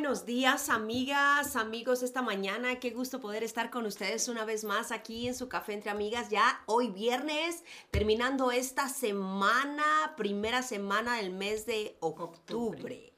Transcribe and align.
Buenos 0.00 0.24
días, 0.24 0.70
amigas, 0.70 1.56
amigos, 1.56 2.02
esta 2.02 2.22
mañana. 2.22 2.80
Qué 2.80 2.88
gusto 2.88 3.20
poder 3.20 3.44
estar 3.44 3.68
con 3.68 3.84
ustedes 3.84 4.28
una 4.28 4.46
vez 4.46 4.64
más 4.64 4.92
aquí 4.92 5.28
en 5.28 5.34
su 5.34 5.46
Café 5.46 5.74
entre 5.74 5.90
Amigas. 5.90 6.30
Ya 6.30 6.62
hoy 6.64 6.88
viernes, 6.88 7.62
terminando 7.90 8.50
esta 8.50 8.88
semana, 8.88 9.84
primera 10.16 10.62
semana 10.62 11.16
del 11.16 11.32
mes 11.32 11.66
de 11.66 11.98
octubre. 12.00 13.12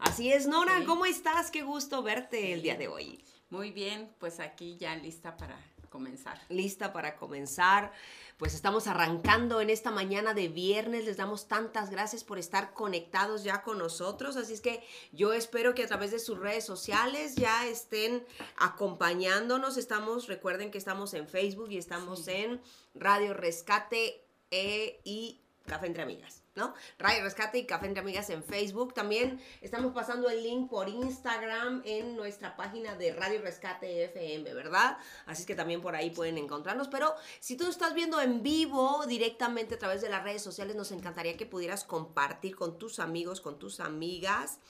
Así 0.00 0.32
es, 0.32 0.48
Nora, 0.48 0.84
¿cómo 0.84 1.06
estás? 1.06 1.52
Qué 1.52 1.62
gusto 1.62 2.02
verte 2.02 2.52
el 2.52 2.62
día 2.62 2.74
de 2.74 2.88
hoy. 2.88 3.24
Muy 3.50 3.70
bien, 3.70 4.12
pues 4.18 4.40
aquí 4.40 4.76
ya 4.76 4.96
lista 4.96 5.36
para 5.36 5.56
comenzar. 5.88 6.40
Lista 6.48 6.92
para 6.92 7.14
comenzar 7.14 7.92
pues 8.38 8.54
estamos 8.54 8.86
arrancando 8.86 9.60
en 9.60 9.70
esta 9.70 9.90
mañana 9.90 10.34
de 10.34 10.48
viernes. 10.48 11.04
Les 11.04 11.16
damos 11.16 11.46
tantas 11.46 11.90
gracias 11.90 12.24
por 12.24 12.38
estar 12.38 12.74
conectados 12.74 13.44
ya 13.44 13.62
con 13.62 13.78
nosotros. 13.78 14.36
Así 14.36 14.54
es 14.54 14.60
que 14.60 14.82
yo 15.12 15.32
espero 15.32 15.74
que 15.74 15.84
a 15.84 15.86
través 15.86 16.10
de 16.10 16.18
sus 16.18 16.38
redes 16.38 16.64
sociales 16.64 17.36
ya 17.36 17.66
estén 17.66 18.24
acompañándonos. 18.56 19.76
Estamos, 19.76 20.26
recuerden 20.26 20.70
que 20.70 20.78
estamos 20.78 21.14
en 21.14 21.28
Facebook 21.28 21.70
y 21.70 21.78
estamos 21.78 22.26
en 22.26 22.60
Radio 22.94 23.34
Rescate 23.34 24.24
e 24.50 25.00
y 25.04 25.43
Café 25.74 25.88
entre 25.88 26.04
Amigas. 26.04 26.44
¿no? 26.54 26.72
Radio 27.00 27.24
Rescate 27.24 27.58
y 27.58 27.66
Café 27.66 27.86
entre 27.86 28.00
Amigas 28.00 28.30
en 28.30 28.44
Facebook. 28.44 28.94
También 28.94 29.40
estamos 29.60 29.92
pasando 29.92 30.30
el 30.30 30.40
link 30.44 30.70
por 30.70 30.88
Instagram 30.88 31.82
en 31.84 32.14
nuestra 32.14 32.54
página 32.54 32.94
de 32.94 33.12
Radio 33.12 33.42
Rescate 33.42 34.04
FM, 34.04 34.54
¿verdad? 34.54 34.96
Así 35.26 35.44
que 35.44 35.56
también 35.56 35.80
por 35.80 35.96
ahí 35.96 36.10
pueden 36.10 36.38
encontrarnos. 36.38 36.86
Pero 36.86 37.12
si 37.40 37.56
tú 37.56 37.66
estás 37.66 37.92
viendo 37.92 38.20
en 38.20 38.44
vivo 38.44 39.04
directamente 39.08 39.74
a 39.74 39.78
través 39.80 40.00
de 40.00 40.10
las 40.10 40.22
redes 40.22 40.42
sociales, 40.42 40.76
nos 40.76 40.92
encantaría 40.92 41.36
que 41.36 41.44
pudieras 41.44 41.82
compartir 41.82 42.54
con 42.54 42.78
tus 42.78 43.00
amigos, 43.00 43.40
con 43.40 43.58
tus 43.58 43.80
amigas 43.80 44.60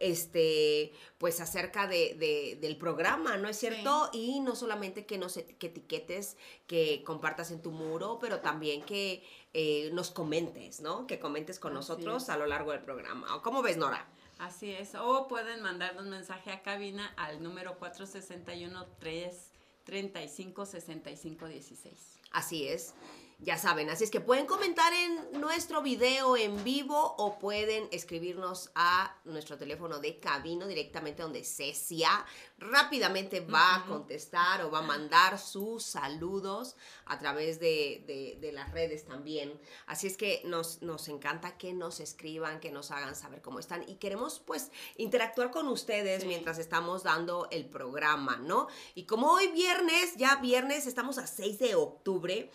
este, 0.00 0.92
pues 1.18 1.40
acerca 1.40 1.86
de, 1.86 2.58
del 2.60 2.76
programa, 2.76 3.36
¿no 3.36 3.48
es 3.48 3.58
cierto? 3.58 4.10
Y 4.12 4.40
no 4.40 4.56
solamente 4.56 5.06
que 5.06 5.18
nos 5.18 5.34
que 5.34 5.66
etiquetes, 5.66 6.36
que 6.66 7.04
compartas 7.04 7.52
en 7.52 7.62
tu 7.62 7.70
muro, 7.70 8.18
pero 8.20 8.40
también 8.40 8.82
que 8.82 9.22
eh, 9.52 9.90
nos 9.92 10.10
comentes, 10.10 10.80
¿no? 10.80 11.06
Que 11.06 11.20
comentes 11.20 11.60
con 11.60 11.74
nosotros 11.74 12.28
a 12.30 12.36
lo 12.36 12.46
largo 12.46 12.72
del 12.72 12.80
programa. 12.80 13.40
¿Cómo 13.42 13.62
ves, 13.62 13.76
Nora? 13.76 14.08
Así 14.38 14.72
es. 14.72 14.94
O 14.94 15.28
pueden 15.28 15.62
mandarnos 15.62 16.06
mensaje 16.06 16.50
a 16.50 16.62
cabina 16.62 17.12
al 17.16 17.42
número 17.42 17.78
461 17.78 18.86
335 18.98 20.66
6516. 20.66 22.20
Así 22.32 22.66
es 22.66 22.94
ya 23.42 23.56
saben, 23.56 23.88
así 23.88 24.04
es 24.04 24.10
que 24.10 24.20
pueden 24.20 24.44
comentar 24.44 24.92
en 24.92 25.40
nuestro 25.40 25.80
video 25.80 26.36
en 26.36 26.62
vivo 26.62 27.14
o 27.16 27.38
pueden 27.38 27.88
escribirnos 27.90 28.70
a 28.74 29.16
nuestro 29.24 29.56
teléfono 29.56 29.98
de 29.98 30.20
cabino 30.20 30.66
directamente 30.66 31.22
donde 31.22 31.42
Cecia 31.42 32.26
rápidamente 32.58 33.40
va 33.40 33.76
a 33.76 33.86
contestar 33.86 34.62
o 34.62 34.70
va 34.70 34.80
a 34.80 34.82
mandar 34.82 35.38
sus 35.38 35.82
saludos 35.82 36.76
a 37.06 37.18
través 37.18 37.58
de, 37.58 38.50
las 38.52 38.70
redes 38.72 39.06
también. 39.06 39.58
Así 39.86 40.06
es 40.06 40.18
que 40.18 40.42
nos, 40.44 40.82
nos 40.82 41.08
encanta 41.08 41.56
que 41.56 41.72
nos 41.72 42.00
escriban, 42.00 42.60
que 42.60 42.70
nos 42.70 42.90
hagan 42.90 43.14
saber 43.14 43.40
cómo 43.40 43.58
están 43.58 43.88
y 43.88 43.94
queremos 43.94 44.40
pues 44.40 44.70
interactuar 44.98 45.50
con 45.50 45.68
ustedes 45.68 46.26
mientras 46.26 46.58
estamos 46.58 47.04
dando 47.04 47.48
el 47.50 47.64
programa, 47.64 48.36
¿no? 48.36 48.68
Y 48.94 49.04
como 49.04 49.32
hoy 49.32 49.48
viernes, 49.48 50.16
ya 50.16 50.36
viernes, 50.36 50.86
estamos 50.86 51.16
a 51.16 51.26
6 51.26 51.58
de 51.58 51.74
octubre, 51.74 52.50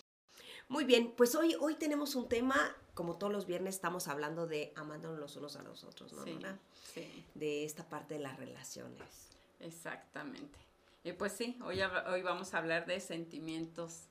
muy 0.68 0.84
bien, 0.84 1.12
pues 1.16 1.34
hoy, 1.34 1.56
hoy 1.60 1.74
tenemos 1.74 2.14
un 2.14 2.28
tema, 2.28 2.56
como 2.94 3.16
todos 3.16 3.32
los 3.32 3.46
viernes 3.46 3.76
estamos 3.76 4.08
hablando 4.08 4.46
de 4.46 4.72
amándonos 4.76 5.18
los 5.18 5.36
unos 5.36 5.56
a 5.56 5.62
los 5.62 5.84
otros, 5.84 6.12
¿no? 6.12 6.24
Sí, 6.24 6.38
sí. 6.94 7.24
De 7.34 7.64
esta 7.64 7.88
parte 7.88 8.14
de 8.14 8.20
las 8.20 8.36
relaciones. 8.36 9.30
Exactamente. 9.60 10.58
Y 11.04 11.12
pues 11.12 11.32
sí, 11.32 11.58
hoy, 11.64 11.80
hoy 11.82 12.22
vamos 12.22 12.52
a 12.52 12.58
hablar 12.58 12.86
de 12.86 13.00
sentimientos 13.00 14.08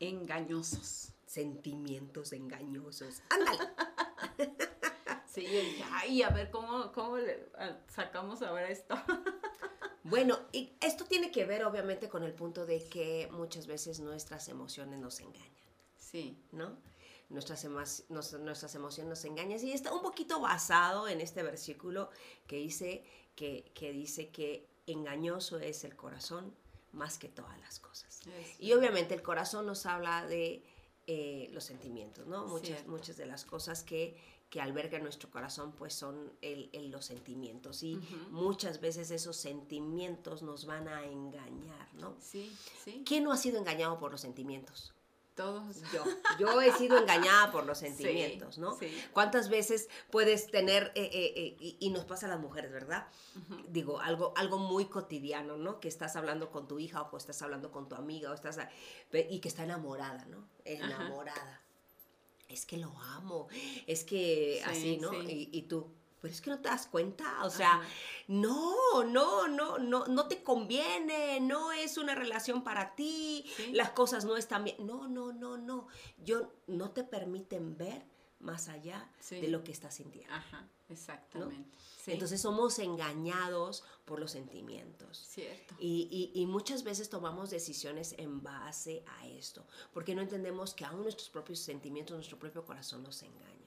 engañosos. 0.00 1.12
Sentimientos 1.26 2.32
engañosos. 2.32 3.22
Ándale. 3.30 3.58
sí, 5.26 5.46
y 6.08 6.22
a 6.22 6.30
ver 6.30 6.50
cómo, 6.50 6.92
cómo 6.92 7.16
le 7.16 7.48
sacamos 7.88 8.42
ahora 8.42 8.68
esto. 8.68 8.96
Bueno, 10.02 10.38
y 10.50 10.72
esto 10.80 11.04
tiene 11.04 11.30
que 11.30 11.44
ver 11.44 11.62
obviamente 11.64 12.08
con 12.08 12.24
el 12.24 12.32
punto 12.32 12.64
de 12.64 12.82
que 12.88 13.28
muchas 13.32 13.66
veces 13.66 14.00
nuestras 14.00 14.48
emociones 14.48 14.98
nos 14.98 15.20
engañan. 15.20 15.60
Sí. 16.10 16.36
¿No? 16.52 16.76
Nuestras, 17.28 17.64
nuestras 18.08 18.74
emociones 18.74 19.08
nos 19.08 19.24
engañan. 19.24 19.64
Y 19.64 19.72
está 19.72 19.92
un 19.92 20.02
poquito 20.02 20.40
basado 20.40 21.06
en 21.06 21.20
este 21.20 21.42
versículo 21.42 22.10
que 22.46 22.56
dice 22.56 23.04
que, 23.36 23.92
dice 23.92 24.30
que 24.30 24.68
engañoso 24.86 25.58
es 25.58 25.84
el 25.84 25.96
corazón 25.96 26.54
más 26.92 27.18
que 27.18 27.28
todas 27.28 27.58
las 27.60 27.78
cosas. 27.78 28.20
Y 28.58 28.72
obviamente 28.72 29.14
el 29.14 29.22
corazón 29.22 29.66
nos 29.66 29.86
habla 29.86 30.26
de 30.26 30.64
eh, 31.06 31.48
los 31.52 31.64
sentimientos, 31.64 32.26
¿no? 32.26 32.46
Muchas, 32.46 32.86
muchas 32.86 33.16
de 33.16 33.26
las 33.26 33.44
cosas 33.44 33.84
que, 33.84 34.16
que 34.50 34.60
alberga 34.60 34.98
nuestro 34.98 35.30
corazón 35.30 35.72
pues 35.72 35.94
son 35.94 36.32
el, 36.42 36.90
los 36.90 37.06
sentimientos 37.06 37.84
y 37.84 37.94
muchas 38.30 38.80
veces 38.80 39.12
esos 39.12 39.36
sentimientos 39.36 40.42
nos 40.42 40.66
van 40.66 40.88
a 40.88 41.04
engañar, 41.04 41.94
¿no? 41.94 42.16
Sí, 42.20 42.52
sí. 42.84 43.04
¿Quién 43.06 43.22
no 43.22 43.32
ha 43.32 43.36
sido 43.36 43.58
engañado 43.58 43.98
por 44.00 44.10
los 44.10 44.20
sentimientos? 44.20 44.92
Todos. 45.34 45.76
Yo, 45.94 46.04
yo 46.38 46.60
he 46.60 46.72
sido 46.72 46.98
engañada 46.98 47.50
por 47.50 47.64
los 47.64 47.78
sentimientos, 47.78 48.58
¿no? 48.58 48.76
Sí. 48.76 48.92
¿Cuántas 49.12 49.48
veces 49.48 49.88
puedes 50.10 50.50
tener, 50.50 50.92
eh, 50.94 51.10
eh, 51.12 51.56
eh, 51.60 51.76
y, 51.78 51.90
nos 51.90 52.04
pasa 52.04 52.26
a 52.26 52.28
las 52.28 52.40
mujeres, 52.40 52.70
¿verdad? 52.70 53.06
Digo, 53.68 54.00
algo, 54.00 54.32
algo 54.36 54.58
muy 54.58 54.86
cotidiano, 54.86 55.56
¿no? 55.56 55.80
Que 55.80 55.88
estás 55.88 56.16
hablando 56.16 56.50
con 56.50 56.68
tu 56.68 56.78
hija 56.78 57.02
o 57.02 57.16
estás 57.16 57.40
hablando 57.42 57.70
con 57.70 57.88
tu 57.88 57.94
amiga 57.94 58.30
o 58.30 58.34
estás, 58.34 58.58
y 59.12 59.40
que 59.40 59.48
está 59.48 59.64
enamorada, 59.64 60.24
¿no? 60.26 60.46
Enamorada. 60.64 61.62
Es 62.48 62.66
que 62.66 62.76
lo 62.76 62.90
amo, 62.98 63.48
es 63.86 64.04
que 64.04 64.62
así, 64.66 64.98
¿no? 64.98 65.12
y 65.22 65.62
tú, 65.68 65.92
pero 66.20 66.32
es 66.32 66.40
que 66.40 66.50
no 66.50 66.60
te 66.60 66.68
das 66.68 66.86
cuenta, 66.86 67.44
o 67.44 67.50
sea, 67.50 67.80
no, 68.28 69.04
no, 69.04 69.48
no, 69.48 69.78
no, 69.78 70.06
no 70.06 70.28
te 70.28 70.42
conviene, 70.42 71.40
no 71.40 71.72
es 71.72 71.96
una 71.96 72.14
relación 72.14 72.62
para 72.62 72.94
ti, 72.94 73.44
las 73.72 73.90
cosas 73.90 74.24
no 74.24 74.36
están 74.36 74.64
bien, 74.64 74.76
no, 74.80 75.08
no, 75.08 75.32
no, 75.32 75.56
no, 75.56 75.88
yo 76.22 76.52
no 76.66 76.90
te 76.90 77.04
permiten 77.04 77.76
ver 77.76 78.04
más 78.40 78.68
allá 78.68 79.08
de 79.30 79.48
lo 79.48 79.62
que 79.62 79.72
estás 79.72 79.94
sintiendo. 79.94 80.32
Ajá, 80.32 80.66
exactamente. 80.88 81.78
Entonces 82.06 82.40
somos 82.40 82.78
engañados 82.78 83.84
por 84.04 84.18
los 84.18 84.32
sentimientos. 84.32 85.26
Cierto. 85.28 85.74
Y, 85.78 86.32
y, 86.34 86.46
muchas 86.46 86.82
veces 86.82 87.10
tomamos 87.10 87.50
decisiones 87.50 88.14
en 88.18 88.42
base 88.42 89.04
a 89.18 89.26
esto, 89.28 89.66
porque 89.92 90.14
no 90.14 90.22
entendemos 90.22 90.74
que 90.74 90.84
aún 90.84 91.02
nuestros 91.02 91.28
propios 91.28 91.60
sentimientos, 91.60 92.16
nuestro 92.16 92.38
propio 92.38 92.64
corazón 92.64 93.02
nos 93.02 93.22
engaña. 93.22 93.59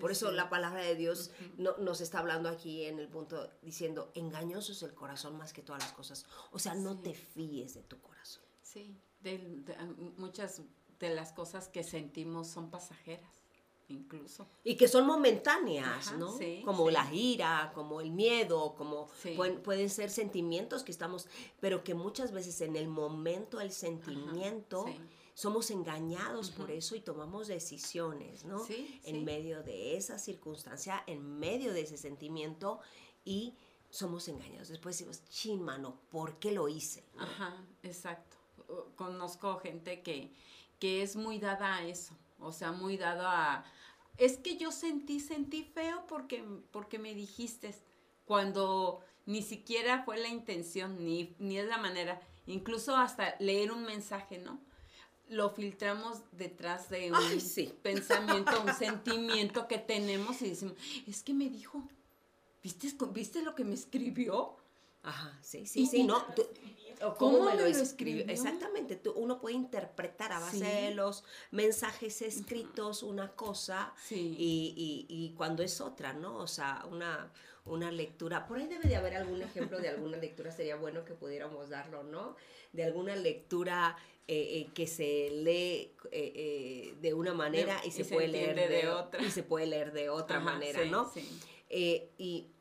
Por 0.00 0.10
eso 0.10 0.30
la 0.32 0.48
palabra 0.48 0.82
de 0.82 0.94
Dios 0.94 1.30
no, 1.56 1.76
nos 1.78 2.00
está 2.00 2.18
hablando 2.20 2.48
aquí 2.48 2.84
en 2.84 2.98
el 2.98 3.08
punto 3.08 3.50
diciendo, 3.62 4.10
engañoso 4.14 4.72
es 4.72 4.82
el 4.82 4.94
corazón 4.94 5.36
más 5.36 5.52
que 5.52 5.62
todas 5.62 5.82
las 5.82 5.92
cosas. 5.92 6.26
O 6.52 6.58
sea, 6.58 6.74
no 6.74 6.98
te 6.98 7.14
fíes 7.14 7.74
de 7.74 7.82
tu 7.82 8.00
corazón. 8.00 8.42
Sí, 8.62 8.96
de, 9.20 9.38
muchas 10.16 10.62
de 10.98 11.10
las 11.14 11.32
cosas 11.32 11.68
que 11.68 11.82
sentimos 11.84 12.48
son 12.48 12.70
pasajeras. 12.70 13.28
incluso. 13.90 14.46
Y 14.64 14.76
que 14.76 14.86
son 14.86 15.06
momentáneas, 15.06 16.08
Ajá, 16.08 16.16
¿no? 16.18 16.36
sí, 16.36 16.60
como 16.62 16.88
sí. 16.88 16.92
la 16.92 17.08
ira, 17.14 17.72
como 17.74 18.02
el 18.02 18.10
miedo, 18.10 18.74
como 18.74 19.08
Sí. 19.22 19.32
pueden, 19.34 19.62
pueden 19.62 19.88
ser 19.88 20.10
sentimientos 20.10 20.82
que 20.82 20.92
estamos, 20.92 21.26
pero 21.58 21.82
que 21.84 21.94
muchas 21.94 22.30
veces 22.32 22.60
en 22.60 22.76
el 22.76 22.86
momento 22.88 23.56
del 23.58 23.72
sentimiento 23.72 24.84
sí. 24.86 25.00
Somos 25.38 25.70
engañados 25.70 26.50
por 26.50 26.68
eso 26.72 26.96
y 26.96 27.00
tomamos 27.00 27.46
decisiones, 27.46 28.44
¿no? 28.44 28.58
Sí, 28.58 29.00
en 29.04 29.14
sí. 29.14 29.24
medio 29.24 29.62
de 29.62 29.96
esa 29.96 30.18
circunstancia, 30.18 31.04
en 31.06 31.38
medio 31.38 31.72
de 31.72 31.82
ese 31.82 31.96
sentimiento 31.96 32.80
y 33.24 33.54
somos 33.88 34.26
engañados. 34.26 34.66
Después 34.66 34.98
decimos, 34.98 35.22
chin, 35.30 35.62
mano, 35.62 35.96
¿por 36.10 36.40
qué 36.40 36.50
lo 36.50 36.66
hice? 36.66 37.04
¿no? 37.14 37.22
Ajá, 37.22 37.54
exacto. 37.84 38.36
Conozco 38.96 39.60
gente 39.60 40.02
que, 40.02 40.32
que 40.80 41.02
es 41.02 41.14
muy 41.14 41.38
dada 41.38 41.76
a 41.76 41.84
eso, 41.84 42.16
o 42.40 42.50
sea, 42.50 42.72
muy 42.72 42.96
dado 42.96 43.28
a... 43.28 43.64
Es 44.16 44.38
que 44.38 44.56
yo 44.56 44.72
sentí, 44.72 45.20
sentí 45.20 45.62
feo 45.62 46.04
porque, 46.08 46.42
porque 46.72 46.98
me 46.98 47.14
dijiste, 47.14 47.76
cuando 48.24 49.04
ni 49.24 49.42
siquiera 49.42 50.02
fue 50.02 50.18
la 50.18 50.26
intención, 50.26 51.04
ni, 51.04 51.36
ni 51.38 51.58
es 51.58 51.68
la 51.68 51.78
manera, 51.78 52.20
incluso 52.48 52.96
hasta 52.96 53.36
leer 53.38 53.70
un 53.70 53.84
mensaje, 53.84 54.38
¿no? 54.38 54.66
Lo 55.28 55.50
filtramos 55.50 56.18
detrás 56.32 56.88
de 56.88 57.10
un 57.10 57.16
Ay, 57.16 57.40
sí. 57.40 57.72
pensamiento, 57.82 58.50
un 58.62 58.72
sentimiento 58.78 59.68
que 59.68 59.78
tenemos 59.78 60.40
y 60.42 60.50
decimos, 60.50 60.74
es 61.06 61.22
que 61.22 61.34
me 61.34 61.50
dijo, 61.50 61.82
¿viste, 62.62 62.88
¿viste 63.12 63.42
lo 63.42 63.54
que 63.54 63.64
me 63.64 63.74
escribió? 63.74 64.56
Ajá, 65.02 65.38
sí, 65.42 65.66
sí, 65.66 65.86
sí, 65.86 66.02
¿no? 66.04 66.22
Tú- 66.34 66.46
¿Cómo 67.18 67.38
me 67.44 67.54
lo 67.54 67.64
escribió? 67.64 67.82
escribió? 68.24 68.24
Exactamente, 68.28 68.96
tú- 68.96 69.12
uno 69.12 69.40
puede 69.40 69.54
interpretar 69.54 70.32
a 70.32 70.40
base 70.40 70.58
Sí. 70.58 70.64
de 70.64 70.90
los 70.94 71.22
mensajes 71.52 72.22
escritos 72.22 73.04
una 73.04 73.30
cosa 73.36 73.94
Sí. 74.04 74.34
y, 74.36 75.06
y- 75.08 75.14
y 75.24 75.34
cuando 75.34 75.62
es 75.62 75.80
otra, 75.80 76.12
¿no? 76.14 76.36
O 76.38 76.48
sea, 76.48 76.84
una, 76.90 77.30
una 77.66 77.92
lectura, 77.92 78.46
por 78.48 78.58
ahí 78.58 78.66
debe 78.66 78.88
de 78.88 78.96
haber 78.96 79.14
algún 79.14 79.40
ejemplo 79.42 79.78
de 79.78 79.90
alguna 79.90 80.16
lectura, 80.16 80.50
sería 80.50 80.74
bueno 80.74 81.04
que 81.04 81.14
pudiéramos 81.14 81.68
darlo, 81.68 82.02
¿no? 82.02 82.34
De 82.72 82.82
alguna 82.82 83.14
lectura 83.14 83.96
eh, 84.28 84.60
eh, 84.60 84.70
que 84.74 84.86
se 84.86 85.30
lee 85.30 85.92
eh, 86.12 86.94
de 87.00 87.14
una 87.14 87.34
manera 87.34 87.80
y 87.84 87.88
y 87.88 87.90
se, 87.90 88.04
se 88.04 88.14
puede 88.14 88.28
leer 88.28 88.68
de, 88.68 88.88
otra. 88.88 89.22
y 89.22 89.30
se 89.30 89.42
puede 89.42 89.66
leer 89.66 89.92
de 89.92 90.10
otra 90.10 90.36
Ajá, 90.36 90.44
manera, 90.44 90.82
sí, 90.84 90.90
¿no? 90.90 91.10
sí. 91.10 91.26
Y 91.70 92.52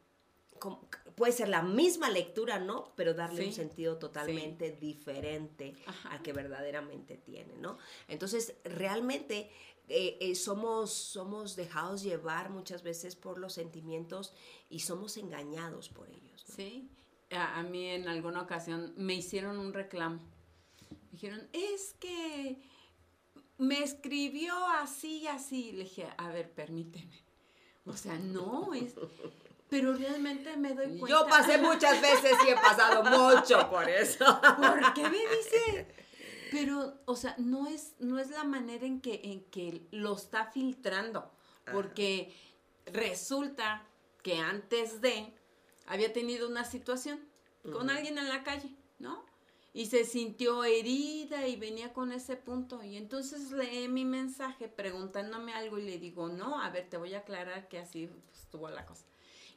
puede 1.15 1.31
ser 1.33 1.49
la 1.49 1.61
misma 1.61 2.09
lectura, 2.09 2.59
¿no? 2.59 2.93
Pero 2.95 3.13
darle 3.13 3.45
un 3.45 3.53
sentido 3.53 3.97
totalmente 3.97 4.71
diferente 4.71 5.75
Ajá. 5.85 6.09
al 6.09 6.21
que 6.21 6.33
verdaderamente 6.33 7.17
tiene, 7.17 7.55
¿no? 7.57 7.77
Entonces, 8.07 8.55
realmente 8.63 9.49
eh, 9.89 10.17
eh, 10.19 10.35
somos, 10.35 10.91
somos 10.91 11.55
dejados 11.55 12.03
llevar 12.03 12.49
muchas 12.49 12.83
veces 12.83 13.15
por 13.15 13.37
los 13.37 13.53
sentimientos 13.53 14.33
y 14.69 14.81
somos 14.81 15.17
engañados 15.17 15.89
por 15.89 16.09
ellos. 16.09 16.43
¿no? 16.49 16.55
Sí, 16.55 16.89
a, 17.31 17.59
a 17.59 17.63
mí 17.63 17.87
en 17.87 18.07
alguna 18.07 18.41
ocasión 18.41 18.93
me 18.97 19.15
hicieron 19.15 19.59
un 19.59 19.73
reclamo. 19.73 20.21
Dijeron, 21.17 21.49
es 21.51 21.95
que 21.99 22.61
me 23.57 23.81
escribió 23.81 24.53
así 24.67 25.21
y 25.21 25.27
así. 25.27 25.71
Le 25.71 25.85
dije, 25.85 26.07
a 26.15 26.27
ver, 26.27 26.51
permíteme. 26.51 27.25
O 27.87 27.97
sea, 27.97 28.19
no, 28.19 28.71
es... 28.75 28.93
Pero 29.67 29.95
realmente 29.95 30.55
me 30.57 30.75
doy 30.75 30.99
cuenta. 30.99 31.07
Yo 31.07 31.27
pasé 31.27 31.57
muchas 31.57 31.99
veces 31.99 32.33
y 32.45 32.51
he 32.51 32.55
pasado 32.55 33.03
mucho 33.03 33.67
por 33.67 33.89
eso. 33.89 34.25
¿Por 34.57 34.93
qué 34.93 35.09
me 35.09 35.17
dice? 35.17 35.87
Pero, 36.51 36.99
o 37.05 37.15
sea, 37.15 37.33
no 37.39 37.65
es, 37.65 37.95
no 37.97 38.19
es 38.19 38.29
la 38.29 38.43
manera 38.43 38.85
en 38.85 39.01
que, 39.01 39.19
en 39.23 39.43
que 39.45 39.87
lo 39.89 40.15
está 40.15 40.45
filtrando. 40.51 41.31
Porque 41.71 42.31
resulta 42.85 43.87
que 44.21 44.37
antes 44.37 45.01
de 45.01 45.33
había 45.87 46.13
tenido 46.13 46.47
una 46.47 46.63
situación 46.63 47.19
con 47.73 47.89
alguien 47.89 48.19
en 48.19 48.29
la 48.29 48.43
calle, 48.43 48.69
¿no? 48.99 49.25
Y 49.77 49.85
se 49.85 50.05
sintió 50.05 50.63
herida 50.63 51.47
y 51.47 51.55
venía 51.55 51.93
con 51.93 52.11
ese 52.11 52.35
punto. 52.35 52.81
Y 52.81 52.97
entonces 52.97 53.51
leí 53.51 53.87
mi 53.87 54.05
mensaje 54.05 54.67
preguntándome 54.67 55.53
algo 55.53 55.77
y 55.77 55.83
le 55.83 55.99
digo, 55.99 56.29
no, 56.29 56.59
a 56.59 56.71
ver, 56.71 56.89
te 56.89 56.97
voy 56.97 57.13
a 57.13 57.19
aclarar 57.19 57.67
que 57.67 57.77
así 57.77 58.07
pues, 58.07 58.39
estuvo 58.39 58.67
la 58.71 58.87
cosa. 58.87 59.05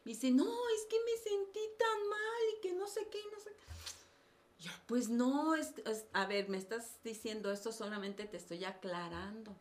Dice, 0.05 0.31
no, 0.31 0.45
es 0.45 0.85
que 0.91 0.97
me 1.07 1.17
sentí 1.31 1.61
tan 1.79 2.09
mal 2.11 2.43
y 2.55 2.61
que 2.61 2.75
no 2.75 2.87
sé 2.87 3.09
qué, 3.11 3.19
no 3.33 3.41
sé 3.41 3.49
qué. 3.49 4.65
Yo, 4.65 4.71
pues 4.87 5.09
no, 5.09 5.55
es- 5.55 5.73
a 6.13 6.27
ver, 6.27 6.51
me 6.51 6.59
estás 6.59 6.99
diciendo 7.03 7.51
esto, 7.51 7.73
solamente 7.73 8.27
te 8.27 8.37
estoy 8.37 8.63
aclarando. 8.67 9.57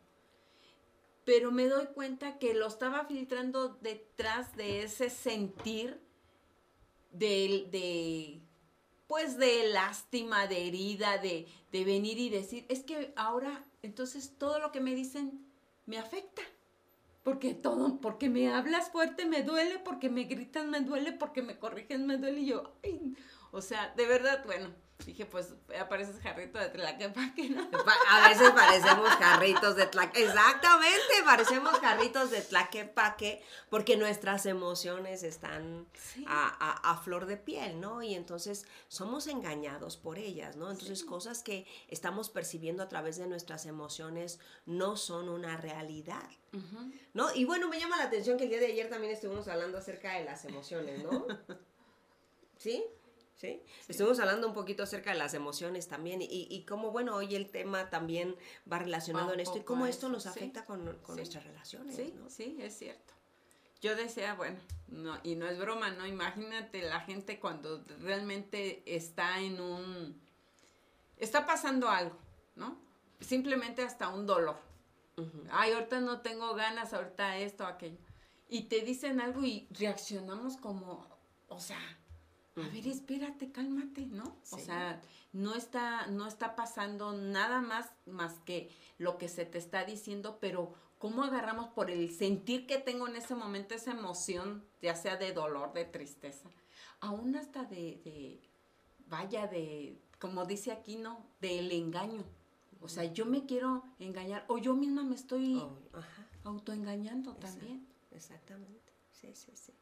Pero 1.24 1.52
me 1.52 1.68
doy 1.68 1.86
cuenta 1.86 2.38
que 2.38 2.52
lo 2.52 2.66
estaba 2.66 3.06
filtrando 3.06 3.78
detrás 3.80 4.54
de 4.56 4.82
ese 4.82 5.08
sentir 5.08 5.98
de, 7.12 7.66
de 7.70 8.40
pues 9.10 9.38
de 9.38 9.66
lástima, 9.70 10.46
de 10.46 10.68
herida, 10.68 11.18
de, 11.18 11.48
de 11.72 11.84
venir 11.84 12.16
y 12.18 12.30
decir, 12.30 12.64
es 12.68 12.84
que 12.84 13.12
ahora, 13.16 13.64
entonces 13.82 14.38
todo 14.38 14.60
lo 14.60 14.70
que 14.70 14.78
me 14.78 14.94
dicen 14.94 15.44
me 15.84 15.98
afecta. 15.98 16.42
Porque 17.24 17.52
todo, 17.52 18.00
porque 18.00 18.28
me 18.28 18.54
hablas 18.54 18.92
fuerte 18.92 19.26
me 19.26 19.42
duele, 19.42 19.80
porque 19.80 20.10
me 20.10 20.22
gritan 20.24 20.70
me 20.70 20.80
duele, 20.82 21.10
porque 21.10 21.42
me 21.42 21.58
corrigen 21.58 22.06
me 22.06 22.18
duele. 22.18 22.42
Y 22.42 22.46
yo, 22.46 22.72
ay, 22.84 23.16
o 23.50 23.60
sea, 23.60 23.92
de 23.96 24.06
verdad, 24.06 24.44
bueno, 24.46 24.68
dije, 25.06 25.26
pues 25.26 25.54
apareces 25.80 26.20
jarrito 26.20 26.58
de 26.58 26.68
tlaquepaque, 26.68 27.50
¿no? 27.50 27.68
A 28.10 28.28
veces 28.28 28.50
parecemos 28.50 29.08
jarritos 29.10 29.76
de 29.76 29.86
tlaque. 29.86 30.24
Exactamente, 30.24 31.14
parecemos 31.24 31.72
jarritos 31.80 32.30
de 32.30 32.40
tlaquepaque 32.42 33.42
porque 33.68 33.96
nuestras 33.96 34.46
emociones 34.46 35.22
están 35.22 35.86
Sí. 35.94 36.24
a, 36.28 36.48
a- 36.48 36.90
a 36.92 36.96
flor 36.98 37.26
de 37.26 37.36
piel, 37.36 37.80
¿no? 37.80 38.02
Y 38.02 38.14
entonces 38.14 38.66
somos 38.88 39.26
engañados 39.26 39.96
por 39.96 40.18
ellas, 40.18 40.56
¿no? 40.56 40.70
Entonces 40.70 41.04
cosas 41.04 41.42
que 41.42 41.66
estamos 41.88 42.28
percibiendo 42.30 42.82
a 42.82 42.88
través 42.88 43.16
de 43.16 43.26
nuestras 43.26 43.66
emociones 43.66 44.38
no 44.66 44.96
son 44.96 45.28
una 45.28 45.56
realidad. 45.56 46.28
¿No? 47.14 47.32
Y 47.32 47.44
bueno, 47.44 47.68
me 47.68 47.78
llama 47.78 47.96
la 47.96 48.04
atención 48.04 48.36
que 48.36 48.44
el 48.44 48.50
día 48.50 48.58
de 48.58 48.66
ayer 48.66 48.88
también 48.90 49.12
estuvimos 49.12 49.46
hablando 49.46 49.78
acerca 49.78 50.14
de 50.14 50.24
las 50.24 50.44
emociones, 50.44 51.00
¿no? 51.04 51.24
¿Sí? 52.58 52.84
¿Sí? 53.40 53.62
Estuvimos 53.88 54.20
hablando 54.20 54.46
un 54.46 54.52
poquito 54.52 54.82
acerca 54.82 55.12
de 55.12 55.18
las 55.18 55.32
emociones 55.32 55.88
también 55.88 56.20
y, 56.20 56.26
y 56.50 56.64
cómo, 56.66 56.90
bueno, 56.90 57.16
hoy 57.16 57.34
el 57.34 57.48
tema 57.50 57.88
también 57.88 58.36
va 58.70 58.78
relacionado 58.78 59.32
en 59.32 59.40
esto 59.40 59.56
y 59.56 59.62
cómo 59.62 59.86
esto 59.86 60.08
eso, 60.08 60.12
nos 60.12 60.22
sí. 60.24 60.28
afecta 60.28 60.66
con, 60.66 60.84
con 60.98 61.14
Sí. 61.14 61.20
nuestras 61.22 61.44
relaciones, 61.44 61.96
Sí, 61.96 62.12
¿no? 62.18 62.28
sí, 62.28 62.58
es 62.60 62.76
cierto. 62.76 63.14
Yo 63.80 63.96
decía, 63.96 64.34
bueno, 64.34 64.60
no, 64.88 65.18
y 65.22 65.36
no 65.36 65.48
es 65.48 65.58
broma, 65.58 65.90
¿no? 65.90 66.06
Imagínate 66.06 66.82
la 66.82 67.00
gente 67.00 67.40
cuando 67.40 67.82
realmente 68.00 68.82
está 68.84 69.40
en 69.40 69.58
un... 69.58 70.20
Está 71.16 71.46
pasando 71.46 71.88
algo, 71.88 72.18
¿no? 72.56 72.76
Simplemente 73.20 73.80
hasta 73.80 74.08
un 74.10 74.26
dolor. 74.26 74.58
Ujú. 75.16 75.44
Ay, 75.50 75.72
ahorita 75.72 76.00
no 76.00 76.20
tengo 76.20 76.54
ganas, 76.54 76.92
ahorita 76.92 77.38
esto, 77.38 77.64
aquello. 77.64 77.96
Y 78.50 78.64
te 78.64 78.82
dicen 78.82 79.18
algo 79.18 79.42
y 79.44 79.66
reaccionamos 79.70 80.58
como, 80.58 81.06
o 81.48 81.58
sea, 81.58 81.78
a 82.56 82.68
ver, 82.68 82.86
espérate, 82.88 83.52
cálmate, 83.52 84.06
¿no? 84.06 84.36
O 84.50 84.58
sea, 84.58 85.00
no 85.32 85.54
está, 85.54 86.06
no 86.08 86.26
está 86.26 86.56
pasando 86.56 87.12
nada 87.12 87.60
más 87.60 87.90
más 88.06 88.34
que 88.40 88.70
lo 88.98 89.18
que 89.18 89.28
se 89.28 89.46
te 89.46 89.58
está 89.58 89.84
diciendo, 89.84 90.38
pero 90.40 90.74
¿cómo 90.98 91.22
agarramos 91.22 91.68
por 91.68 91.90
el 91.90 92.10
sentir 92.12 92.66
que 92.66 92.78
tengo 92.78 93.06
en 93.08 93.16
ese 93.16 93.34
momento 93.34 93.74
esa 93.74 93.92
emoción, 93.92 94.64
ya 94.82 94.94
sea 94.96 95.16
de 95.16 95.32
dolor, 95.32 95.72
de 95.72 95.84
tristeza, 95.84 96.50
aún 97.00 97.36
hasta 97.36 97.64
de, 97.64 98.00
de 98.04 98.40
vaya, 99.06 99.46
de, 99.46 99.98
como 100.18 100.44
dice 100.44 100.72
aquí, 100.72 100.96
¿no? 100.96 101.24
Del 101.40 101.70
engaño. 101.72 102.24
O 102.82 102.88
sea, 102.88 103.04
yo 103.04 103.26
me 103.26 103.46
quiero 103.46 103.84
engañar, 103.98 104.44
o 104.48 104.58
yo 104.58 104.74
misma 104.74 105.04
me 105.04 105.14
estoy 105.14 105.56
Oh, 105.56 105.76
autoengañando 106.44 107.32
Exacto. 107.32 107.58
también. 107.58 107.86
Exactamente, 108.10 108.92
sí, 109.12 109.34
sí, 109.34 109.52
sí. 109.54 109.72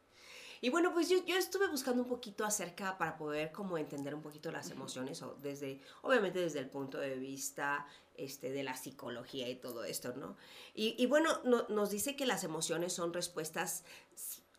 Y 0.61 0.69
bueno, 0.69 0.91
pues 0.93 1.09
yo, 1.09 1.23
yo 1.25 1.35
estuve 1.37 1.67
buscando 1.67 2.03
un 2.03 2.09
poquito 2.09 2.45
acerca 2.45 2.97
para 2.97 3.17
poder 3.17 3.51
como 3.51 3.77
entender 3.77 4.13
un 4.15 4.21
poquito 4.21 4.51
las 4.51 4.69
emociones, 4.71 5.21
o 5.21 5.35
desde, 5.41 5.79
obviamente 6.01 6.39
desde 6.39 6.59
el 6.59 6.69
punto 6.69 6.97
de 6.99 7.15
vista 7.15 7.85
este, 8.15 8.51
de 8.51 8.63
la 8.63 8.75
psicología 8.75 9.47
y 9.47 9.55
todo 9.55 9.83
esto, 9.85 10.13
¿no? 10.15 10.35
Y, 10.73 10.95
y 11.01 11.05
bueno, 11.05 11.39
no- 11.45 11.67
nos 11.69 11.89
dice 11.91 12.15
que 12.15 12.25
las 12.25 12.43
emociones 12.43 12.91
son 12.93 13.13
respuestas 13.13 13.83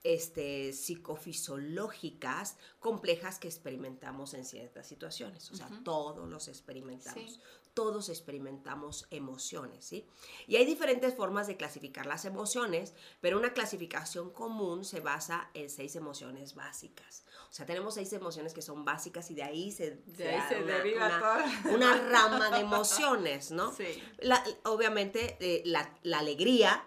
este, 0.02 0.72
psicofisiológicas 0.72 2.56
complejas 2.78 3.38
que 3.38 3.48
experimentamos 3.48 4.32
en 4.34 4.44
ciertas 4.44 4.86
situaciones. 4.86 5.50
O 5.50 5.56
sea, 5.56 5.68
todos 5.84 6.28
los 6.28 6.48
experimentamos. 6.48 7.34
Sí. 7.34 7.40
Todos 7.74 8.08
experimentamos 8.08 9.06
emociones, 9.10 9.84
¿sí? 9.84 10.06
Y 10.46 10.56
hay 10.56 10.64
diferentes 10.64 11.14
formas 11.14 11.46
de 11.46 11.56
clasificar 11.56 12.04
las 12.06 12.24
emociones, 12.24 12.94
pero 13.20 13.38
una 13.38 13.52
clasificación 13.52 14.30
común 14.30 14.84
se 14.84 15.00
basa 15.00 15.50
en 15.54 15.70
seis 15.70 15.94
emociones 15.96 16.54
básicas. 16.54 17.24
O 17.48 17.52
sea, 17.52 17.66
tenemos 17.66 17.94
seis 17.94 18.12
emociones 18.12 18.54
que 18.54 18.62
son 18.62 18.84
básicas 18.84 19.30
y 19.30 19.34
de 19.34 19.42
ahí 19.44 19.70
se, 19.70 19.92
De 20.06 20.28
ahí 20.28 20.36
da 20.36 20.48
se 20.48 20.62
deriva 20.62 21.06
una, 21.06 21.18
toda. 21.18 21.74
una 21.74 21.96
rama 22.08 22.50
de 22.50 22.60
emociones, 22.60 23.50
¿no? 23.50 23.72
Sí. 23.72 24.02
La- 24.18 24.44
obviamente, 24.64 25.36
eh, 25.40 25.62
la, 25.64 25.96
la 26.02 26.18
alegría, 26.18 26.84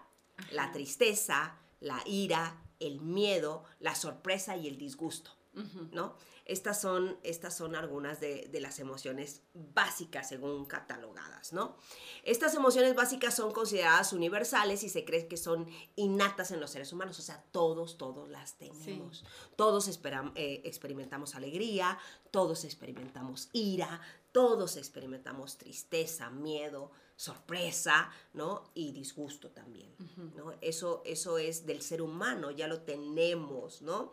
la 0.51 0.71
tristeza, 0.71 1.57
la 1.79 2.01
ira, 2.05 2.61
el 2.79 2.99
miedo, 3.01 3.63
la 3.79 3.95
sorpresa 3.95 4.57
y 4.57 4.67
el 4.67 4.77
disgusto, 4.77 5.31
¿no? 5.91 6.15
Estas 6.45 6.81
son, 6.81 7.17
estas 7.23 7.55
son 7.55 7.75
algunas 7.75 8.19
de, 8.19 8.49
las 8.59 8.79
emociones 8.79 9.43
básicas 9.53 10.27
según 10.27 10.65
catalogadas, 10.65 11.53
¿no? 11.53 11.77
Estas 12.23 12.53
emociones 12.55 12.95
básicas 12.95 13.35
son 13.35 13.51
consideradas 13.51 14.11
universales 14.11 14.83
y 14.83 14.89
se 14.89 15.05
cree 15.05 15.27
que 15.27 15.37
son 15.37 15.67
innatas 15.95 16.51
en 16.51 16.59
los 16.59 16.71
seres 16.71 16.91
humanos, 16.91 17.17
o 17.19 17.21
sea, 17.21 17.43
todos, 17.51 17.97
todos 17.97 18.27
las 18.29 18.57
tenemos. 18.57 19.23
Todos 19.55 19.87
eh, 19.87 20.61
experimentamos 20.65 21.35
alegría, 21.35 21.97
todos 22.31 22.65
experimentamos 22.65 23.49
ira, 23.53 24.01
todos 24.33 24.75
experimentamos 24.75 25.57
tristeza, 25.57 26.29
miedo, 26.29 26.91
sorpresa, 27.23 28.11
¿no? 28.33 28.69
Y 28.73 28.91
disgusto 28.91 29.49
también, 29.51 29.95
¿no? 30.35 30.53
Eso, 30.59 31.01
eso 31.05 31.37
es 31.37 31.65
del 31.65 31.81
ser 31.81 32.01
humano, 32.01 32.51
ya 32.51 32.67
lo 32.67 32.81
tenemos, 32.81 33.81
¿no? 33.81 34.11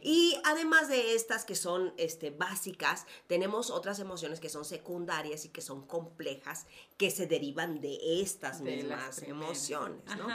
Y 0.00 0.36
además 0.44 0.88
de 0.88 1.16
estas 1.16 1.44
que 1.44 1.56
son 1.56 1.92
este, 1.96 2.30
básicas, 2.30 3.04
tenemos 3.26 3.70
otras 3.70 3.98
emociones 3.98 4.38
que 4.38 4.48
son 4.48 4.64
secundarias 4.64 5.44
y 5.44 5.48
que 5.48 5.60
son 5.60 5.88
complejas, 5.88 6.66
que 6.96 7.10
se 7.10 7.26
derivan 7.26 7.80
de 7.80 7.98
estas 8.22 8.60
mismas 8.60 9.22
emociones, 9.22 10.04
¿no? 10.16 10.28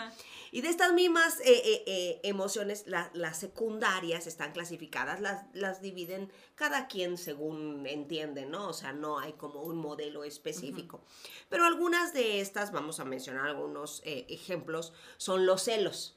Y 0.51 0.61
de 0.61 0.69
estas 0.69 0.91
mismas 0.91 1.39
eh, 1.41 1.61
eh, 1.63 1.83
eh, 1.87 2.19
emociones, 2.23 2.85
las 2.87 3.37
secundarias 3.37 4.27
están 4.27 4.51
clasificadas, 4.51 5.21
las, 5.21 5.45
las 5.53 5.81
dividen 5.81 6.29
cada 6.55 6.87
quien 6.87 7.17
según 7.17 7.85
entiende, 7.87 8.45
¿no? 8.45 8.67
O 8.67 8.73
sea, 8.73 8.91
no 8.91 9.19
hay 9.19 9.33
como 9.33 9.61
un 9.61 9.77
modelo 9.77 10.23
específico. 10.23 11.01
Pero 11.49 11.65
algunas 11.65 12.13
de 12.17 12.41
estas, 12.41 12.71
vamos 12.71 12.99
a 12.99 13.05
mencionar 13.05 13.47
algunos 13.47 14.01
ejemplos, 14.03 14.93
son 15.17 15.45
los 15.45 15.63
celos. 15.63 16.15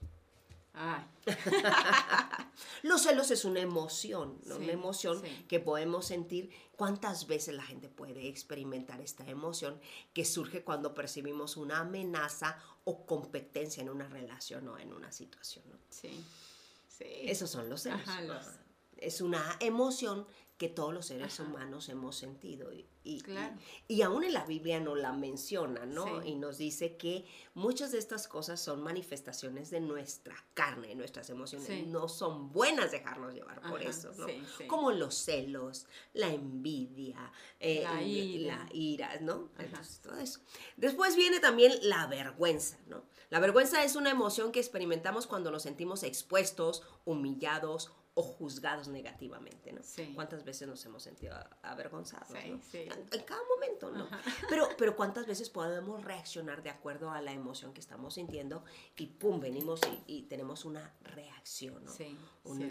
Los 2.82 3.02
celos 3.02 3.30
es 3.30 3.44
una 3.44 3.60
emoción, 3.60 4.40
¿no? 4.44 4.56
una 4.56 4.72
emoción 4.72 5.22
que 5.48 5.60
podemos 5.60 6.06
sentir. 6.06 6.50
¿Cuántas 6.76 7.26
veces 7.26 7.54
la 7.54 7.62
gente 7.62 7.88
puede 7.88 8.28
experimentar 8.28 9.00
esta 9.00 9.26
emoción 9.28 9.78
que 10.14 10.24
surge 10.24 10.64
cuando 10.64 10.94
percibimos 10.94 11.56
una 11.56 11.80
amenaza 11.80 12.58
o 12.84 13.04
competencia 13.04 13.82
en 13.82 13.90
una 13.90 14.08
relación 14.08 14.66
o 14.68 14.78
en 14.78 14.92
una 14.92 15.12
situación? 15.12 15.64
¿no? 15.70 15.76
Sí. 15.90 16.24
sí. 16.88 17.04
Esos 17.24 17.50
son 17.50 17.68
los 17.68 17.82
celos. 17.82 18.00
Es 18.96 19.20
una 19.20 19.56
emoción 19.60 20.26
que 20.56 20.68
todos 20.68 20.94
los 20.94 21.06
seres 21.06 21.38
humanos 21.40 21.88
hemos 21.88 22.16
sentido. 22.16 22.72
Y, 22.72 22.86
y, 23.02 24.02
aún 24.02 24.24
en 24.24 24.34
la 24.34 24.44
Biblia 24.44 24.78
no 24.78 24.94
la 24.94 25.12
menciona, 25.12 25.86
¿no? 25.86 26.22
Y 26.22 26.34
nos 26.34 26.58
dice 26.58 26.96
que 26.96 27.24
muchas 27.54 27.92
de 27.92 27.98
estas 27.98 28.28
cosas 28.28 28.60
son 28.60 28.82
manifestaciones 28.82 29.70
de 29.70 29.80
nuestra 29.80 30.36
carne, 30.52 30.94
nuestras 30.94 31.30
emociones. 31.30 31.86
No 31.86 32.08
son 32.08 32.52
buenas 32.52 32.90
dejarnos 32.90 33.34
llevar 33.34 33.62
por 33.62 33.82
eso, 33.82 34.12
¿no? 34.18 34.26
Como 34.66 34.92
los 34.92 35.14
celos, 35.14 35.86
la 36.12 36.28
envidia, 36.28 37.32
eh, 37.58 37.82
la, 37.82 38.68
ira. 38.72 39.18
¿no? 39.20 39.48
Entonces, 39.58 40.00
todo 40.00 40.16
eso. 40.18 40.40
Después 40.76 41.16
viene 41.16 41.40
también 41.40 41.72
la 41.82 42.06
vergüenza, 42.06 42.78
¿no? 42.86 43.02
La 43.30 43.40
vergüenza 43.40 43.82
es 43.84 43.96
una 43.96 44.10
emoción 44.10 44.52
que 44.52 44.58
experimentamos 44.58 45.26
cuando 45.26 45.50
nos 45.50 45.62
sentimos 45.62 46.02
expuestos, 46.02 46.82
humillados 47.04 47.92
o 48.14 48.22
juzgados 48.22 48.88
negativamente, 48.88 49.72
¿no? 49.72 49.80
¿Cuántas 50.14 50.44
veces 50.44 50.66
nos 50.66 50.84
hemos 50.84 51.02
sentido 51.02 51.36
avergonzados, 51.62 52.30
¿no? 52.30 52.60
En 52.72 53.22
cada 53.24 53.40
momento, 53.54 53.90
¿no? 53.90 54.08
Pero, 54.48 54.68
pero 54.76 54.96
¿cuántas 54.96 55.26
veces 55.26 55.48
podemos 55.48 56.04
reaccionar 56.04 56.62
de 56.62 56.70
acuerdo 56.70 57.10
a 57.10 57.20
la 57.22 57.32
emoción 57.32 57.72
que 57.72 57.80
estamos 57.80 58.14
sintiendo 58.14 58.64
y 58.96 59.06
pum, 59.06 59.40
venimos 59.40 59.80
y, 60.06 60.22
tenemos 60.22 60.64
una 60.64 60.92
reacción, 61.02 61.84
¿no? 61.84 61.92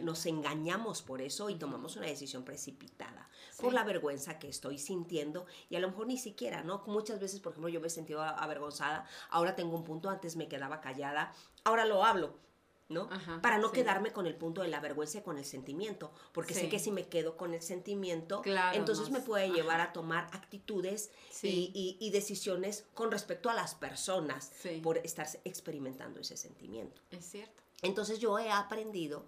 nos 0.03 0.25
engañamos 0.25 1.01
por 1.01 1.21
eso 1.21 1.49
y 1.49 1.55
tomamos 1.55 1.95
una 1.95 2.07
decisión 2.07 2.43
precipitada 2.43 3.29
por 3.59 3.73
la 3.73 3.83
vergüenza 3.83 4.39
que 4.39 4.49
estoy 4.49 4.77
sintiendo 4.77 5.45
y 5.69 5.75
a 5.75 5.79
lo 5.79 5.89
mejor 5.89 6.07
ni 6.07 6.17
siquiera, 6.17 6.63
¿no? 6.63 6.83
Muchas 6.87 7.19
veces, 7.19 7.39
por 7.39 7.53
ejemplo, 7.53 7.69
yo 7.69 7.79
me 7.79 7.87
he 7.87 7.91
sentido 7.91 8.21
avergonzada, 8.21 9.05
ahora 9.29 9.55
tengo 9.55 9.75
un 9.75 9.83
punto, 9.83 10.09
antes 10.09 10.35
me 10.35 10.47
quedaba 10.47 10.81
callada, 10.81 11.33
ahora 11.63 11.85
lo 11.85 12.03
hablo 12.03 12.48
¿no? 12.89 13.07
Para 13.41 13.59
no 13.59 13.71
quedarme 13.71 14.11
con 14.11 14.25
el 14.25 14.35
punto 14.35 14.61
de 14.61 14.67
la 14.67 14.79
vergüenza 14.79 15.19
y 15.19 15.21
con 15.21 15.37
el 15.37 15.45
sentimiento, 15.45 16.11
porque 16.33 16.53
sé 16.53 16.69
que 16.69 16.79
si 16.79 16.91
me 16.91 17.07
quedo 17.07 17.37
con 17.37 17.53
el 17.53 17.61
sentimiento, 17.61 18.41
entonces 18.73 19.11
me 19.11 19.21
puede 19.21 19.51
llevar 19.51 19.79
a 19.79 19.93
tomar 19.93 20.27
actitudes 20.33 21.11
y, 21.41 22.09
decisiones 22.11 22.85
con 22.95 23.11
respecto 23.11 23.49
a 23.49 23.53
las 23.53 23.75
personas 23.75 24.51
por 24.81 24.97
estar 24.97 25.27
experimentando 25.45 26.19
ese 26.19 26.35
sentimiento. 26.35 27.01
Es 27.11 27.25
cierto. 27.25 27.63
Entonces 27.81 28.19
yo 28.19 28.39
he 28.39 28.51
aprendido 28.51 29.25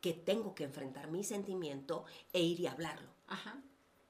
que 0.00 0.12
tengo 0.12 0.54
que 0.54 0.64
enfrentar 0.64 1.08
mi 1.08 1.22
sentimiento 1.22 2.04
e 2.32 2.40
ir 2.40 2.58
y 2.58 2.66
hablarlo. 2.66 3.08
Ajá 3.28 3.62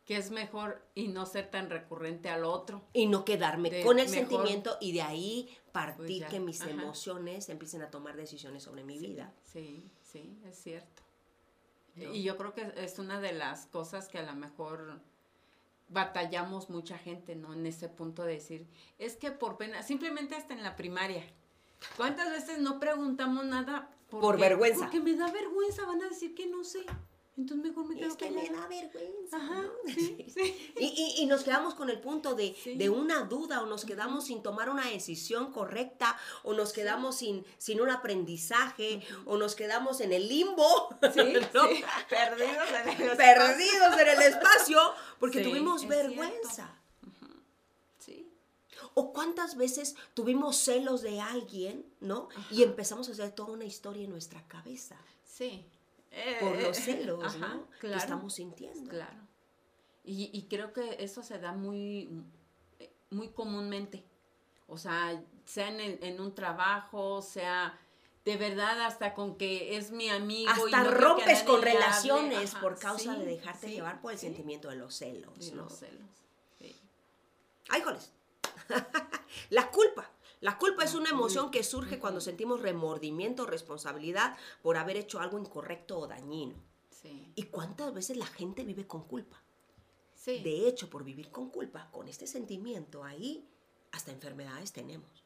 que 0.05 0.17
es 0.17 0.31
mejor 0.31 0.83
y 0.95 1.09
no 1.09 1.27
ser 1.27 1.51
tan 1.51 1.71
recurrente 1.71 2.29
al 2.29 2.45
otro. 2.45 2.83
Y 2.93 3.07
no 3.07 3.25
quedarme 3.25 3.83
con 3.83 3.99
el 3.99 4.09
sentimiento 4.09 4.77
y 4.81 4.93
de 4.93 5.03
ahí 5.03 5.59
partir 5.73 6.23
pues 6.23 6.31
que 6.31 6.41
mis 6.41 6.61
emociones 6.63 7.49
empiecen 7.49 7.83
a 7.83 7.91
tomar 7.91 8.17
decisiones 8.17 8.63
sobre 8.63 8.85
mi 8.85 8.99
vida. 8.99 9.33
Sí, 9.45 9.91
sí, 10.03 10.39
es 10.45 10.57
cierto. 10.57 11.03
Y 11.97 12.23
yo 12.23 12.37
creo 12.37 12.55
que 12.55 12.73
es 12.77 12.99
una 12.99 13.21
de 13.21 13.33
las 13.33 13.67
cosas 13.67 14.09
que 14.09 14.19
a 14.19 14.23
lo 14.23 14.35
mejor 14.35 15.01
batallamos 15.89 16.71
mucha 16.71 16.97
gente, 16.97 17.37
¿no? 17.37 17.53
En 17.53 17.67
ese 17.67 17.89
punto 17.89 18.25
de 18.25 18.35
decir, 18.35 18.67
es 18.99 19.17
que 19.17 19.31
por 19.31 19.59
pena, 19.59 19.83
simplemente 19.83 20.35
hasta 20.35 20.55
en 20.55 20.63
la 20.63 20.75
primaria. 20.75 21.23
¿Cuántas 21.97 22.31
veces 22.31 22.61
no 22.61 22.81
preguntamos 22.81 23.45
nada? 23.45 23.91
por 24.21 24.39
vergüenza. 24.39 24.81
Porque 24.81 25.01
me 25.01 25.15
da 25.15 25.31
vergüenza, 25.31 25.85
van 25.87 26.03
a 26.03 26.09
decir 26.09 26.35
que 26.35 26.47
no 26.47 26.65
sé. 26.65 26.85
Entonces 27.37 27.67
mejor 27.67 27.89
me 27.89 27.97
quedo 27.97 28.09
Es 28.09 28.17
que 28.17 28.31
me 28.31 28.47
da 28.51 28.67
vergüenza. 28.69 29.37
Ajá, 29.39 29.65
sí, 29.87 30.27
sí. 30.29 30.73
Y, 30.79 31.15
y, 31.23 31.27
nos 31.27 31.45
quedamos 31.45 31.75
con 31.75 31.89
el 31.89 31.99
punto 31.99 32.35
de, 32.35 32.55
de, 32.77 32.91
una 32.91 33.25
duda 33.25 33.63
o 33.63 33.67
nos 33.67 33.87
quedamos 33.87 34.27
sin 34.27 34.43
tomar 34.43 34.69
una 34.69 34.87
decisión 34.89 35.51
correcta 35.51 36.19
o 36.43 36.53
nos 36.53 36.75
quedamos 36.75 37.17
sin, 37.17 37.47
sin 37.57 37.81
un 37.81 37.89
aprendizaje 37.89 39.03
o 39.25 39.39
nos 39.39 39.55
quedamos 39.55 40.03
en 40.03 40.13
el 40.13 40.29
limbo. 40.29 40.91
Perdidos 41.01 41.19
en 41.19 41.29
el 41.29 43.03
espacio. 43.03 43.17
Perdidos 43.17 44.01
en 44.01 44.09
el 44.09 44.23
espacio 44.23 44.81
porque 45.19 45.41
tuvimos 45.41 45.89
vergüenza. 45.89 46.79
Sí. 47.99 48.31
O 48.93 49.15
cuántas 49.15 49.57
veces 49.57 49.97
tuvimos 50.13 50.59
celos 50.59 51.01
de 51.01 51.19
alguien, 51.23 51.87
¿no? 52.01 52.29
Y 52.51 52.63
empezamos 52.63 53.09
a 53.09 53.13
hacer 53.13 53.33
toda 53.33 53.53
una 53.55 53.65
historia 53.65 54.05
en 54.05 54.11
nuestra 54.11 54.47
cabeza. 54.49 54.99
Sí 55.25 55.67
por 56.41 56.61
los 56.61 56.79
eh, 56.79 56.83
celos, 56.83 57.37
¿no? 57.39 57.69
que 57.81 57.95
estamos 57.95 58.35
sintiendo. 58.35 58.91
Claro. 58.91 59.19
Y, 60.05 60.31
y, 60.33 60.49
creo 60.49 60.73
que 60.73 60.97
eso 60.99 61.23
se 61.23 61.39
da 61.39 61.53
muy, 61.53 62.11
muy 63.11 63.29
comúnmente. 63.29 64.05
O 64.67 64.77
sea, 64.77 65.23
sea 65.45 65.69
en, 65.69 66.03
en 66.03 66.21
un 66.21 66.35
trabajo, 66.35 67.23
sea 67.23 67.79
de 68.25 68.37
verdad 68.37 68.81
hasta 68.83 69.15
con 69.15 69.37
que 69.37 69.77
es 69.77 69.91
mi 69.91 70.09
amigo. 70.09 70.51
Hasta 70.51 70.85
rompes 70.85 71.43
con 71.43 71.63
relaciones 71.63 72.55
por 72.55 72.79
causa 72.79 73.15
de 73.15 73.25
dejarte 73.25 73.71
llevar 73.71 74.01
por 74.01 74.13
el 74.13 74.19
sentimiento 74.19 74.69
de 74.69 74.77
los 74.77 74.95
celos. 74.95 75.51
De 75.51 75.57
los 75.57 75.73
celos. 75.73 76.09
¡Ay, 77.69 77.81
joles! 77.81 78.13
La 79.51 79.71
culpa. 79.71 80.11
La 80.43 80.59
culpa 80.59 80.83
es 80.83 80.97
una 80.97 81.11
emoción 81.11 81.53
que 81.53 81.63
surge 81.63 82.01
cuando 82.01 82.21
sentimos 82.21 82.61
remordimiento 82.61 83.45
o 83.45 83.47
responsabilidad 83.47 84.37
por 84.61 84.77
haber 84.77 84.97
hecho 84.97 85.21
algo 85.21 85.39
incorrecto 85.39 85.97
o 86.01 86.09
dañino. 86.09 86.57
¿Y 87.37 87.45
cuántas 87.45 87.95
veces 87.95 88.17
la 88.17 88.27
gente 88.27 88.65
vive 88.65 88.85
con 88.85 89.05
culpa? 89.05 89.41
De 90.27 90.69
hecho, 90.69 90.91
por 90.91 91.05
vivir 91.05 91.31
con 91.31 91.49
culpa, 91.49 91.89
con 91.93 92.09
este 92.09 92.27
sentimiento 92.27 93.05
ahí, 93.05 93.49
hasta 93.93 94.11
enfermedades 94.11 94.73
tenemos. 94.73 95.25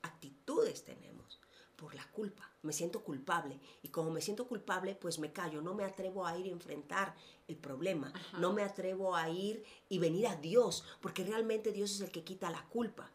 Actitudes 0.00 0.82
tenemos 0.82 1.41
por 1.82 1.96
la 1.96 2.06
culpa. 2.12 2.48
Me 2.62 2.72
siento 2.72 3.02
culpable. 3.02 3.58
Y 3.82 3.88
como 3.88 4.12
me 4.12 4.20
siento 4.20 4.46
culpable, 4.46 4.94
pues 4.94 5.18
me 5.18 5.32
callo. 5.32 5.60
No 5.60 5.74
me 5.74 5.82
atrevo 5.82 6.24
a 6.24 6.38
ir 6.38 6.46
a 6.46 6.50
enfrentar 6.50 7.12
el 7.48 7.56
problema. 7.56 8.12
No 8.38 8.52
me 8.52 8.62
atrevo 8.62 9.16
a 9.16 9.28
ir 9.28 9.64
y 9.88 9.98
venir 9.98 10.28
a 10.28 10.36
Dios, 10.36 10.84
porque 11.00 11.24
realmente 11.24 11.72
Dios 11.72 11.90
es 11.90 12.00
el 12.00 12.12
que 12.12 12.22
quita 12.22 12.50
la 12.50 12.64
culpa. 12.68 13.10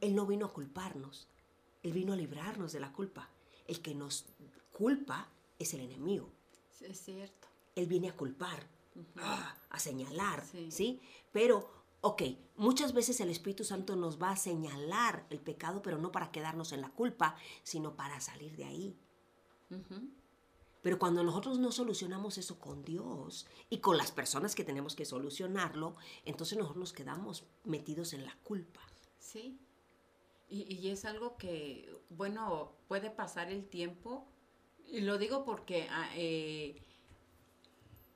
Él 0.00 0.14
no 0.14 0.26
vino 0.26 0.46
a 0.46 0.52
culparnos. 0.52 1.26
Él 1.82 1.92
vino 1.92 2.12
a 2.12 2.16
librarnos 2.16 2.70
de 2.70 2.78
la 2.78 2.92
culpa. 2.92 3.28
El 3.66 3.82
que 3.82 3.96
nos 3.96 4.26
culpa 4.72 5.28
es 5.58 5.74
el 5.74 5.80
enemigo. 5.80 6.30
es 6.82 7.00
cierto. 7.00 7.48
Él 7.74 7.86
viene 7.86 8.10
a 8.10 8.16
culpar, 8.16 8.64
ah, 9.16 9.56
a 9.70 9.78
señalar, 9.80 10.44
¿sí? 10.68 11.00
Pero 11.32 11.68
Ok, 12.04 12.22
muchas 12.56 12.92
veces 12.94 13.20
el 13.20 13.30
Espíritu 13.30 13.62
Santo 13.62 13.94
nos 13.94 14.20
va 14.20 14.30
a 14.30 14.36
señalar 14.36 15.24
el 15.30 15.38
pecado, 15.38 15.82
pero 15.82 15.98
no 15.98 16.10
para 16.10 16.32
quedarnos 16.32 16.72
en 16.72 16.80
la 16.80 16.90
culpa, 16.90 17.36
sino 17.62 17.94
para 17.94 18.20
salir 18.20 18.56
de 18.56 18.64
ahí. 18.64 18.96
Pero 20.82 20.98
cuando 20.98 21.22
nosotros 21.22 21.60
no 21.60 21.70
solucionamos 21.70 22.38
eso 22.38 22.58
con 22.58 22.84
Dios 22.84 23.46
y 23.70 23.78
con 23.78 23.96
las 23.96 24.10
personas 24.10 24.56
que 24.56 24.64
tenemos 24.64 24.96
que 24.96 25.04
solucionarlo, 25.04 25.94
entonces 26.24 26.58
nosotros 26.58 26.80
nos 26.80 26.92
quedamos 26.92 27.44
metidos 27.62 28.12
en 28.14 28.24
la 28.24 28.36
culpa. 28.42 28.80
Sí. 29.20 29.60
Y, 30.48 30.88
es 30.88 31.04
algo 31.04 31.36
que, 31.36 31.88
bueno, 32.10 32.72
puede 32.88 33.10
pasar 33.10 33.50
el 33.50 33.64
tiempo. 33.64 34.26
Y 34.88 35.02
lo 35.02 35.18
digo 35.18 35.44
porque 35.44 35.86
ah, 35.88 36.10
eh, 36.16 36.82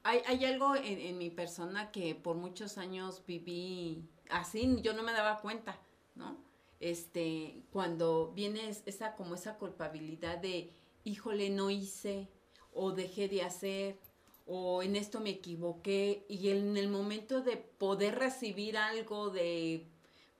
hay, 0.06 0.44
algo 0.44 0.76
en, 0.76 1.00
en, 1.00 1.18
mi 1.18 1.30
persona 1.30 1.90
que 1.90 2.14
por 2.14 2.36
muchos 2.36 2.78
años 2.78 3.22
viví 3.26 4.08
así, 4.30 4.80
yo 4.82 4.92
no 4.92 5.02
me 5.02 5.12
daba 5.12 5.40
cuenta, 5.40 5.78
¿no? 6.14 6.36
Este, 6.78 7.62
cuando 7.72 8.32
viene 8.32 8.68
esa 8.68 9.16
como 9.16 9.34
esa 9.34 9.56
culpabilidad 9.56 10.38
de, 10.38 10.72
híjole, 11.04 11.50
no 11.50 11.70
hice, 11.70 12.28
o 12.72 12.92
dejé 12.92 13.28
de 13.28 13.42
hacer, 13.42 13.98
o 14.46 14.82
en 14.82 14.94
esto 14.94 15.20
me 15.20 15.30
equivoqué, 15.30 16.25
y 16.28 16.50
en 16.50 16.76
el 16.76 16.88
momento 16.88 17.40
de 17.40 17.56
poder 17.56 18.16
recibir 18.16 18.76
algo 18.76 19.30
de 19.30 19.88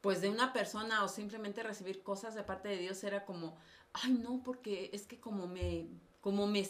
pues 0.03 0.21
de 0.21 0.29
una 0.29 0.53
persona 0.53 1.03
o 1.03 1.09
simplemente 1.09 1.65
recibir 1.65 2.05
cosas 2.05 2.37
de 2.37 2.45
parte 2.45 2.69
de 2.69 2.77
Dios 2.77 3.03
era 3.03 3.25
como, 3.25 3.57
ay 3.93 4.13
no, 4.13 4.41
porque 4.45 4.91
es 4.93 5.05
que 5.05 5.19
como 5.19 5.49
me, 5.49 5.89
como 6.27 6.49
me, 6.49 6.69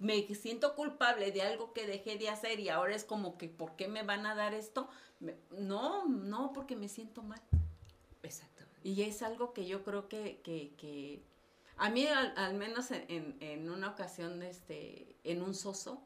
me, 0.00 0.34
siento 0.34 0.74
culpable 0.74 1.30
de 1.30 1.42
algo 1.42 1.72
que 1.72 1.86
dejé 1.86 2.18
de 2.18 2.28
hacer 2.28 2.58
y 2.58 2.70
ahora 2.70 2.92
es 2.92 3.04
como 3.04 3.38
que, 3.38 3.48
¿por 3.48 3.76
qué 3.76 3.86
me 3.86 4.02
van 4.02 4.26
a 4.26 4.34
dar 4.34 4.52
esto? 4.52 4.88
no, 5.52 6.08
no, 6.08 6.52
porque 6.52 6.74
me 6.74 6.88
siento 6.88 7.22
mal. 7.22 7.40
Exactamente. 8.24 8.80
Y 8.82 9.02
es 9.02 9.22
algo 9.22 9.52
que 9.52 9.64
yo 9.64 9.84
creo 9.84 10.08
que, 10.08 10.40
que, 10.42 10.72
que 10.76 11.22
a 11.76 11.88
mí 11.88 12.08
al, 12.08 12.54
menos 12.54 12.90
en, 12.90 13.36
en, 13.38 13.70
una 13.70 13.90
ocasión, 13.90 14.42
este, 14.42 15.14
en 15.22 15.40
un 15.40 15.54
soso, 15.54 16.02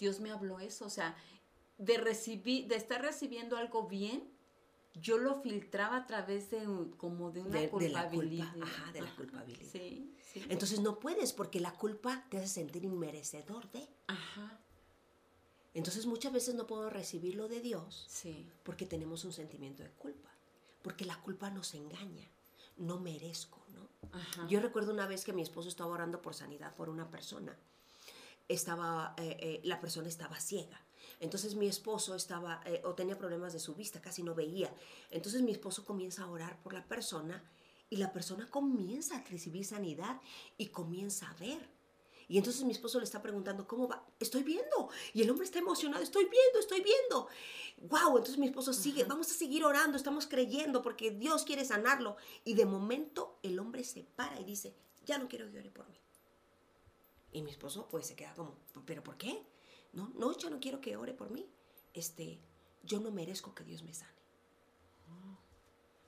Dios 0.00 0.18
me 0.18 0.32
habló 0.32 0.58
eso, 0.58 0.86
o 0.86 0.90
sea, 0.90 1.14
de 1.78 1.96
recibir, 1.98 2.66
de 2.66 2.74
estar 2.74 3.00
recibiendo 3.02 3.56
algo 3.56 3.86
bien 3.86 4.28
yo 4.94 5.18
lo 5.18 5.40
filtraba 5.40 5.96
a 5.96 6.06
través 6.06 6.50
de 6.50 6.64
como 6.96 7.30
de 7.30 7.42
una 7.42 7.68
culpabilidad. 7.68 8.52
De 8.52 8.58
la 8.58 8.66
culpa, 8.66 8.66
ajá, 8.66 8.92
de 8.92 9.00
la 9.00 9.14
culpabilidad. 9.14 9.70
Sí, 9.72 10.14
sí. 10.32 10.42
Entonces 10.48 10.80
no 10.80 10.98
puedes 10.98 11.32
porque 11.32 11.60
la 11.60 11.72
culpa 11.72 12.26
te 12.28 12.38
hace 12.38 12.48
sentir 12.48 12.84
inmerecedor 12.84 13.70
de. 13.70 13.88
Ajá. 14.06 14.60
Entonces 15.74 16.04
muchas 16.04 16.32
veces 16.32 16.54
no 16.54 16.66
puedo 16.66 16.90
recibir 16.90 17.34
lo 17.34 17.48
de 17.48 17.60
Dios 17.60 18.04
sí. 18.08 18.46
porque 18.62 18.84
tenemos 18.84 19.24
un 19.24 19.32
sentimiento 19.32 19.82
de 19.82 19.90
culpa. 19.90 20.30
Porque 20.82 21.04
la 21.04 21.20
culpa 21.22 21.50
nos 21.50 21.74
engaña. 21.74 22.28
No 22.76 22.98
merezco, 22.98 23.64
¿no? 23.72 23.88
Ajá. 24.12 24.46
Yo 24.48 24.60
recuerdo 24.60 24.92
una 24.92 25.06
vez 25.06 25.24
que 25.24 25.32
mi 25.32 25.42
esposo 25.42 25.68
estaba 25.68 25.90
orando 25.90 26.20
por 26.20 26.34
sanidad 26.34 26.74
por 26.74 26.90
una 26.90 27.10
persona. 27.10 27.56
Estaba, 28.48 29.14
eh, 29.16 29.36
eh, 29.40 29.60
la 29.64 29.80
persona 29.80 30.08
estaba 30.08 30.38
ciega 30.40 30.80
entonces 31.22 31.54
mi 31.54 31.68
esposo 31.68 32.16
estaba 32.16 32.60
eh, 32.66 32.82
o 32.84 32.94
tenía 32.94 33.16
problemas 33.16 33.52
de 33.52 33.60
su 33.60 33.76
vista, 33.76 34.00
casi 34.00 34.24
no 34.24 34.34
veía. 34.34 34.74
Entonces 35.08 35.40
mi 35.40 35.52
esposo 35.52 35.84
comienza 35.84 36.24
a 36.24 36.30
orar 36.30 36.60
por 36.64 36.74
la 36.74 36.84
persona 36.84 37.48
y 37.88 37.96
la 37.96 38.12
persona 38.12 38.50
comienza 38.50 39.16
a 39.16 39.22
recibir 39.22 39.64
sanidad 39.64 40.20
y 40.58 40.66
comienza 40.66 41.30
a 41.30 41.34
ver. 41.34 41.70
Y 42.26 42.38
entonces 42.38 42.64
mi 42.64 42.72
esposo 42.72 42.98
le 42.98 43.04
está 43.04 43.22
preguntando, 43.22 43.68
¿cómo 43.68 43.86
va? 43.86 44.04
Estoy 44.18 44.42
viendo. 44.42 44.88
Y 45.14 45.22
el 45.22 45.30
hombre 45.30 45.44
está 45.44 45.60
emocionado, 45.60 46.02
estoy 46.02 46.24
viendo, 46.24 46.58
estoy 46.58 46.80
viendo. 46.80 47.28
Wow, 47.82 48.16
entonces 48.16 48.38
mi 48.38 48.46
esposo 48.46 48.72
sigue, 48.72 49.04
vamos 49.04 49.30
a 49.30 49.34
seguir 49.34 49.64
orando, 49.64 49.96
estamos 49.96 50.26
creyendo 50.26 50.82
porque 50.82 51.12
Dios 51.12 51.44
quiere 51.44 51.64
sanarlo. 51.64 52.16
Y 52.44 52.54
de 52.54 52.66
momento 52.66 53.38
el 53.44 53.60
hombre 53.60 53.84
se 53.84 54.02
para 54.02 54.40
y 54.40 54.44
dice, 54.44 54.74
ya 55.06 55.18
no 55.18 55.28
quiero 55.28 55.48
que 55.52 55.58
ore 55.60 55.70
por 55.70 55.88
mí. 55.88 56.00
Y 57.30 57.42
mi 57.42 57.52
esposo 57.52 57.86
pues 57.88 58.08
se 58.08 58.16
queda 58.16 58.34
como, 58.34 58.56
¿pero 58.84 59.04
por 59.04 59.16
qué? 59.16 59.51
No, 59.92 60.10
no, 60.14 60.36
yo 60.36 60.50
no 60.50 60.60
quiero 60.60 60.80
que 60.80 60.96
ore 60.96 61.12
por 61.12 61.30
mí. 61.30 61.46
Este, 61.94 62.40
yo 62.82 63.00
no 63.00 63.10
merezco 63.10 63.54
que 63.54 63.64
Dios 63.64 63.82
me 63.82 63.94
sane. 63.94 64.10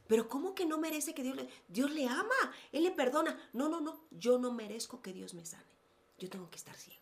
Pero 0.07 0.29
¿cómo 0.29 0.55
que 0.55 0.67
no 0.67 0.79
merece 0.79 1.15
que 1.15 1.23
Dios 1.23 1.37
le... 1.37 1.49
Dios 1.69 1.91
le 1.91 2.07
ama, 2.07 2.55
Él 2.73 2.83
le 2.83 2.91
perdona. 2.91 3.39
No, 3.53 3.69
no, 3.69 3.81
no, 3.81 4.05
yo 4.11 4.39
no 4.39 4.53
merezco 4.53 5.01
que 5.01 5.13
Dios 5.13 5.33
me 5.35 5.47
sane. 5.47 5.65
Yo 6.19 6.29
tengo 6.29 6.51
que 6.51 6.57
estar 6.57 6.77
ciego. 6.77 7.01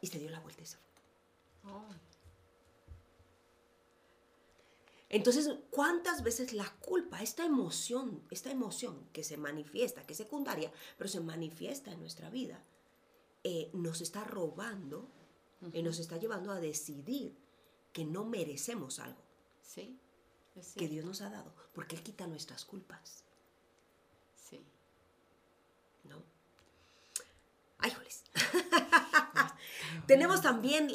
Y 0.00 0.06
se 0.06 0.18
dio 0.18 0.30
la 0.30 0.40
vuelta 0.40 0.62
y 0.62 0.66
se. 0.66 0.78
Entonces, 5.08 5.48
¿cuántas 5.70 6.24
veces 6.24 6.52
la 6.52 6.68
culpa, 6.80 7.22
esta 7.22 7.44
emoción, 7.44 8.22
esta 8.30 8.50
emoción 8.50 9.08
que 9.12 9.22
se 9.22 9.36
manifiesta, 9.36 10.04
que 10.04 10.12
es 10.12 10.16
secundaria, 10.16 10.72
pero 10.98 11.08
se 11.08 11.20
manifiesta 11.20 11.92
en 11.92 12.00
nuestra 12.00 12.30
vida, 12.30 12.64
eh, 13.44 13.70
nos 13.74 14.00
está 14.00 14.24
robando 14.24 15.08
y 15.72 15.82
nos 15.82 15.98
está 15.98 16.16
llevando 16.16 16.52
a 16.52 16.60
decidir 16.60 17.36
que 17.92 18.04
no 18.04 18.24
merecemos 18.24 18.98
algo. 18.98 19.22
Sí. 19.62 19.98
Que 20.76 20.88
Dios 20.88 21.04
nos 21.04 21.20
ha 21.20 21.30
dado, 21.30 21.52
porque 21.72 21.96
Él 21.96 22.02
quita 22.02 22.26
nuestras 22.26 22.64
culpas. 22.64 23.24
Sí. 24.48 24.60
¿No? 26.04 26.22
¡Ay, 27.78 27.90
joles! 27.90 28.22
Tenemos 30.06 30.42
también 30.42 30.90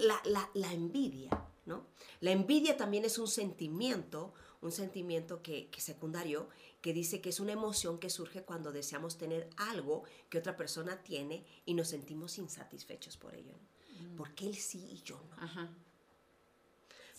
la, 0.53 0.71
envidia, 0.71 1.29
¿no? 1.65 1.86
La 2.21 2.32
envidia 2.32 2.77
también 2.77 3.05
es 3.05 3.17
un 3.17 3.27
sentimiento, 3.27 4.34
un 4.62 4.71
sentimiento 4.71 5.41
que, 5.41 5.69
que 5.69 5.82
secundario, 5.82 6.47
que 6.82 6.93
dice 6.93 7.19
que 7.19 7.29
es 7.29 7.39
una 7.39 7.51
emoción 7.51 7.99
que 7.99 8.10
surge 8.10 8.43
cuando 8.43 8.71
deseamos 8.71 9.17
tener 9.17 9.49
algo 9.58 10.03
que 10.29 10.38
otra 10.38 10.55
persona 10.55 11.01
tiene 11.03 11.45
y 11.65 11.73
nos 11.73 11.89
sentimos 11.89 12.38
insatisfechos 12.38 13.17
por 13.17 13.36
ello. 13.36 13.53
¿no? 13.53 13.78
Porque 14.17 14.45
él 14.45 14.55
sí 14.55 14.88
y 14.91 15.01
yo 15.03 15.21
no. 15.29 15.43
Ajá. 15.43 15.69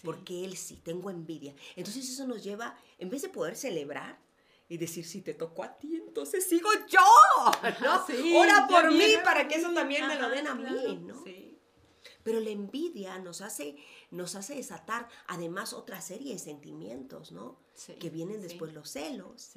Porque 0.02 0.44
él 0.44 0.56
sí, 0.56 0.80
tengo 0.82 1.10
envidia. 1.10 1.54
Entonces 1.76 2.08
eso 2.08 2.26
nos 2.26 2.42
lleva, 2.42 2.76
en 2.98 3.10
vez 3.10 3.22
de 3.22 3.28
poder 3.28 3.56
celebrar 3.56 4.18
y 4.68 4.78
decir, 4.78 5.04
si 5.04 5.20
te 5.20 5.34
tocó 5.34 5.64
a 5.64 5.76
ti, 5.76 5.96
entonces 5.96 6.46
sigo 6.46 6.70
yo, 6.88 7.00
¿no? 7.82 8.04
Ora 8.38 8.66
por 8.68 8.90
mí 8.92 9.14
para 9.24 9.46
que 9.46 9.56
eso 9.56 9.72
también 9.72 10.06
me 10.06 10.16
lo 10.16 10.30
den 10.30 10.46
a 10.46 10.54
mí, 10.54 10.96
¿no? 11.04 11.22
Sí. 11.24 11.50
Pero 12.22 12.40
la 12.40 12.50
envidia 12.50 13.18
nos 13.18 13.40
hace, 13.40 13.76
nos 14.10 14.34
hace 14.34 14.54
desatar 14.54 15.08
además 15.26 15.72
otra 15.72 16.00
serie 16.00 16.34
de 16.34 16.38
sentimientos, 16.38 17.32
¿no? 17.32 17.58
que 17.98 18.10
vienen 18.10 18.42
después 18.42 18.74
los 18.74 18.90
celos. 18.90 19.52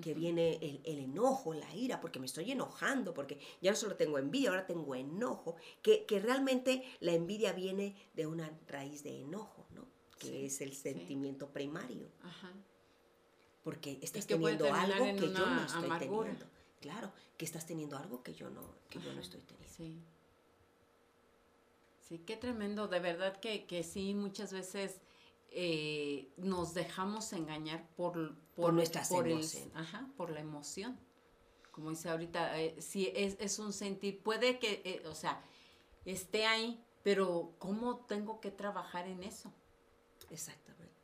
Que 0.00 0.14
viene 0.14 0.58
el, 0.84 0.98
enojo, 0.98 1.52
la 1.52 1.74
ira, 1.74 2.00
porque 2.00 2.20
me 2.20 2.26
estoy 2.26 2.52
enojando, 2.52 3.12
porque 3.12 3.38
ya 3.60 3.72
no 3.72 3.76
solo 3.76 3.96
tengo 3.96 4.18
envidia, 4.18 4.50
ahora 4.50 4.66
tengo 4.66 4.94
enojo, 4.94 5.56
que, 5.82 6.06
realmente 6.22 6.84
la 7.00 7.12
envidia 7.12 7.52
viene 7.52 7.96
de 8.14 8.26
una 8.26 8.50
raíz 8.68 9.02
de 9.02 9.22
enojo, 9.22 9.66
¿no? 9.74 9.86
Que 10.18 10.46
es 10.46 10.60
el 10.60 10.74
sentimiento 10.74 11.48
primario. 11.50 12.08
Porque 13.64 13.98
estás 14.00 14.26
teniendo 14.26 14.72
algo 14.72 15.04
que 15.16 15.32
yo 15.32 15.46
no 15.46 15.64
estoy 15.64 15.98
teniendo. 15.98 16.46
Claro, 16.80 17.12
que 17.36 17.44
estás 17.44 17.66
teniendo 17.66 17.98
algo 17.98 18.22
que 18.22 18.32
yo 18.32 18.48
no, 18.48 18.62
que 18.88 19.00
yo 19.00 19.12
no 19.12 19.20
estoy 19.20 19.40
teniendo. 19.42 20.04
Sí, 22.08 22.18
qué 22.26 22.36
tremendo, 22.36 22.88
de 22.88 23.00
verdad 23.00 23.38
que, 23.38 23.66
que 23.66 23.84
sí, 23.84 24.14
muchas 24.14 24.52
veces 24.52 25.00
eh, 25.52 26.32
nos 26.36 26.74
dejamos 26.74 27.32
engañar 27.32 27.88
por, 27.96 28.36
por, 28.60 28.74
nuestras 28.74 29.08
por 29.08 29.26
emociones. 29.26 29.74
ajá, 29.74 30.08
por 30.16 30.30
la 30.30 30.40
emoción. 30.40 30.98
Como 31.70 31.90
dice 31.90 32.10
ahorita, 32.10 32.58
eh, 32.58 32.76
sí, 32.80 33.12
es, 33.14 33.36
es, 33.38 33.58
un 33.58 33.72
sentir, 33.72 34.22
puede 34.22 34.58
que, 34.58 34.82
eh, 34.84 35.02
o 35.06 35.14
sea, 35.14 35.42
esté 36.04 36.46
ahí, 36.46 36.82
pero 37.02 37.52
¿cómo 37.58 37.98
tengo 38.06 38.40
que 38.40 38.50
trabajar 38.50 39.06
en 39.06 39.22
eso? 39.22 39.52
Exactamente. 40.30 40.94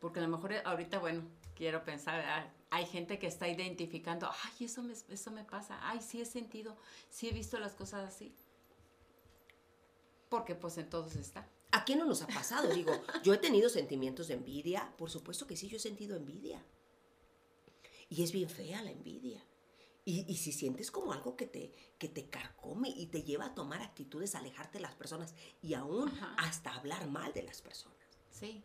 Porque 0.00 0.20
a 0.20 0.22
lo 0.22 0.28
mejor 0.28 0.54
ahorita, 0.64 0.98
bueno, 0.98 1.22
quiero 1.54 1.84
pensar, 1.84 2.20
ah, 2.20 2.52
hay 2.70 2.86
gente 2.86 3.18
que 3.18 3.26
está 3.26 3.48
identificando, 3.48 4.30
ay, 4.44 4.64
eso 4.64 4.82
me, 4.82 4.94
eso 4.94 5.30
me 5.30 5.44
pasa, 5.44 5.78
ay, 5.82 6.00
sí 6.00 6.20
he 6.20 6.24
sentido, 6.24 6.76
sí 7.10 7.28
he 7.28 7.32
visto 7.32 7.58
las 7.58 7.74
cosas 7.74 8.08
así 8.08 8.34
porque 10.28 10.54
pues 10.54 10.78
en 10.78 10.88
todos 10.88 11.16
está. 11.16 11.48
¿A 11.70 11.84
quién 11.84 11.98
no 11.98 12.06
nos 12.06 12.22
ha 12.22 12.26
pasado? 12.26 12.72
Digo, 12.74 12.92
yo 13.22 13.34
he 13.34 13.38
tenido 13.38 13.68
sentimientos 13.68 14.28
de 14.28 14.34
envidia, 14.34 14.92
por 14.96 15.10
supuesto 15.10 15.46
que 15.46 15.56
sí, 15.56 15.68
yo 15.68 15.76
he 15.76 15.80
sentido 15.80 16.16
envidia. 16.16 16.62
Y 18.08 18.22
es 18.22 18.32
bien 18.32 18.48
fea 18.48 18.82
la 18.82 18.90
envidia. 18.90 19.44
Y, 20.04 20.36
si 20.36 20.52
sientes 20.52 20.90
como 20.90 21.12
algo 21.12 21.36
que 21.36 21.46
te, 21.46 21.70
que 21.98 22.08
te 22.08 22.30
carcome 22.30 22.88
y 22.88 23.08
te 23.08 23.24
lleva 23.24 23.44
a 23.44 23.54
tomar 23.54 23.82
actitudes, 23.82 24.34
a 24.34 24.38
alejarte 24.38 24.78
de 24.78 24.82
las 24.82 24.94
personas 24.94 25.34
y 25.60 25.74
aún 25.74 26.10
hasta 26.38 26.72
hablar 26.72 27.10
mal 27.10 27.34
de 27.34 27.42
las 27.42 27.60
personas. 27.60 27.98
Sí, 28.30 28.64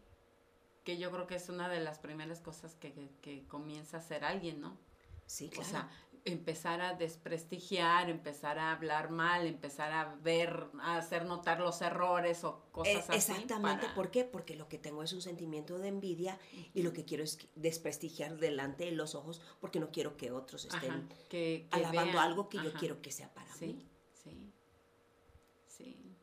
que 0.86 0.98
yo 0.98 1.12
creo 1.12 1.28
que 1.28 1.36
es 1.36 1.50
una 1.50 1.68
de 1.68 1.82
las 1.82 2.00
primeras 2.00 2.40
cosas 2.40 2.76
que, 2.76 2.94
que, 3.22 3.46
comienza 3.48 3.98
a 3.98 4.00
hacer 4.00 4.24
alguien, 4.24 4.62
¿no? 4.62 4.78
Sí, 5.26 5.50
claro 5.50 5.90
empezar 6.26 6.82
a 6.82 6.94
desprestigiar, 6.94 8.10
empezar 8.10 8.58
a 8.58 8.72
hablar 8.72 9.10
mal, 9.10 9.46
empezar 9.46 9.92
a 9.92 10.16
ver, 10.22 10.68
a 10.82 10.98
hacer 10.98 11.26
notar 11.26 11.60
los 11.60 11.82
errores 11.82 12.44
o 12.44 12.64
cosas 12.72 13.10
así. 13.10 13.32
Exactamente, 13.32 13.88
¿por 13.94 14.10
qué? 14.10 14.24
Porque 14.24 14.56
lo 14.56 14.70
que 14.70 14.78
tengo 14.78 15.04
es 15.04 15.12
un 15.12 15.22
sentimiento 15.22 15.80
de 15.80 15.90
envidia 15.90 16.40
y 16.74 16.84
lo 16.84 16.94
que 16.94 17.04
quiero 17.04 17.24
es 17.24 17.40
desprestigiar 17.56 18.38
delante 18.38 18.86
de 18.86 18.92
los 18.92 19.16
ojos 19.16 19.42
porque 19.60 19.80
no 19.80 19.92
quiero 19.92 20.16
que 20.16 20.32
otros 20.32 20.66
estén 20.66 21.68
alabando 21.72 22.20
algo 22.20 22.50
que 22.50 22.58
yo 22.58 22.74
quiero 22.74 23.02
que 23.02 23.12
sea 23.12 23.34
para 23.34 23.54
mí. 23.58 23.86
Sí, 24.14 24.54
sí. 25.68 26.16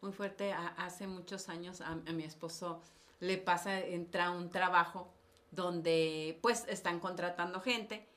Muy 0.00 0.12
fuerte. 0.12 0.52
hace 0.52 1.06
muchos 1.06 1.48
años 1.48 1.80
a, 1.82 1.94
mi 1.94 2.24
esposo 2.24 2.80
le 3.20 3.36
pasa, 3.36 3.80
entra 3.80 4.30
un 4.30 4.50
trabajo 4.50 5.12
donde 5.50 6.38
pues 6.40 6.64
están 6.68 6.98
contratando 6.98 7.60
gente 7.60 8.11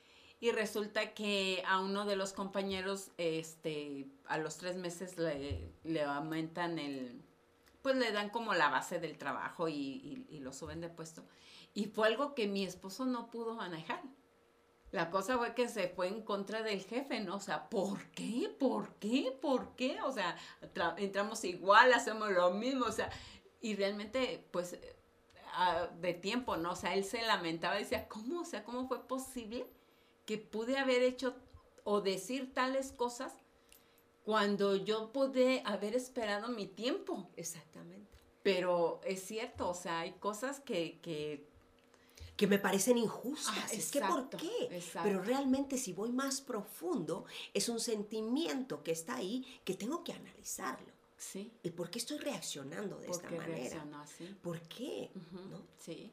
y 0.45 0.51
resulta 0.51 1.15
que 1.15 1.63
a 1.65 1.79
uno 1.79 2.05
de 2.05 2.15
los 2.15 2.31
compañeros, 2.31 3.09
este, 3.17 4.05
a 4.27 4.37
los 4.37 4.57
tres 4.57 4.75
meses 4.75 5.17
le, 5.17 6.03
aumentan 6.03 6.77
el, 6.77 7.19
pues 7.81 7.95
le 7.95 8.11
dan 8.11 8.29
como 8.29 8.53
la 8.53 8.69
base 8.69 8.99
del 8.99 9.17
trabajo 9.17 9.67
y, 9.67 10.23
lo 10.43 10.53
suben 10.53 10.81
de 10.81 10.89
puesto. 10.89 11.23
Y 11.73 11.85
fue 11.85 12.09
algo 12.09 12.35
que 12.35 12.45
mi 12.45 12.63
esposo 12.63 13.05
no 13.05 13.31
pudo 13.31 13.55
manejar. 13.55 14.03
La 14.91 15.09
cosa 15.09 15.39
fue 15.39 15.55
que 15.55 15.67
se 15.67 15.87
fue 15.87 16.09
en 16.09 16.21
contra 16.21 16.61
del 16.61 16.83
jefe, 16.83 17.21
¿no? 17.21 17.37
O 17.37 17.39
sea, 17.39 17.67
¿por 17.67 18.05
qué? 18.11 18.55
¿Por 18.59 18.93
qué? 18.97 19.35
¿Por 19.41 19.75
qué? 19.75 19.99
O 20.03 20.11
sea, 20.11 20.37
entramos 20.97 21.43
igual, 21.43 21.91
hacemos 21.91 22.29
lo 22.29 22.51
mismo, 22.51 22.85
o 22.85 22.91
sea, 22.91 23.09
y 23.61 23.75
realmente, 23.75 24.45
pues, 24.51 24.77
de 25.99 26.13
tiempo, 26.13 26.55
¿no? 26.55 26.73
O 26.73 26.75
sea, 26.75 26.93
él 26.93 27.03
se 27.03 27.23
lamentaba, 27.23 27.77
decía, 27.77 28.07
¿cómo? 28.07 28.41
O 28.41 28.45
sea, 28.45 28.63
¿cómo 28.63 28.87
fue 28.87 29.07
posible 29.07 29.65
que 30.25 30.37
pude 30.37 30.77
haber 30.77 31.03
hecho 31.03 31.35
o 31.83 32.01
decir 32.01 32.53
tales 32.53 32.91
cosas 32.91 33.33
cuando 34.23 34.75
yo 34.75 35.11
pude 35.11 35.61
haber 35.65 35.95
esperado 35.95 36.49
mi 36.49 36.67
tiempo? 36.67 37.29
Exactamente. 37.35 38.17
Pero 38.43 39.01
es 39.05 39.23
cierto, 39.23 39.69
o 39.69 39.73
sea, 39.73 40.01
hay 40.01 40.13
cosas 40.13 40.59
que, 40.59 40.99
que 41.01 41.47
que 42.35 42.47
me 42.47 42.59
parecen 42.59 42.97
injustas. 42.97 43.55
Ah, 43.57 43.67
es 43.71 43.91
que 43.91 44.01
¿por 44.01 44.29
qué? 44.29 44.81
Pero 45.03 45.21
realmente 45.21 45.77
si 45.77 45.93
voy 45.93 46.11
más 46.11 46.41
profundo, 46.41 47.25
es 47.53 47.69
un 47.69 47.79
sentimiento 47.79 48.83
que 48.83 48.91
está 48.91 49.15
ahí 49.15 49.45
que 49.63 49.73
tengo 49.73 50.03
que 50.03 50.13
analizarlo. 50.13 50.93
Sí. 51.17 51.51
¿Y 51.63 51.69
por 51.71 51.89
qué 51.89 51.99
estoy 51.99 52.17
reaccionando 52.17 52.97
de 52.99 53.09
esta 53.09 53.29
manera? 53.29 53.85
Así? 54.01 54.25
¿Por 54.41 54.59
qué? 54.61 55.09
¿No? 55.31 55.61
Sí. 55.79 56.11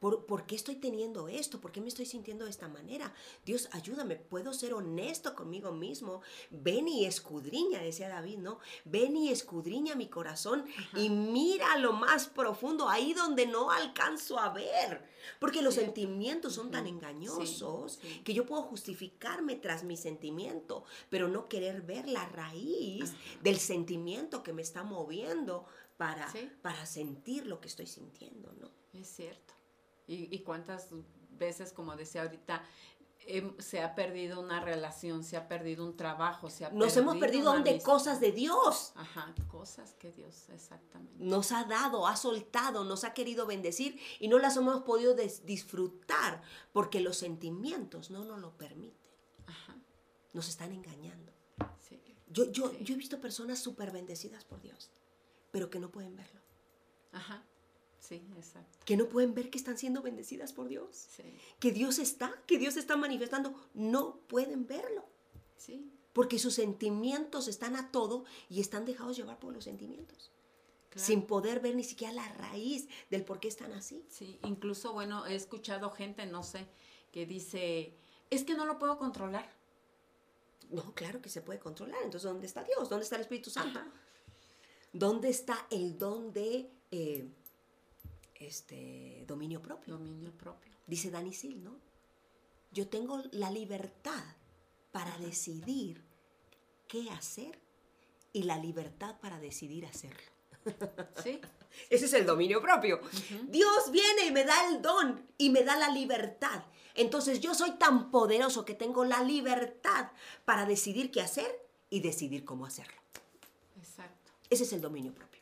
¿Por, 0.00 0.46
qué 0.46 0.54
estoy 0.54 0.76
teniendo 0.76 1.28
esto? 1.28 1.60
¿Por 1.60 1.72
qué 1.72 1.80
me 1.80 1.88
estoy 1.88 2.06
sintiendo 2.06 2.44
de 2.44 2.50
esta 2.50 2.68
manera? 2.68 3.12
Dios, 3.44 3.68
ayúdame, 3.72 4.16
puedo 4.16 4.52
ser 4.52 4.74
honesto 4.74 5.34
conmigo 5.34 5.72
mismo. 5.72 6.22
Ven 6.50 6.88
y 6.88 7.04
escudriña, 7.04 7.80
decía 7.80 8.08
David, 8.08 8.38
¿no? 8.38 8.58
Ven 8.84 9.16
y 9.16 9.30
escudriña 9.30 9.94
mi 9.94 10.08
corazón 10.08 10.64
y 10.94 11.10
mira 11.10 11.76
lo 11.78 11.92
más 11.92 12.26
profundo, 12.26 12.88
ahí 12.88 13.12
donde 13.14 13.46
no 13.46 13.70
alcanzo 13.70 14.38
a 14.38 14.50
ver. 14.50 15.04
Porque 15.40 15.62
los 15.62 15.74
sentimientos 15.74 16.54
son 16.54 16.70
tan 16.70 16.86
engañosos 16.86 17.98
que 18.24 18.34
yo 18.34 18.46
puedo 18.46 18.62
justificarme 18.62 19.56
tras 19.56 19.82
mi 19.84 19.96
sentimiento, 19.96 20.84
pero 21.10 21.28
no 21.28 21.48
querer 21.48 21.82
ver 21.82 22.08
la 22.08 22.26
raíz 22.28 23.14
del 23.42 23.58
sentimiento 23.58 24.42
que 24.42 24.52
me 24.52 24.62
está 24.62 24.84
moviendo 24.84 25.66
para, 25.96 26.32
para 26.62 26.86
sentir 26.86 27.46
lo 27.46 27.60
que 27.60 27.68
estoy 27.68 27.86
sintiendo, 27.86 28.52
¿no? 28.60 28.70
Es 28.92 29.08
cierto. 29.08 29.55
Y, 30.08 30.38
cuántas 30.40 30.90
veces, 31.30 31.72
como 31.72 31.96
decía 31.96 32.22
ahorita, 32.22 32.62
se 33.58 33.80
ha 33.80 33.94
perdido 33.94 34.40
una 34.40 34.60
relación, 34.60 35.24
se 35.24 35.36
ha 35.36 35.48
perdido 35.48 35.84
un 35.84 35.96
trabajo, 35.96 36.48
se 36.48 36.64
ha 36.64 36.70
Nos 36.70 36.96
hemos 36.96 37.16
perdido 37.16 37.50
aún 37.50 37.64
de 37.64 37.82
cosas 37.82 38.20
de 38.20 38.30
Dios. 38.30 38.92
Ajá, 38.94 39.34
cosas 39.48 39.94
que 39.94 40.12
Dios, 40.12 40.48
exactamente. 40.50 41.24
Nos 41.24 41.50
ha 41.50 41.64
dado, 41.64 42.06
ha 42.06 42.16
soltado, 42.16 42.84
nos 42.84 43.02
ha 43.02 43.14
querido 43.14 43.46
bendecir 43.46 43.98
y 44.20 44.28
no 44.28 44.38
las 44.38 44.56
hemos 44.56 44.82
podido 44.82 45.14
disfrutar 45.14 46.40
porque 46.72 47.00
los 47.00 47.16
sentimientos 47.16 48.10
no 48.10 48.24
nos 48.24 48.38
lo 48.38 48.56
permiten. 48.56 49.10
Ajá. 49.46 49.76
Nos 50.32 50.48
están 50.48 50.72
engañando. 50.72 51.32
Sí. 51.80 52.00
Yo, 52.28 52.44
yo, 52.52 52.72
yo 52.78 52.94
he 52.94 52.98
visto 52.98 53.20
personas 53.20 53.58
súper 53.58 53.90
bendecidas 53.90 54.44
por 54.44 54.60
Dios, 54.60 54.90
pero 55.50 55.68
que 55.68 55.80
no 55.80 55.90
pueden 55.90 56.14
verlo. 56.14 56.40
Ajá. 57.12 57.44
Sí, 58.06 58.22
exacto. 58.36 58.78
Que 58.84 58.96
no 58.96 59.08
pueden 59.08 59.34
ver 59.34 59.50
que 59.50 59.58
están 59.58 59.76
siendo 59.76 60.00
bendecidas 60.00 60.52
por 60.52 60.68
Dios. 60.68 61.08
Que 61.58 61.72
Dios 61.72 61.98
está, 61.98 62.32
que 62.46 62.56
Dios 62.56 62.76
está 62.76 62.96
manifestando. 62.96 63.52
No 63.74 64.20
pueden 64.28 64.66
verlo. 64.66 65.04
Sí. 65.56 65.90
Porque 66.12 66.38
sus 66.38 66.54
sentimientos 66.54 67.48
están 67.48 67.74
a 67.74 67.90
todo 67.90 68.24
y 68.48 68.60
están 68.60 68.84
dejados 68.84 69.16
llevar 69.16 69.40
por 69.40 69.52
los 69.52 69.64
sentimientos. 69.64 70.30
Sin 70.94 71.26
poder 71.26 71.60
ver 71.60 71.74
ni 71.74 71.84
siquiera 71.84 72.12
la 72.12 72.28
raíz 72.28 72.88
del 73.10 73.24
por 73.24 73.40
qué 73.40 73.48
están 73.48 73.72
así. 73.72 74.06
Sí, 74.08 74.38
incluso, 74.44 74.92
bueno, 74.92 75.26
he 75.26 75.34
escuchado 75.34 75.90
gente, 75.90 76.24
no 76.24 76.42
sé, 76.42 76.66
que 77.12 77.26
dice, 77.26 77.92
es 78.30 78.44
que 78.44 78.54
no 78.54 78.64
lo 78.64 78.78
puedo 78.78 78.96
controlar. 78.98 79.52
No, 80.70 80.94
claro 80.94 81.20
que 81.20 81.28
se 81.28 81.42
puede 81.42 81.58
controlar. 81.58 81.98
Entonces, 82.02 82.30
¿dónde 82.30 82.46
está 82.46 82.64
Dios? 82.64 82.88
¿Dónde 82.88 83.04
está 83.04 83.16
el 83.16 83.22
Espíritu 83.22 83.50
Santo? 83.50 83.80
¿Dónde 84.92 85.28
está 85.28 85.66
el 85.70 85.98
don 85.98 86.32
de 86.32 86.70
eh, 86.90 87.28
este, 88.40 89.24
dominio 89.26 89.60
propio. 89.60 89.94
Dominio 89.94 90.32
propio. 90.32 90.72
Dice 90.86 91.10
Dani 91.10 91.32
Sil, 91.34 91.62
¿no? 91.62 91.76
Yo 92.72 92.88
tengo 92.88 93.22
la 93.32 93.50
libertad 93.50 94.24
para 94.92 95.16
decidir 95.18 96.02
qué 96.88 97.10
hacer 97.10 97.58
y 98.32 98.42
la 98.44 98.58
libertad 98.58 99.18
para 99.20 99.38
decidir 99.40 99.86
hacerlo. 99.86 100.22
Sí. 101.22 101.40
Ese 101.90 102.06
es 102.06 102.12
el 102.14 102.26
dominio 102.26 102.60
propio. 102.60 103.00
Dios 103.48 103.90
viene 103.90 104.26
y 104.26 104.32
me 104.32 104.44
da 104.44 104.68
el 104.68 104.82
don 104.82 105.26
y 105.38 105.50
me 105.50 105.62
da 105.62 105.76
la 105.76 105.90
libertad. 105.90 106.64
Entonces 106.94 107.40
yo 107.40 107.54
soy 107.54 107.72
tan 107.72 108.10
poderoso 108.10 108.64
que 108.64 108.74
tengo 108.74 109.04
la 109.04 109.22
libertad 109.22 110.10
para 110.44 110.66
decidir 110.66 111.10
qué 111.10 111.20
hacer 111.20 111.66
y 111.90 112.00
decidir 112.00 112.44
cómo 112.44 112.66
hacerlo. 112.66 112.96
Exacto. 113.78 114.32
Ese 114.48 114.64
es 114.64 114.72
el 114.72 114.80
dominio 114.80 115.12
propio. 115.12 115.35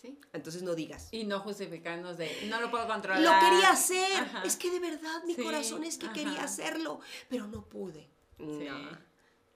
Sí. 0.00 0.18
Entonces 0.32 0.62
no 0.62 0.74
digas. 0.74 1.08
Y 1.10 1.24
no 1.24 1.40
justificarnos 1.40 2.16
de, 2.16 2.46
no 2.48 2.60
lo 2.60 2.70
puedo 2.70 2.86
controlar. 2.86 3.20
Lo 3.20 3.48
quería 3.48 3.70
hacer. 3.70 4.30
Es 4.44 4.56
que 4.56 4.70
de 4.70 4.80
verdad 4.80 5.24
mi 5.26 5.36
corazón 5.36 5.84
es 5.84 5.98
que 5.98 6.10
quería 6.12 6.42
hacerlo, 6.42 7.00
pero 7.28 7.46
no 7.46 7.68
pude. 7.68 8.08
No, 8.38 8.98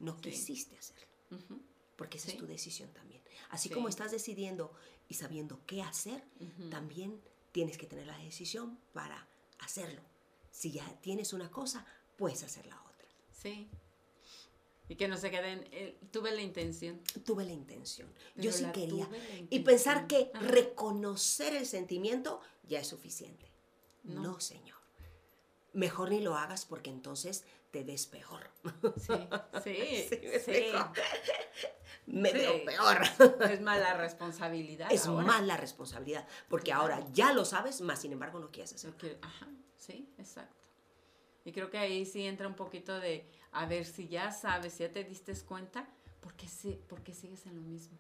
no 0.01 0.17
quisiste 0.19 0.77
hacerlo. 0.77 1.07
Porque 1.97 2.19
esa 2.19 2.31
es 2.31 2.37
tu 2.37 2.47
decisión 2.47 2.93
también. 2.93 3.23
Así 3.51 3.71
como 3.71 3.89
estás 3.89 4.11
decidiendo 4.11 4.73
y 5.09 5.15
sabiendo 5.15 5.61
qué 5.67 5.83
hacer, 5.83 6.25
también 6.71 7.23
tienes 7.53 7.79
que 7.79 7.87
tener 7.87 8.07
la 8.07 8.19
decisión 8.19 8.79
para 8.93 9.27
hacerlo. 9.61 10.03
Si 10.51 10.73
ya 10.73 10.87
tienes 11.01 11.33
una 11.33 11.51
cosa, 11.51 11.87
puedes 12.17 12.43
hacer 12.43 12.67
la 12.67 12.81
otra. 12.83 13.09
Sí. 13.33 13.69
Y 14.89 14.97
que 14.97 15.09
no 15.09 15.17
se 15.17 15.31
queden, 15.31 15.67
eh, 15.73 15.99
tuve 16.11 16.31
la 16.33 16.43
intención. 16.43 17.01
Tuve 17.25 17.45
la 17.45 17.53
intención. 17.53 18.13
Yo 18.37 18.53
sí 18.53 18.67
quería. 18.73 19.09
Y 19.49 19.61
pensar 19.61 20.07
que 20.07 20.31
reconocer 20.35 21.55
el 21.55 21.67
sentimiento 21.67 22.41
ya 22.65 22.81
es 22.81 22.87
suficiente. 22.87 23.51
No. 24.03 24.39
Señor. 24.41 24.79
Mejor 25.73 26.11
ni 26.11 26.21
lo 26.21 26.37
hagas 26.37 26.67
porque 26.67 26.91
entonces 26.91 27.45
te 27.71 27.83
ves 27.83 28.07
peor. 28.07 28.49
Sí, 28.97 29.13
sí, 29.65 29.77
sí. 30.45 30.73
me, 32.07 32.33
veo 32.33 32.65
peor. 32.65 33.01
Es 33.51 33.61
más 33.61 33.81
la 33.81 33.95
responsabilidad. 33.95 34.93
Es 34.93 35.09
más 35.09 35.43
la 35.45 35.57
responsabilidad, 35.57 36.29
porque 36.49 36.73
ahora 36.73 37.05
ya 37.13 37.33
lo 37.33 37.45
sabes, 37.45 37.81
más 37.81 38.01
sin 38.01 38.13
embargo 38.13 38.39
no 38.39 38.53
quieres 38.53 38.75
hacerlo. 38.75 38.97
Ajá, 39.23 39.49
sí, 39.77 40.09
exacto. 40.19 40.65
Y 41.45 41.51
creo 41.51 41.69
que 41.69 41.79
ahí 41.79 42.07
sí 42.07 42.25
entra 42.25 42.47
un 42.47 42.55
poquito 42.55 43.01
de, 43.01 43.29
a 43.55 43.67
ver, 43.67 43.87
si 43.87 44.09
ya 44.09 44.33
sabes, 44.33 44.75
si 44.75 44.83
ya 44.83 44.93
te 44.93 45.05
diste 45.05 45.33
cuenta, 45.45 45.89
¿por 46.21 46.35
qué, 46.35 46.49
por 46.89 47.03
qué 47.03 47.15
sigues 47.15 47.47
en 47.47 47.57
lo 47.57 47.63
mismo? 47.63 47.97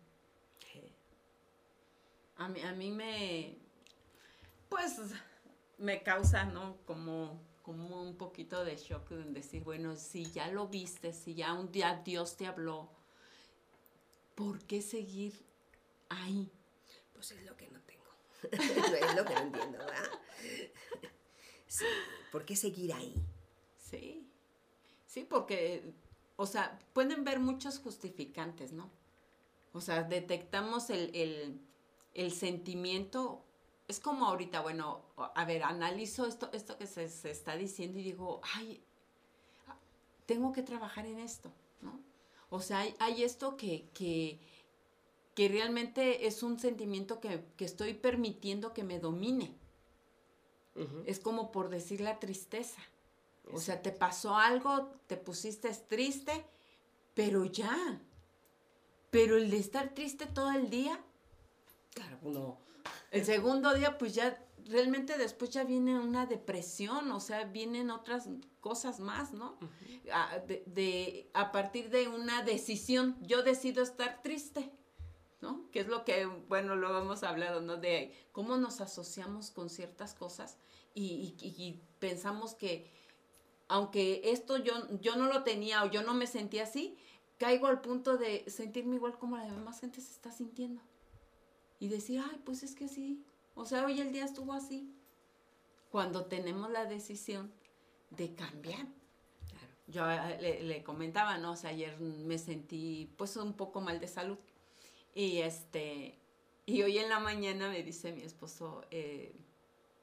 A 2.36 2.48
mí, 2.48 2.60
a 2.62 2.72
mí 2.72 2.90
me, 2.90 3.56
pues, 4.68 4.98
me 5.78 6.02
causa, 6.02 6.44
¿no? 6.44 6.78
Como, 6.84 7.40
como 7.62 8.02
un 8.02 8.16
poquito 8.16 8.64
de 8.64 8.76
shock 8.76 9.12
en 9.12 9.32
decir, 9.32 9.62
bueno, 9.62 9.94
si 9.94 10.24
ya 10.32 10.48
lo 10.48 10.66
viste, 10.66 11.12
si 11.12 11.34
ya 11.34 11.52
un 11.52 11.70
día 11.70 12.02
Dios 12.04 12.36
te 12.36 12.48
habló, 12.48 12.90
¿por 14.34 14.58
qué 14.64 14.82
seguir 14.82 15.46
ahí? 16.08 16.50
Pues 17.12 17.30
es 17.30 17.44
lo 17.46 17.56
que 17.56 17.68
no 17.68 17.80
tengo. 17.82 18.02
es 18.50 19.14
lo 19.14 19.24
que 19.24 19.34
no 19.34 19.40
entiendo, 19.40 19.78
¿verdad? 19.78 20.10
Sí, 21.68 21.86
¿por 22.32 22.44
qué 22.44 22.56
seguir 22.56 22.92
ahí? 22.92 23.14
Sí, 23.78 24.23
sí, 25.14 25.24
porque, 25.24 25.94
o 26.34 26.44
sea, 26.44 26.76
pueden 26.92 27.22
ver 27.22 27.38
muchos 27.38 27.78
justificantes, 27.78 28.72
¿no? 28.72 28.90
O 29.72 29.80
sea, 29.80 30.02
detectamos 30.02 30.90
el, 30.90 31.60
sentimiento, 32.32 33.44
es 33.86 34.00
como 34.00 34.26
ahorita, 34.26 34.60
bueno, 34.60 35.02
a 35.16 35.44
ver, 35.44 35.62
analizo 35.62 36.26
esto, 36.26 36.50
esto 36.52 36.76
que 36.76 36.88
se, 36.88 37.04
está 37.30 37.56
diciendo 37.56 38.00
y 38.00 38.02
digo, 38.02 38.40
ay, 38.54 38.82
tengo 40.26 40.52
que 40.52 40.64
trabajar 40.64 41.06
en 41.06 41.20
esto, 41.20 41.52
¿no? 41.80 42.00
O 42.50 42.60
sea, 42.60 42.84
hay, 42.98 43.22
esto 43.22 43.56
que, 43.56 43.88
que, 43.94 45.48
realmente 45.48 46.26
es 46.26 46.42
un 46.42 46.58
sentimiento 46.58 47.20
que, 47.20 47.44
estoy 47.58 47.94
permitiendo 47.94 48.72
que 48.72 48.82
me 48.82 48.98
domine. 48.98 49.54
Es 51.06 51.20
como 51.20 51.52
por 51.52 51.68
decir 51.68 52.00
la 52.00 52.18
tristeza. 52.18 52.82
O 53.52 53.60
sea, 53.60 53.82
te 53.82 53.92
pasó 53.92 54.36
algo, 54.36 54.92
te 55.06 55.16
pusiste 55.16 55.70
triste, 55.88 56.44
pero 57.14 57.44
ya. 57.44 58.00
Pero 59.10 59.36
el 59.36 59.50
de 59.50 59.58
estar 59.58 59.94
triste 59.94 60.26
todo 60.26 60.50
el 60.50 60.70
día. 60.70 61.00
Claro, 61.94 62.18
no. 62.22 62.58
El 63.10 63.24
segundo 63.24 63.74
día, 63.74 63.96
pues 63.98 64.14
ya 64.14 64.38
realmente 64.66 65.18
después 65.18 65.50
ya 65.50 65.64
viene 65.64 65.98
una 65.98 66.26
depresión, 66.26 67.12
o 67.12 67.20
sea, 67.20 67.44
vienen 67.44 67.90
otras 67.90 68.28
cosas 68.60 68.98
más, 68.98 69.32
¿no? 69.32 69.58
a, 70.12 70.38
de, 70.38 71.30
a 71.34 71.52
partir 71.52 71.90
de 71.90 72.08
una 72.08 72.42
decisión, 72.42 73.16
yo 73.22 73.42
decido 73.42 73.82
estar 73.82 74.22
triste, 74.22 74.70
¿no? 75.40 75.70
Que 75.70 75.80
es 75.80 75.88
lo 75.88 76.04
que, 76.04 76.26
bueno, 76.26 76.76
lo 76.76 76.98
hemos 76.98 77.22
hablado, 77.22 77.60
¿no? 77.60 77.76
De 77.76 78.14
cómo 78.32 78.56
nos 78.56 78.80
asociamos 78.80 79.50
con 79.50 79.70
ciertas 79.70 80.14
cosas 80.14 80.56
y, 80.94 81.80
pensamos 81.98 82.54
que, 82.54 82.90
aunque 83.68 84.20
esto 84.24 84.56
yo, 84.58 84.74
yo 85.00 85.16
no 85.16 85.26
lo 85.26 85.42
tenía 85.42 85.84
o 85.84 85.90
yo 85.90 86.02
no 86.02 86.14
me 86.14 86.26
sentía 86.26 86.64
así, 86.64 86.96
caigo 87.38 87.66
al 87.66 87.80
punto 87.80 88.16
de 88.16 88.48
sentirme 88.48 88.96
igual 88.96 89.18
como 89.18 89.36
la 89.36 89.44
demás 89.44 89.80
gente 89.80 90.00
se 90.00 90.12
está 90.12 90.30
sintiendo. 90.30 90.80
Y 91.80 91.88
decir, 91.88 92.20
ay, 92.24 92.40
pues 92.44 92.62
es 92.62 92.74
que 92.74 92.88
sí. 92.88 93.22
O 93.54 93.64
sea, 93.64 93.84
hoy 93.84 94.00
el 94.00 94.12
día 94.12 94.24
estuvo 94.24 94.52
así. 94.52 94.90
Cuando 95.90 96.26
tenemos 96.26 96.70
la 96.70 96.86
decisión 96.86 97.52
de 98.10 98.34
cambiar. 98.34 98.86
Yo 99.86 100.10
eh, 100.10 100.62
le, 100.62 100.82
comentaba, 100.82 101.36
¿no? 101.38 101.52
O 101.52 101.56
sea, 101.56 101.70
ayer 101.70 102.00
me 102.00 102.38
sentí 102.38 103.12
pues 103.16 103.36
un 103.36 103.54
poco 103.54 103.80
mal 103.80 104.00
de 104.00 104.08
salud. 104.08 104.38
Y 105.14 105.38
este, 105.38 106.18
y 106.66 106.82
hoy 106.82 106.98
en 106.98 107.08
la 107.08 107.20
mañana 107.20 107.68
me 107.68 107.82
dice 107.82 108.12
mi 108.12 108.22
esposo, 108.22 108.82
eh, 108.90 109.34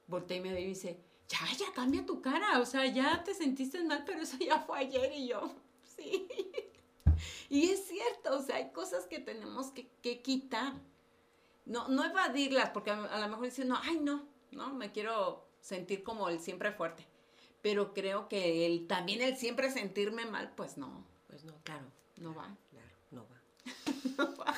volteé 0.07 0.37
y 0.37 0.41
me 0.41 0.53
ve 0.53 0.61
y 0.61 0.67
dice, 0.67 0.99
ya, 1.31 1.39
ya 1.57 1.71
cambia 1.73 2.05
tu 2.05 2.21
cara, 2.21 2.59
o 2.59 2.65
sea, 2.65 2.85
ya 2.85 3.23
te 3.23 3.33
sentiste 3.33 3.83
mal, 3.83 4.03
pero 4.05 4.21
eso 4.21 4.37
ya 4.37 4.59
fue 4.59 4.79
ayer 4.79 5.11
y 5.13 5.27
yo, 5.27 5.53
sí. 5.95 6.27
Y 7.49 7.69
es 7.69 7.85
cierto, 7.87 8.37
o 8.37 8.41
sea, 8.41 8.57
hay 8.57 8.71
cosas 8.71 9.05
que 9.05 9.19
tenemos 9.19 9.71
que, 9.71 10.21
quitar. 10.21 10.73
No, 11.65 11.87
no 11.87 12.03
evadirlas, 12.03 12.71
porque 12.71 12.91
a, 12.91 13.19
lo 13.19 13.27
mejor 13.27 13.45
dicen, 13.45 13.67
no, 13.67 13.79
ay, 13.83 13.99
no, 13.99 14.25
no, 14.51 14.73
me 14.73 14.91
quiero 14.91 15.45
sentir 15.61 16.03
como 16.03 16.29
el 16.29 16.39
siempre 16.39 16.71
fuerte. 16.71 17.05
Pero 17.61 17.93
creo 17.93 18.27
que 18.27 18.65
el, 18.65 18.87
también 18.87 19.21
el 19.21 19.37
siempre 19.37 19.69
sentirme 19.69 20.25
mal, 20.25 20.51
pues 20.55 20.77
no. 20.77 21.05
Pues 21.27 21.43
no, 21.43 21.53
claro. 21.63 21.85
No 22.17 22.33
va. 22.33 22.57
Claro, 22.71 22.95
no 23.11 23.27
va. 23.27 23.41
no 24.17 24.35
va. 24.37 24.55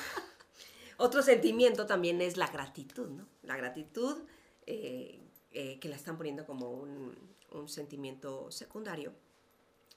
Otro 0.96 1.22
sentimiento 1.22 1.86
también 1.86 2.22
es 2.22 2.36
la 2.36 2.46
gratitud, 2.46 3.08
¿no? 3.08 3.26
La 3.42 3.56
gratitud 3.56 4.16
eh, 4.66 5.23
eh, 5.54 5.78
que 5.80 5.88
la 5.88 5.96
están 5.96 6.16
poniendo 6.16 6.44
como 6.44 6.70
un, 6.70 7.14
un 7.52 7.68
sentimiento 7.68 8.50
secundario 8.50 9.14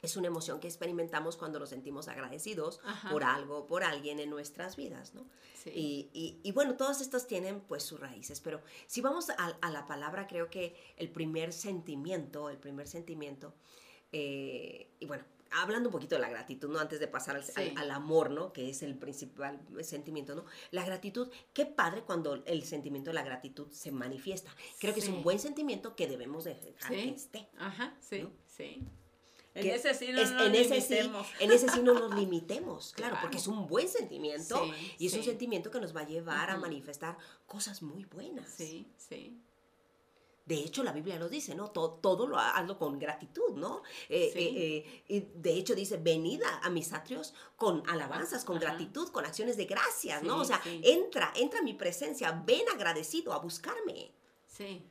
es 0.02 0.16
una 0.16 0.28
emoción 0.28 0.60
que 0.60 0.68
experimentamos 0.68 1.38
cuando 1.38 1.60
nos 1.60 1.70
sentimos 1.70 2.08
agradecidos 2.08 2.80
por 3.10 3.24
algo, 3.24 3.66
por 3.66 3.84
alguien 3.84 4.20
en 4.20 4.30
nuestras 4.30 4.76
vidas, 4.76 5.16
¿no? 5.16 5.26
Sí. 5.56 5.72
Y, 6.14 6.40
y, 6.44 6.52
bueno, 6.52 6.76
todas 6.76 7.02
estas 7.02 7.26
tienen 7.26 7.62
pues 7.62 7.84
sus 7.84 8.00
raíces, 8.00 8.40
pero 8.40 8.62
si 8.86 9.02
vamos 9.02 9.30
a, 9.30 9.70
la 9.70 9.86
palabra, 9.88 10.28
creo 10.28 10.50
que 10.50 10.76
el 10.98 11.10
primer 11.10 11.52
sentimiento, 11.52 12.50
el 12.50 12.58
primer 12.58 12.88
sentimiento, 12.88 13.54
eh, 14.12 14.92
y 15.00 15.06
bueno, 15.08 15.26
hablando 15.52 15.90
un 15.90 15.94
poquito 15.94 16.16
de 16.16 16.22
la 16.22 16.30
gratitud, 16.30 16.70
¿no? 16.70 16.80
Antes 16.80 17.00
de 17.00 17.08
pasar 17.08 17.42
al, 17.56 17.92
amor, 17.92 18.32
¿no? 18.32 18.54
Que 18.54 18.70
es 18.70 18.84
el 18.84 18.96
principal 18.96 19.60
sentimiento, 19.82 20.36
¿no? 20.36 20.46
La 20.72 20.86
gratitud, 20.86 21.30
qué 21.54 21.66
padre 21.66 22.04
cuando 22.04 22.36
el 22.46 22.64
sentimiento 22.64 23.10
de 23.10 23.16
la 23.16 23.24
gratitud 23.24 23.68
se 23.72 23.92
manifiesta. 23.92 24.56
Creo 24.80 24.94
que 24.94 25.00
es 25.00 25.08
un 25.08 25.24
buen 25.24 25.40
sentimiento 25.40 25.96
que 25.96 26.08
debemos 26.08 26.44
dejar 26.44 26.92
que 26.92 27.10
esté. 27.10 27.48
Ajá, 27.58 27.96
sí, 28.02 28.28
sí. 28.48 28.84
En 29.54 29.68
ese 29.72 29.94
sí 29.96 30.12
no 30.12 30.22
nos 30.22 30.46
en 30.46 30.56
ese 30.56 31.12
en 31.40 31.52
ese 31.52 31.70
sí 31.70 31.82
no 31.82 31.94
nos 31.96 32.14
limitemos, 32.14 32.94
claro, 32.94 33.18
porque 33.22 33.38
es 33.38 33.48
un 33.48 33.66
buen 33.68 33.88
sentimiento 33.88 34.72
y 35.00 35.08
es 35.08 35.14
un 35.14 35.24
sentimiento 35.24 35.72
que 35.72 35.80
nos 35.80 35.96
va 35.96 36.02
a 36.02 36.08
llevar 36.08 36.52
a 36.52 36.58
manifestar 36.58 37.18
cosas 37.48 37.82
muy 37.82 38.06
buenas. 38.06 38.48
Sí, 38.50 38.88
sí. 38.98 39.42
De 40.48 40.56
hecho, 40.56 40.82
la 40.82 40.94
Biblia 40.94 41.20
lo 41.20 41.28
dice, 41.28 41.54
¿no? 41.56 41.72
Todo, 41.72 41.96
todo 41.96 42.26
lo 42.26 42.40
hazlo 42.40 42.78
con 42.78 42.98
gratitud, 42.98 43.56
¿no? 43.56 43.84
Eh, 44.08 44.32
eh, 44.34 45.04
eh, 45.10 45.32
de 45.36 45.54
hecho, 45.54 45.76
dice, 45.76 45.98
venida 45.98 46.62
a 46.64 46.70
mis 46.70 46.94
atrios 46.94 47.34
con 47.58 47.84
alabanzas, 47.90 48.46
con 48.46 48.58
gratitud, 48.58 49.10
con 49.10 49.26
acciones 49.26 49.58
de 49.58 49.66
gracias, 49.66 50.24
¿no? 50.24 50.40
O 50.40 50.46
sea, 50.46 50.62
entra, 50.66 51.34
entra 51.36 51.60
a 51.60 51.64
mi 51.64 51.74
presencia, 51.74 52.32
ven 52.46 52.64
agradecido 52.74 53.34
a 53.34 53.40
buscarme. 53.40 54.14
Sí. 54.46 54.82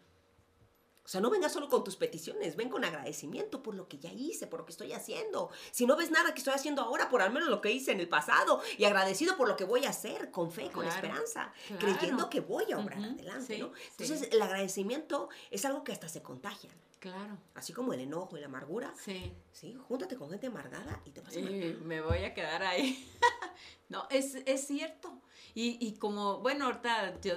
O 1.06 1.08
sea, 1.08 1.20
no 1.20 1.30
vengas 1.30 1.52
solo 1.52 1.68
con 1.68 1.84
tus 1.84 1.94
peticiones, 1.94 2.56
ven 2.56 2.68
con 2.68 2.84
agradecimiento 2.84 3.62
por 3.62 3.76
lo 3.76 3.86
que 3.86 3.98
ya 3.98 4.12
hice, 4.12 4.48
por 4.48 4.58
lo 4.58 4.66
que 4.66 4.72
estoy 4.72 4.92
haciendo. 4.92 5.50
Si 5.70 5.86
no 5.86 5.94
ves 5.94 6.10
nada 6.10 6.34
que 6.34 6.38
estoy 6.38 6.54
haciendo 6.54 6.82
ahora, 6.82 7.08
por 7.08 7.22
al 7.22 7.32
menos 7.32 7.48
lo 7.48 7.60
que 7.60 7.70
hice 7.70 7.92
en 7.92 8.00
el 8.00 8.08
pasado, 8.08 8.60
y 8.76 8.86
agradecido 8.86 9.36
por 9.36 9.46
lo 9.46 9.56
que 9.56 9.62
voy 9.62 9.84
a 9.84 9.90
hacer, 9.90 10.32
con 10.32 10.50
fe, 10.50 10.68
con 10.68 10.84
esperanza, 10.84 11.52
creyendo 11.78 12.28
que 12.28 12.40
voy 12.40 12.72
a 12.72 12.78
obrar 12.78 12.98
adelante, 12.98 13.56
¿no? 13.56 13.70
Entonces, 13.92 14.28
el 14.32 14.42
agradecimiento 14.42 15.28
es 15.52 15.64
algo 15.64 15.84
que 15.84 15.92
hasta 15.92 16.08
se 16.08 16.22
contagia. 16.22 16.70
Claro. 16.98 17.38
Así 17.54 17.72
como 17.72 17.92
el 17.92 18.00
enojo 18.00 18.36
y 18.36 18.40
la 18.40 18.46
amargura. 18.46 18.92
Sí. 18.98 19.32
Sí, 19.52 19.78
júntate 19.86 20.16
con 20.16 20.28
gente 20.28 20.48
amargada 20.48 21.00
y 21.04 21.10
te 21.10 21.20
vas 21.20 21.36
a 21.36 21.40
me 21.40 22.00
voy 22.00 22.24
a 22.24 22.34
quedar 22.34 22.64
ahí. 22.64 23.08
no, 23.88 24.08
es, 24.10 24.34
es 24.44 24.66
cierto. 24.66 25.22
Y, 25.54 25.78
y 25.86 25.98
como, 25.98 26.40
bueno, 26.40 26.66
ahorita 26.66 27.20
yo 27.20 27.34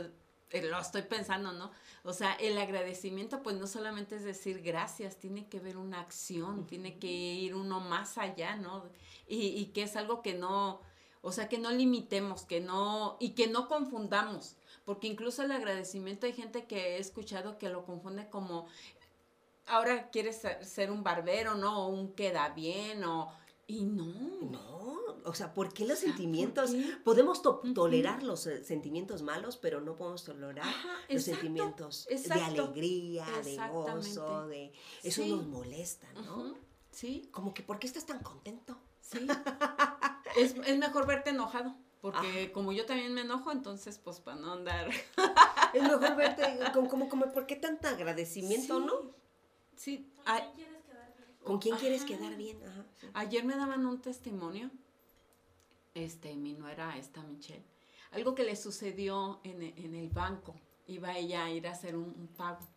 lo 0.52 0.80
estoy 0.80 1.04
pensando, 1.04 1.52
¿no? 1.52 1.72
O 2.04 2.14
sea, 2.14 2.34
el 2.34 2.58
agradecimiento 2.58 3.44
pues 3.44 3.56
no 3.58 3.68
solamente 3.68 4.16
es 4.16 4.24
decir 4.24 4.62
gracias, 4.62 5.18
tiene 5.18 5.48
que 5.48 5.60
ver 5.60 5.78
una 5.78 6.00
acción, 6.00 6.66
tiene 6.66 6.98
que 6.98 7.08
ir 7.08 7.56
uno 7.56 7.80
más 7.80 8.18
allá, 8.18 8.56
¿no? 8.56 8.86
Y, 9.28 9.48
y, 9.48 9.66
que 9.68 9.84
es 9.84 9.96
algo 9.96 10.22
que 10.22 10.34
no, 10.34 10.82
o 11.22 11.32
sea, 11.32 11.50
que 11.50 11.60
no 11.60 11.72
limitemos, 11.72 12.44
que 12.44 12.62
no, 12.62 13.18
y 13.20 13.32
que 13.32 13.48
no 13.48 13.68
confundamos, 13.68 14.56
porque 14.86 15.08
incluso 15.08 15.44
el 15.44 15.52
agradecimiento 15.52 16.26
hay 16.26 16.34
gente 16.34 16.66
que 16.66 16.96
he 16.96 16.98
escuchado 16.98 17.58
que 17.60 17.70
lo 17.70 17.86
confunde 17.86 18.30
como, 18.30 18.68
ahora 19.68 20.10
quieres 20.10 20.42
ser 20.62 20.92
un 20.92 21.04
barbero, 21.04 21.56
¿no? 21.56 21.86
O 21.86 21.88
un 21.90 22.14
queda 22.14 22.50
bien, 22.50 23.04
o, 23.04 23.32
y 23.68 23.84
no. 23.84 24.06
No, 24.50 25.09
o 25.26 25.34
sea, 25.34 25.54
¿por 25.54 25.74
qué 25.74 25.86
los 25.86 26.00
sentimientos? 26.00 26.72
Podemos 27.04 27.42
tolerar 27.42 28.24
los 28.24 28.48
eh, 28.48 28.64
sentimientos 28.64 29.22
malos, 29.22 29.58
pero 29.58 29.82
no 29.82 29.96
podemos 29.96 30.24
tolerar 30.24 30.74
los 31.10 31.24
sentimientos 31.24 32.08
de 32.08 32.42
alegría, 32.42 33.26
de 33.44 33.58
gozo, 33.72 34.48
de... 34.48 34.72
Eso 35.04 35.26
nos 35.26 35.48
molesta, 35.48 36.12
¿no? 36.14 36.56
Sí. 36.92 37.30
Como 37.32 37.54
que, 37.54 37.64
¿por 37.64 37.80
qué 37.80 37.88
estás 37.88 38.06
tan 38.06 38.22
contento? 38.22 38.78
Sí. 39.02 39.28
es, 40.38 40.56
mejor 40.78 41.08
verte 41.08 41.32
enojado. 41.32 41.76
Porque 42.02 42.52
como 42.54 42.72
yo 42.72 42.86
también 42.86 43.14
me 43.14 43.22
enojo, 43.22 43.52
entonces 43.52 43.98
pues 43.98 44.22
para 44.22 44.38
no 44.38 44.54
andar. 44.54 44.90
es 45.74 45.84
mejor 45.84 46.16
verte 46.16 46.44
como, 46.74 46.88
como, 46.88 47.10
como 47.10 47.32
¿por 47.32 47.46
qué 47.46 47.58
tanto 47.58 47.90
agradecimiento, 47.90 48.80
no? 48.80 49.14
Sí. 49.76 50.10
¿Con 51.44 51.60
quién 51.60 51.76
quieres 51.78 52.04
quedar 52.04 52.36
bien? 52.36 52.60
Ayer 53.14 53.44
me 53.44 53.56
daban 53.56 53.86
un 53.86 54.02
testimonio, 54.02 54.70
este, 55.94 56.36
mi 56.36 56.54
nuera, 56.54 56.98
esta 56.98 57.24
Michelle, 57.24 57.66
algo 58.12 58.36
que 58.36 58.44
le 58.44 58.56
sucedió 58.56 59.40
en, 59.44 59.62
el 59.62 60.10
banco. 60.10 60.56
Iba 60.88 61.18
ella 61.18 61.46
a 61.46 61.52
ir 61.52 61.68
a 61.68 61.72
hacer 61.72 61.96
un, 61.96 62.28
pago. 62.36 62.68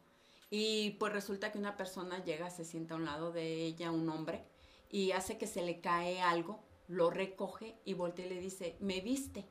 Y 0.51 0.91
pues 0.93 1.13
resulta 1.13 1.51
que 1.51 1.59
una 1.59 1.77
persona 1.77 2.23
llega, 2.23 2.51
se 2.51 2.65
sienta 2.65 2.95
a 2.95 2.99
un 2.99 3.07
lado 3.07 3.33
de 3.33 3.65
ella, 3.65 3.91
un 3.91 4.09
hombre, 4.11 4.45
y 4.91 5.13
hace 5.13 5.39
que 5.39 5.47
se 5.47 5.63
le 5.63 5.81
cae 5.81 6.21
algo, 6.21 6.63
lo 6.89 7.09
recoge 7.09 7.77
y 7.85 7.95
voltea 7.95 8.27
y 8.27 8.29
le 8.29 8.41
dice, 8.41 8.77
¿me 8.81 9.01
viste? 9.01 9.47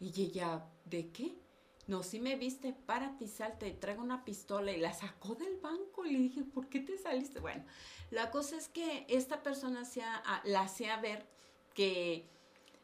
Y 0.00 0.22
ella, 0.22 0.64
¿de 0.86 1.10
qué? 1.10 1.36
no, 1.86 2.02
si 2.02 2.20
me 2.20 2.36
viste, 2.36 2.72
párate 2.72 3.24
y 3.24 3.28
salte, 3.28 3.70
traigo 3.72 4.02
una 4.02 4.24
pistola 4.24 4.72
y 4.72 4.80
la 4.80 4.92
sacó 4.92 5.34
del 5.34 5.58
banco 5.58 6.04
y 6.04 6.12
le 6.12 6.18
dije, 6.20 6.42
¿por 6.44 6.68
qué 6.68 6.80
te 6.80 6.96
saliste? 6.96 7.40
Bueno, 7.40 7.64
la 8.10 8.30
cosa 8.30 8.56
es 8.56 8.68
que 8.68 9.04
esta 9.08 9.42
persona 9.42 9.82
ah, 10.24 10.42
la 10.44 10.62
hacía 10.62 10.96
ver 10.98 11.26
que 11.74 12.28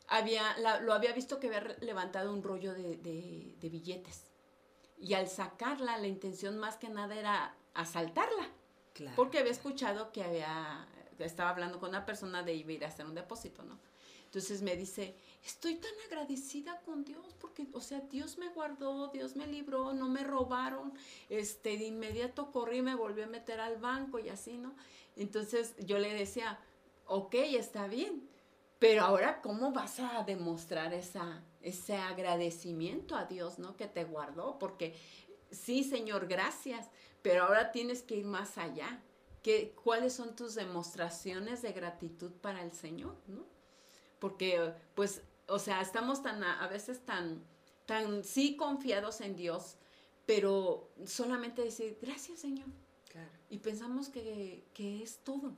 había, 0.09 0.57
lo 0.81 0.92
había 0.92 1.12
visto 1.12 1.38
que 1.38 1.49
había 1.49 1.77
levantado 1.81 2.33
un 2.33 2.42
rollo 2.42 2.75
de, 2.75 3.57
billetes. 3.61 4.25
Y 4.99 5.14
al 5.14 5.29
sacarla, 5.29 5.97
la 5.99 6.09
intención 6.09 6.59
más 6.59 6.77
que 6.77 6.88
nada 6.88 7.14
era 7.14 7.55
asaltarla. 7.75 8.51
porque 9.14 9.38
había 9.38 9.53
escuchado 9.53 10.11
que 10.11 10.25
había, 10.25 10.88
estaba 11.18 11.51
hablando 11.51 11.79
con 11.79 11.90
una 11.90 12.05
persona 12.05 12.42
de 12.42 12.55
ir 12.55 12.85
a 12.85 12.88
hacer 12.88 13.07
un 13.07 13.14
depósito, 13.14 13.62
¿no? 13.62 13.79
Entonces 14.25 14.61
me 14.61 14.77
dice, 14.77 15.14
estoy 15.42 15.77
tan 15.77 15.92
agradecida 16.07 16.81
con 16.83 17.03
Dios 17.03 17.35
porque, 17.40 17.66
o 17.73 17.81
sea, 17.81 18.01
Dios 18.01 18.37
me 18.37 18.51
guardó, 18.51 19.09
Dios 19.09 19.37
me 19.37 19.47
libró, 19.47 19.94
no 19.94 20.09
me 20.11 20.23
robaron, 20.23 20.92
este, 21.31 21.79
de 21.79 21.87
inmediato 21.87 22.53
corrí 22.53 22.83
me 22.83 22.94
volví 22.94 23.23
a 23.23 23.27
meter 23.27 23.59
al 23.59 23.79
banco 23.79 24.18
y 24.18 24.29
así, 24.29 24.59
¿no? 24.59 24.75
Entonces 25.16 25.75
yo 25.79 25.99
le 25.99 26.12
decía, 26.12 26.61
ok, 27.07 27.35
está 27.37 27.87
bien, 27.87 28.29
pero 28.79 29.03
ahora, 29.03 29.41
¿cómo 29.43 29.73
vas 29.73 29.99
a 30.01 30.23
demostrar 30.25 30.95
esa, 30.95 31.43
ese 31.61 31.97
agradecimiento 31.97 33.17
a 33.17 33.25
Dios, 33.25 33.59
¿no? 33.59 33.77
Que 33.77 33.87
te 33.87 34.05
guardó, 34.05 34.59
porque 34.59 34.97
sí, 35.51 35.85
Señor, 35.85 36.29
gracias, 36.29 36.88
pero 37.23 37.45
ahora 37.45 37.73
tienes 37.73 38.03
que 38.03 38.17
ir 38.17 38.25
más 38.25 38.59
allá. 38.59 39.03
¿Qué, 39.43 39.75
¿Cuáles 39.85 40.14
son 40.14 40.35
tus 40.35 40.55
demostraciones 40.55 41.62
de 41.62 41.73
gratitud 41.73 42.33
para 42.33 42.62
el 42.62 42.73
Señor, 42.73 43.14
¿no? 43.27 43.59
porque 44.19 44.75
pues, 44.95 45.23
o 45.47 45.59
sea, 45.59 45.81
estamos 45.81 46.23
tan, 46.23 46.43
a, 46.43 46.67
veces 46.69 47.05
tan, 47.05 47.43
tan, 47.87 48.25
sí 48.25 48.57
confiados 48.57 49.21
en 49.21 49.37
Dios, 49.37 49.77
pero 50.27 50.91
solamente 51.07 51.62
decir, 51.62 51.99
gracias 52.01 52.41
Señor. 52.41 52.67
Claro. 53.09 53.31
Y 53.49 53.59
pensamos 53.59 54.09
que, 54.09 54.64
que 54.75 55.03
es 55.03 55.19
todo, 55.19 55.55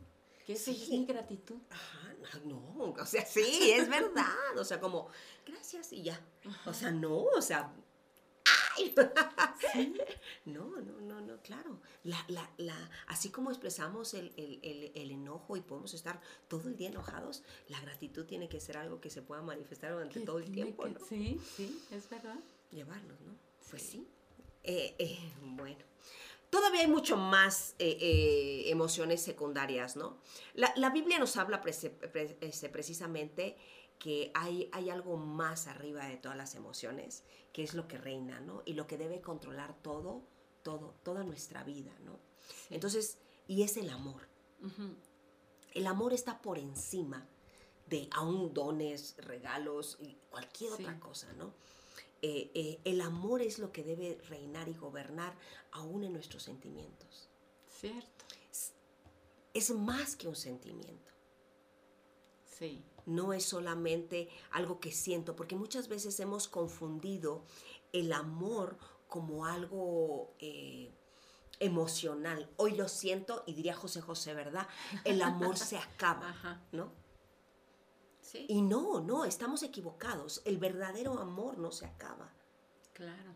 que 0.51 0.57
eso 0.57 0.73
Sí. 0.73 0.83
es 0.83 0.89
mi 0.91 1.07
gratitud. 1.07 1.57
Ajá, 1.71 2.15
no, 2.45 2.95
o 2.99 3.07
sea, 3.07 3.25
sí, 3.25 3.71
es 3.73 3.89
verdad. 3.89 4.57
O 4.59 4.65
sea, 4.65 4.81
como, 4.81 5.09
gracias 5.47 5.93
y 5.93 6.03
ya. 6.03 6.21
O 6.67 6.75
sea, 6.75 6.91
no, 6.91 7.17
o 7.25 7.41
sea, 7.43 7.73
¡ay! 8.77 8.95
No, 10.47 10.65
no, 10.81 11.01
no, 11.01 11.21
no, 11.21 11.41
claro. 11.43 11.81
La, 12.03 12.25
la, 12.29 12.51
la, 12.57 12.91
así 13.07 13.31
como 13.31 13.51
expresamos 13.51 14.15
el, 14.15 14.33
el- 14.37 14.59
el- 14.63 14.93
el 14.95 15.11
enojo 15.13 15.57
y 15.57 15.61
podemos 15.61 15.95
estar 15.95 16.21
todo 16.49 16.69
el 16.69 16.77
día 16.77 16.89
enojados, 16.89 17.43
la 17.69 17.81
gratitud 17.81 18.25
tiene 18.27 18.49
que 18.49 18.59
ser 18.61 18.77
algo 18.79 19.01
que 19.01 19.11
se 19.11 19.23
pueda 19.23 19.43
manifestar 19.43 19.93
durante 19.93 20.21
todo 20.21 20.39
el 20.39 20.51
tiempo, 20.51 20.85
que- 20.85 20.91
¿no? 20.91 21.07
Sí, 21.07 21.41
sí, 21.57 21.81
es 21.91 22.09
verdad. 22.11 22.39
Llevarlos, 22.71 23.21
¿no? 23.21 23.35
Pues 23.71 23.83
Sí. 23.83 23.89
sí. 23.89 24.09
Eh, 24.65 24.95
eh, 24.99 25.33
bueno. 25.43 25.85
Todavía 26.51 26.81
hay 26.81 26.89
mucho 26.89 27.17
más 27.17 27.75
eh, 27.79 27.97
eh, 28.01 28.71
emociones 28.71 29.23
secundarias, 29.23 29.97
¿no? 29.97 30.19
La, 30.55 30.73
la 30.77 30.91
Biblia 30.91 31.19
nos 31.19 31.37
habla 31.37 31.61
pre- 31.61 31.71
este, 32.41 32.69
precisamente 32.69 33.57
que 33.99 34.31
hay, 34.35 34.69
hay 34.73 34.91
algo 34.91 35.17
más 35.17 35.67
arriba 35.69 36.07
de 36.07 36.17
todas 36.17 36.37
las 36.37 36.55
emociones, 36.55 37.23
que 37.53 37.63
es 37.63 37.75
lo 37.75 37.87
que 37.87 37.99
reina, 37.99 38.41
¿no? 38.41 38.63
Y 38.65 38.73
lo 38.73 38.87
que 38.87 38.99
debe 38.99 39.21
controlar 39.21 39.75
todo, 39.83 40.23
todo, 40.63 40.95
toda 41.05 41.23
nuestra 41.23 41.63
vida, 41.65 41.93
¿no? 42.01 42.19
Entonces, 42.71 43.19
y 43.47 43.63
es 43.63 43.77
el 43.77 43.91
amor. 43.91 44.29
El 45.73 45.87
amor 45.87 46.13
está 46.13 46.41
por 46.43 46.59
encima 46.59 47.29
de 47.87 48.09
aún 48.13 48.53
dones, 48.55 49.15
regalos 49.19 49.97
y 50.01 50.17
cualquier 50.31 50.73
Sí. 50.77 50.83
otra 50.83 50.99
cosa, 50.99 51.33
¿no? 51.35 51.55
Eh, 52.23 52.51
eh, 52.55 52.81
el 52.85 53.01
amor 53.01 53.41
es 53.41 53.59
lo 53.59 53.73
que 53.73 53.83
debe 53.83 54.19
reinar 54.29 54.69
y 54.69 54.75
gobernar 54.75 55.35
aún 55.73 56.05
en 56.05 56.13
nuestros 56.13 56.43
sentimientos. 56.43 57.29
Cierto. 57.69 58.25
Es 59.53 59.71
más 59.71 60.17
que 60.17 60.29
un 60.29 60.37
sentimiento. 60.37 61.13
Sí. 62.45 62.85
No 63.07 63.33
es 63.33 63.45
solamente 63.45 64.29
algo 64.53 64.79
que 64.81 64.93
siento, 64.93 65.35
porque 65.35 65.57
muchas 65.57 65.89
veces 65.89 66.21
hemos 66.21 66.47
confundido 66.47 67.45
el 67.93 68.13
amor 68.13 68.79
como 69.09 69.47
algo 69.47 70.35
eh, 70.39 70.93
emocional. 71.59 72.49
Hoy 72.57 72.77
lo 72.77 72.89
siento 72.89 73.43
y 73.47 73.55
diría 73.55 73.75
José 73.75 74.01
José, 74.01 74.35
¿verdad? 74.35 74.69
El 75.05 75.23
amor 75.23 75.57
se 75.57 75.79
acaba, 75.79 76.29
Ajá. 76.31 76.63
¿no? 76.73 76.93
Sí. 78.31 78.47
Y 78.49 78.63
no, 78.63 79.01
no, 79.01 79.25
estamos 79.25 79.63
equivocados. 79.65 80.41
El 80.45 80.59
verdadero 80.59 81.19
amor 81.19 81.59
no 81.59 81.73
se 81.73 81.87
acaba. 81.87 82.33
Claro. 82.93 83.35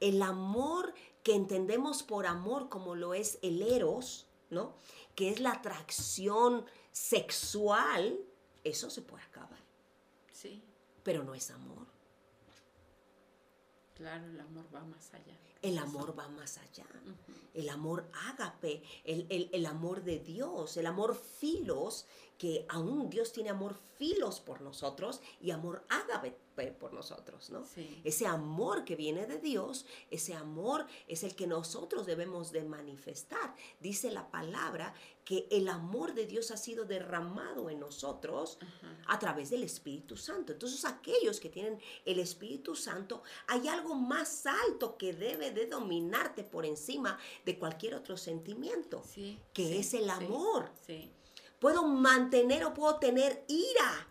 El 0.00 0.22
amor 0.22 0.94
que 1.22 1.34
entendemos 1.34 2.02
por 2.02 2.26
amor 2.26 2.68
como 2.68 2.94
lo 2.94 3.12
es 3.12 3.38
el 3.42 3.60
eros, 3.62 4.26
¿no? 4.50 4.74
Que 5.14 5.28
es 5.30 5.40
la 5.40 5.52
atracción 5.52 6.64
sexual, 6.90 8.18
eso 8.64 8.88
se 8.88 9.02
puede 9.02 9.24
acabar, 9.24 9.60
Sí. 10.32 10.62
pero 11.02 11.22
no 11.22 11.34
es 11.34 11.50
amor. 11.50 11.86
Claro, 13.94 14.24
el 14.26 14.40
amor 14.40 14.64
va 14.74 14.80
más 14.84 15.12
allá. 15.14 15.36
El 15.60 15.74
Eso. 15.74 15.82
amor 15.84 16.18
va 16.18 16.26
más 16.28 16.58
allá. 16.58 16.86
El 17.54 17.68
amor 17.68 18.10
ágape, 18.30 18.82
el, 19.04 19.26
el- 19.28 19.48
el 19.52 19.66
amor 19.66 20.02
de 20.02 20.18
Dios, 20.18 20.76
el 20.76 20.86
amor 20.86 21.14
filos, 21.14 22.06
que 22.42 22.66
aún 22.68 23.08
Dios 23.08 23.30
tiene 23.32 23.50
amor 23.50 23.78
filos 23.98 24.40
por 24.40 24.62
nosotros 24.62 25.20
y 25.40 25.52
amor 25.52 25.84
ágape 25.88 26.36
por 26.80 26.92
nosotros, 26.92 27.50
¿no? 27.50 27.64
Sí. 27.64 28.00
Ese 28.02 28.26
amor 28.26 28.84
que 28.84 28.96
viene 28.96 29.26
de 29.26 29.38
Dios, 29.38 29.86
ese 30.10 30.34
amor 30.34 30.84
es 31.06 31.22
el 31.22 31.36
que 31.36 31.46
nosotros 31.46 32.04
debemos 32.04 32.50
de 32.50 32.64
manifestar. 32.64 33.54
Dice 33.78 34.10
la 34.10 34.28
palabra 34.32 34.92
que 35.24 35.46
el 35.52 35.68
amor 35.68 36.14
de 36.14 36.26
Dios 36.26 36.50
ha 36.50 36.56
sido 36.56 36.84
derramado 36.84 37.70
en 37.70 37.78
nosotros 37.78 38.58
Ajá. 38.60 38.96
a 39.06 39.20
través 39.20 39.50
del 39.50 39.62
Espíritu 39.62 40.16
Santo. 40.16 40.52
Entonces 40.52 40.84
aquellos 40.84 41.38
que 41.38 41.48
tienen 41.48 41.78
el 42.04 42.18
Espíritu 42.18 42.74
Santo, 42.74 43.22
hay 43.46 43.68
algo 43.68 43.94
más 43.94 44.46
alto 44.46 44.98
que 44.98 45.12
debe 45.12 45.52
de 45.52 45.66
dominarte 45.66 46.42
por 46.42 46.66
encima 46.66 47.16
de 47.44 47.56
cualquier 47.56 47.94
otro 47.94 48.16
sentimiento, 48.16 49.04
Sí. 49.06 49.38
que 49.52 49.64
sí, 49.68 49.76
es 49.78 49.94
el 49.94 50.10
amor. 50.10 50.68
Sí. 50.84 51.12
Puedo 51.62 51.84
mantener 51.86 52.64
o 52.64 52.74
puedo 52.74 52.96
tener 52.96 53.44
ira, 53.46 54.08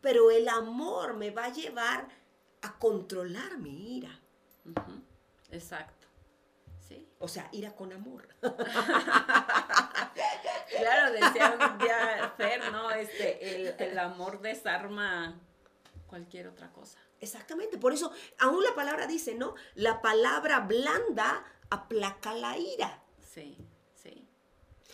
pero 0.00 0.30
el 0.30 0.48
amor 0.48 1.12
me 1.12 1.30
va 1.30 1.44
a 1.44 1.52
llevar 1.52 2.08
a 2.62 2.78
controlar 2.78 3.58
mi 3.58 3.98
ira. 3.98 4.18
Exacto. 5.50 6.08
Sí. 6.88 7.06
O 7.18 7.28
sea, 7.28 7.50
ira 7.52 7.76
con 7.76 7.92
amor. 7.92 8.26
Claro, 10.78 11.12
decía 11.12 11.76
día 11.78 12.32
Fer, 12.38 12.72
¿no? 12.72 12.90
Este, 12.92 13.68
el, 13.68 13.74
el 13.78 13.98
amor 13.98 14.40
desarma 14.40 15.38
cualquier 16.06 16.48
otra 16.48 16.72
cosa. 16.72 16.98
Exactamente, 17.20 17.76
por 17.76 17.92
eso 17.92 18.10
aún 18.38 18.64
la 18.64 18.74
palabra 18.74 19.06
dice, 19.06 19.34
¿no? 19.34 19.54
La 19.74 20.00
palabra 20.00 20.60
blanda 20.60 21.44
aplaca 21.68 22.32
la 22.32 22.56
ira. 22.56 23.02
Sí. 23.20 23.58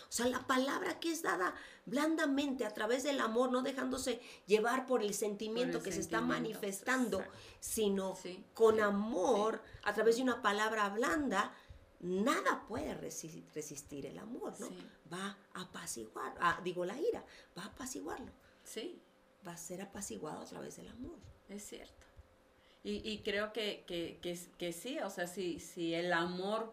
O 0.09 0.11
sea, 0.11 0.27
la 0.27 0.45
palabra 0.47 0.99
que 0.99 1.11
es 1.11 1.21
dada 1.21 1.53
blandamente 1.85 2.65
a 2.65 2.73
través 2.73 3.03
del 3.03 3.19
amor, 3.19 3.51
no 3.51 3.61
dejándose 3.61 4.21
llevar 4.45 4.85
por 4.85 5.01
el 5.03 5.13
sentimiento 5.13 5.77
el 5.79 5.83
que 5.83 5.91
se 5.91 5.99
está 5.99 6.21
manifestando, 6.21 7.19
exacto. 7.19 7.39
sino 7.59 8.15
Sí, 8.15 8.43
con 8.53 8.75
sí, 8.75 8.81
amor, 8.81 9.61
a 9.83 9.93
través 9.93 10.15
de 10.17 10.23
una 10.23 10.41
palabra 10.41 10.89
blanda, 10.89 11.53
nada 11.99 12.65
puede 12.67 12.95
resi- 12.99 13.43
resistir 13.53 14.05
el 14.05 14.17
amor, 14.19 14.53
¿no? 14.59 14.69
Va 15.11 15.37
a 15.53 15.61
apaciguar, 15.61 16.35
ah, 16.39 16.59
digo 16.63 16.85
la 16.85 16.97
ira, 16.99 17.23
va 17.57 17.63
a 17.63 17.67
apaciguarlo, 17.67 18.31
Sí, 18.63 19.01
va 19.47 19.53
a 19.53 19.57
ser 19.57 19.81
apaciguado 19.81 20.41
a 20.41 20.45
través 20.45 20.75
del 20.77 20.87
amor. 20.89 21.17
es 21.49 21.63
cierto. 21.67 21.93
Y, 22.83 23.01
y 23.09 23.19
creo 23.23 23.51
que, 23.51 23.83
que, 23.87 24.19
que, 24.21 24.39
que 24.57 24.71
sí, 24.71 24.99
o 24.99 25.09
sea, 25.09 25.27
si, 25.27 25.59
si 25.59 25.93
el 25.93 26.13
amor, 26.13 26.71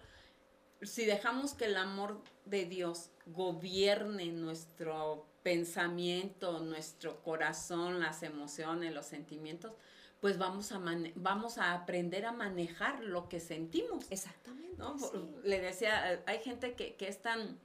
si 0.84 1.04
dejamos 1.04 1.54
que 1.54 1.66
el 1.66 1.76
amor 1.76 2.20
de 2.44 2.64
Dios 2.66 3.10
gobierne 3.26 4.26
nuestro 4.32 5.26
pensamiento, 5.42 6.60
nuestro 6.60 7.22
corazón, 7.22 8.00
las 8.00 8.22
emociones, 8.22 8.92
los 8.94 9.06
sentimientos, 9.06 9.72
pues 10.20 10.38
vamos 10.38 10.72
a, 10.72 10.80
vamos 11.16 11.58
a 11.58 11.74
aprender 11.74 12.24
a 12.24 12.32
manejar 12.32 13.00
lo 13.04 13.28
que 13.28 13.40
sentimos. 13.40 14.06
Exactamente. 14.10 14.76
¿no? 14.78 14.98
sí. 14.98 15.06
Le 15.44 15.60
decía, 15.60 16.22
hay 16.26 16.38
gente 16.40 16.74
que, 16.74 16.94
que 16.96 17.08
es 17.08 17.20
tan, 17.20 17.58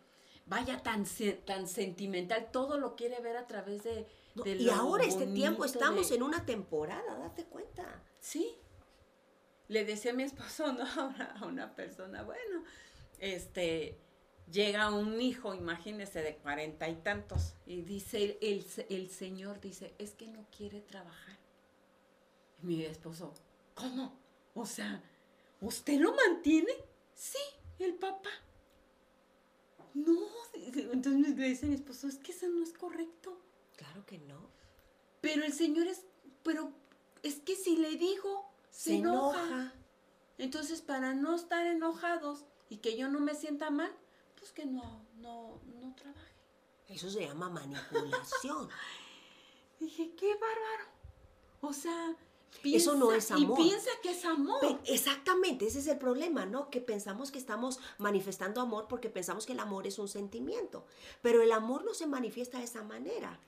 vaya, 0.46 0.84
tan, 0.84 1.06
tan 1.46 1.68
sentimental, 1.68 2.50
todo 2.52 2.78
lo 2.78 2.96
quiere 2.96 3.20
ver 3.22 3.38
a 3.38 3.48
través 3.48 3.84
de... 3.84 4.08
No, 4.36 4.44
de 4.44 4.56
y 4.58 4.70
ahora 4.70 5.06
este 5.06 5.26
tiempo 5.26 5.66
estamos 5.66 6.10
de- 6.10 6.16
en 6.16 6.24
una 6.24 6.46
temporada, 6.46 7.18
date 7.18 7.46
cuenta. 7.46 8.04
Sí. 8.20 8.56
Le 9.70 9.86
decía 9.86 10.12
a 10.12 10.16
mi 10.16 10.24
esposo, 10.24 10.72
¿no? 10.74 10.84
A 10.84 11.46
una 11.46 11.76
persona, 11.76 12.24
bueno, 12.24 12.64
este, 13.20 13.98
llega 14.52 14.92
un 14.92 15.22
hijo, 15.22 15.54
imagínese, 15.54 16.22
de 16.22 16.36
cuarenta 16.38 16.90
y 16.90 16.96
tantos, 16.96 17.54
y 17.66 17.82
dice, 17.82 18.38
el, 18.42 18.66
el, 18.90 19.10
señor 19.10 19.60
dice, 19.60 19.94
es 19.98 20.14
que 20.14 20.28
no 20.28 20.46
quiere 20.56 20.82
trabajar. 20.82 21.38
Y 22.62 22.66
mi 22.66 22.84
esposo, 22.84 23.34
¿cómo? 23.76 24.18
O 24.54 24.66
sea, 24.66 25.02
¿usted 25.62 26.00
lo 26.00 26.14
mantiene? 26.16 26.74
Sí, 27.14 27.38
el 27.80 27.96
papá. 27.96 28.30
No, 29.94 30.28
entonces 30.76 31.36
le 31.38 31.50
dice 31.50 31.66
a 31.66 31.70
mi 31.70 31.76
esposo, 31.76 32.08
es 32.08 32.18
que 32.18 32.32
eso 32.32 32.48
no 32.48 32.64
es 32.64 32.74
correcto. 32.74 33.40
Claro 33.76 34.06
que 34.06 34.18
no. 34.20 34.50
Pero 35.22 35.44
el 35.44 35.54
señor 35.54 35.88
es, 35.88 36.06
pero 36.44 36.72
es 37.24 37.40
que 37.40 37.56
si 37.56 37.78
le 37.78 37.96
digo, 37.98 38.50
se, 38.70 38.92
Se 38.92 38.96
enoja. 38.98 39.44
enoja. 39.46 39.74
Entonces, 40.38 40.82
para 40.82 41.14
no 41.14 41.36
estar 41.36 41.66
enojados 41.66 42.46
y 42.70 42.78
que 42.78 42.96
yo 42.98 43.08
no 43.10 43.20
me 43.20 43.36
sienta 43.36 43.70
mal, 43.72 43.92
pues 44.38 44.52
que 44.52 44.66
no, 44.66 45.06
no, 45.18 45.60
no 45.82 45.96
trabaje. 45.96 46.34
Eso 46.88 47.10
se 47.10 47.22
llama 47.28 47.50
manipulación. 47.50 48.70
Dije, 49.80 50.14
qué 50.16 50.34
bárbaro. 50.34 50.90
O 51.62 51.74
sea, 51.74 52.16
Eso 52.64 52.96
no 52.96 53.12
es 53.12 53.32
amor. 53.32 53.60
Y 53.60 53.64
piensa 53.64 53.90
que 54.02 54.12
es 54.12 54.26
amor. 54.26 54.60
Pe- 54.60 54.94
Exactamente, 54.94 55.68
ese 55.68 55.80
es 55.80 55.88
el 55.88 55.98
problema, 55.98 56.46
¿no? 56.46 56.70
Que 56.70 56.82
pensamos 56.82 57.32
que 57.32 57.38
estamos 57.38 57.80
manifestando 57.98 58.60
amor 58.62 58.88
porque 58.90 59.10
pensamos 59.10 59.46
que 59.46 59.54
el 59.54 59.60
amor 59.60 59.88
es 59.88 60.00
un 60.00 60.08
sentimiento. 60.08 60.86
Pero 61.22 61.42
el 61.42 61.52
amor 61.52 61.86
no 61.86 61.94
se 61.94 62.08
manifiesta 62.08 62.58
de 62.58 62.64
esa 62.66 62.84
manera. 62.84 63.40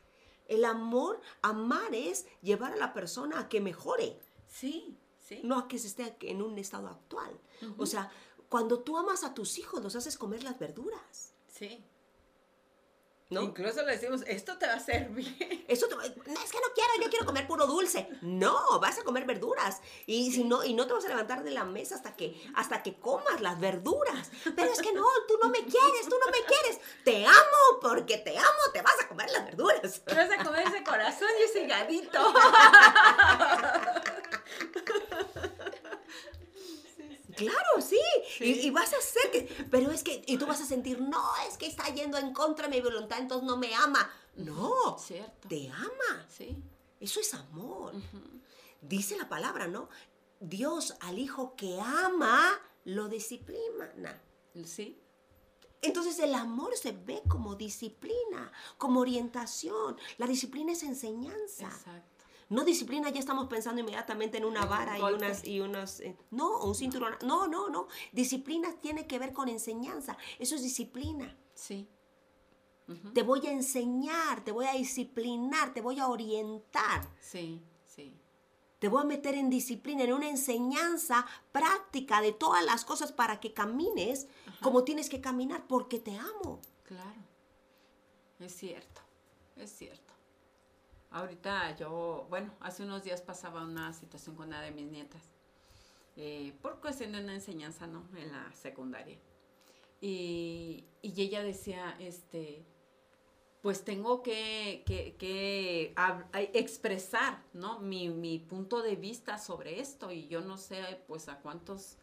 El 0.47 0.65
amor, 0.65 1.22
amar 1.41 1.93
es 1.95 2.26
llevar 2.41 2.74
a 2.74 2.78
la 2.78 2.93
persona 2.93 3.39
a 3.39 3.49
que 3.49 3.61
mejore, 3.61 4.19
Sí, 4.47 4.97
sí. 5.19 5.39
no 5.43 5.57
a 5.57 5.67
que 5.69 5.80
se 5.80 5.88
esté 5.88 6.15
en 6.22 6.41
un 6.41 6.57
estado 6.57 6.88
actual. 6.88 7.39
O 7.78 7.86
sea, 7.86 8.11
cuando 8.52 8.82
tú 8.82 8.97
amas 8.97 9.24
a 9.24 9.34
tus 9.34 9.58
hijos, 9.58 9.82
los 9.82 9.95
haces 9.95 10.18
comer 10.18 10.43
las 10.43 10.60
verduras. 10.60 11.32
Sí. 11.47 11.82
¿No? 13.30 13.41
Incluso 13.43 13.82
le 13.84 13.93
decimos, 13.93 14.24
esto 14.28 14.58
te 14.58 14.68
va 14.68 14.74
a 14.74 14.80
servir. 14.82 15.64
Eso 15.70 15.88
te- 15.88 15.95
no, 15.95 16.02
es 16.02 16.12
que 16.12 16.20
no 16.60 16.68
quiero, 16.76 16.89
yo 17.02 17.10
quiero 17.10 17.26
comer 17.26 17.47
puro 17.47 17.66
dulce. 17.66 18.10
No, 18.22 18.78
vas 18.82 18.99
a 18.99 19.04
comer 19.04 19.26
verduras. 19.26 19.80
Y 20.06 20.34
si 20.34 20.43
no, 20.43 20.66
y 20.66 20.74
no 20.74 20.86
te 20.86 20.91
vas 20.91 21.06
a 21.06 21.08
levantar 21.08 21.41
de 21.45 21.52
la 21.52 21.64
mesa 21.64 21.95
hasta 21.95 22.14
que, 22.18 22.36
hasta 22.56 22.84
que 22.84 22.99
comas 22.99 23.39
las 23.39 23.58
verduras. 23.58 24.30
Pero 24.54 24.70
es 24.70 24.82
que 24.82 24.91
no, 24.91 25.06
tú 25.30 25.36
no 25.41 25.47
me 25.49 25.60
quieres, 25.60 26.10
tú 26.10 26.16
no 26.20 26.26
me 26.30 26.43
quieres. 26.45 26.82
Te 27.06 27.26
amo, 27.26 27.80
porque 27.82 28.18
te 28.18 28.38
amo, 28.38 28.60
te 28.74 28.82
vas 28.82 28.99
a 29.02 29.08
comer 29.08 29.32
las 29.32 29.45
verduras. 29.45 30.02
Te 30.04 30.14
vas 30.14 30.30
a 30.30 30.43
comer 30.43 30.68
ese 30.68 30.84
corazón 30.84 31.30
y 31.39 31.43
ese 31.43 31.64
hígadito. 31.64 32.20
Claro, 37.42 37.82
sí. 37.82 38.00
Y, 38.39 38.68
y 38.68 38.70
vas 38.72 38.94
a 38.94 38.98
hacer 38.98 39.32
que, 39.32 39.66
pero 39.70 39.92
es 39.92 40.04
que, 40.04 40.24
y 40.26 40.38
tú 40.38 40.46
vas 40.46 40.62
a 40.62 40.66
sentir, 40.66 41.00
no, 41.02 41.22
es 41.50 41.58
que 41.58 41.68
está 41.68 41.88
yendo 41.94 42.18
en 42.18 42.34
contra 42.34 42.68
de 42.68 42.76
mi 42.76 42.82
voluntad, 42.82 43.20
entonces 43.20 43.48
no 43.48 43.58
me 43.58 43.74
ama. 43.76 44.10
No, 44.36 44.98
Cierto. 44.98 45.48
te 45.50 45.70
ama. 45.70 46.26
Sí. 46.30 46.56
Eso 47.00 47.20
es 47.20 47.34
amor. 47.34 47.94
Dice 48.82 49.18
la 49.18 49.28
palabra, 49.28 49.68
¿no? 49.68 49.89
Dios 50.39 50.96
al 51.02 51.20
hijo 51.20 51.56
que 51.56 51.80
ama 51.80 52.60
lo 52.86 53.08
disciplina. 53.10 54.22
Sí. 54.66 54.98
Entonces 55.84 56.20
el 56.20 56.34
amor 56.36 56.76
se 56.78 56.92
ve 56.92 57.24
como 57.28 57.56
disciplina, 57.56 58.52
como 58.78 59.00
orientación. 59.00 59.98
La 60.18 60.28
disciplina 60.28 60.72
es 60.74 60.84
enseñanza. 60.84 61.66
Exacto. 61.66 62.11
No 62.52 62.66
disciplina, 62.66 63.10
ya 63.10 63.20
estamos 63.20 63.47
pensando 63.47 63.80
inmediatamente 63.80 64.38
en 64.38 64.43
una 64.43 64.64
Un 64.64 64.70
vara 64.70 64.99
y 64.99 65.02
unas, 65.02 65.47
y 65.47 65.62
unas, 65.62 66.02
eh, 66.02 66.18
no, 66.32 66.60
un 66.60 66.76
cinturón. 66.76 67.16
No, 67.24 67.47
no, 67.47 67.70
no. 67.70 67.88
Disciplina 68.12 68.76
tiene 68.82 69.08
que 69.08 69.18
ver 69.20 69.32
con 69.32 69.47
enseñanza. 69.47 70.18
Eso 70.38 70.56
es 70.56 70.62
disciplina. 70.62 71.38
Sí. 71.56 71.88
Te 73.14 73.24
voy 73.24 73.47
a 73.47 73.54
enseñar, 73.54 74.43
te 74.43 74.52
voy 74.52 74.66
a 74.66 74.74
disciplinar, 74.74 75.74
te 75.74 75.80
voy 75.80 75.99
a 75.99 76.08
orientar. 76.08 77.08
Sí. 77.22 77.64
Sí. 77.88 78.20
Te 78.80 78.89
voy 78.89 79.02
a 79.04 79.06
meter 79.06 79.36
en 79.36 79.49
disciplina, 79.49 80.04
en 80.04 80.12
una 80.12 80.28
enseñanza 80.28 81.26
práctica 81.54 82.20
de 82.20 82.34
todas 82.34 82.66
las 82.66 82.84
cosas 82.84 83.14
para 83.14 83.39
que 83.39 83.54
camines 83.54 84.28
como 84.62 84.84
tienes 84.84 85.10
que 85.10 85.22
caminar, 85.22 85.68
porque 85.68 85.99
te 85.99 86.18
amo. 86.18 86.60
Claro. 86.84 87.22
Es 88.39 88.54
cierto. 88.58 89.02
Es 89.56 89.72
cierto. 89.72 90.11
Ahorita 91.12 91.76
yo, 91.78 92.26
bueno, 92.30 92.53
hace 92.62 92.84
unos 92.84 93.03
días 93.03 93.22
pasaba 93.22 93.64
una 93.64 93.93
situación 93.93 94.36
con 94.36 94.47
una 94.47 94.62
de 94.62 94.72
mis 94.72 94.88
nietas. 94.88 95.22
eh, 96.18 96.53
por 96.62 96.80
cuestión 96.82 97.14
de 97.14 97.22
una 97.24 97.34
enseñanza, 97.36 97.88
¿no? 97.88 98.03
En 98.18 98.32
la 98.32 98.51
secundaria. 98.53 99.18
Y, 100.01 100.86
y 101.01 101.22
ella 101.22 101.43
decía, 101.43 101.95
este, 101.99 102.66
pues 103.62 103.84
tengo 103.86 104.24
que, 104.24 104.84
que- 104.86 105.93
expresar, 106.53 107.43
¿no? 107.53 107.80
Mi, 107.80 108.09
mi 108.09 108.39
punto 108.39 108.82
de 108.82 108.95
vista 108.95 109.38
sobre 109.38 109.80
esto 109.80 110.12
y 110.12 110.28
yo 110.28 110.41
no 110.41 110.57
sé, 110.57 111.01
pues 111.07 111.28
a 111.30 111.39
cuántos 111.39 111.97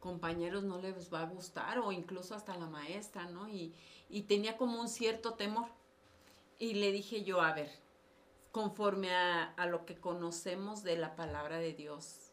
compañeros 0.00 0.64
no 0.64 0.78
les 0.80 1.12
va 1.12 1.20
a 1.22 1.26
gustar 1.26 1.78
o 1.78 1.92
incluso 1.92 2.34
hasta 2.34 2.56
la 2.56 2.66
maestra, 2.66 3.26
¿no? 3.26 3.48
Y, 3.48 3.74
y 4.10 4.22
tenía 4.22 4.56
como 4.56 4.80
un 4.80 4.88
cierto 4.88 5.34
temor. 5.34 5.68
Y 6.58 6.74
le 6.74 6.92
dije 6.92 7.24
yo, 7.24 7.40
a 7.42 7.52
ver, 7.54 7.70
conforme 8.52 9.12
a, 9.12 9.44
a 9.54 9.66
lo 9.66 9.84
que 9.86 9.96
conocemos 9.96 10.82
de 10.84 10.96
la 10.96 11.16
palabra 11.16 11.58
de 11.58 11.72
Dios, 11.72 12.30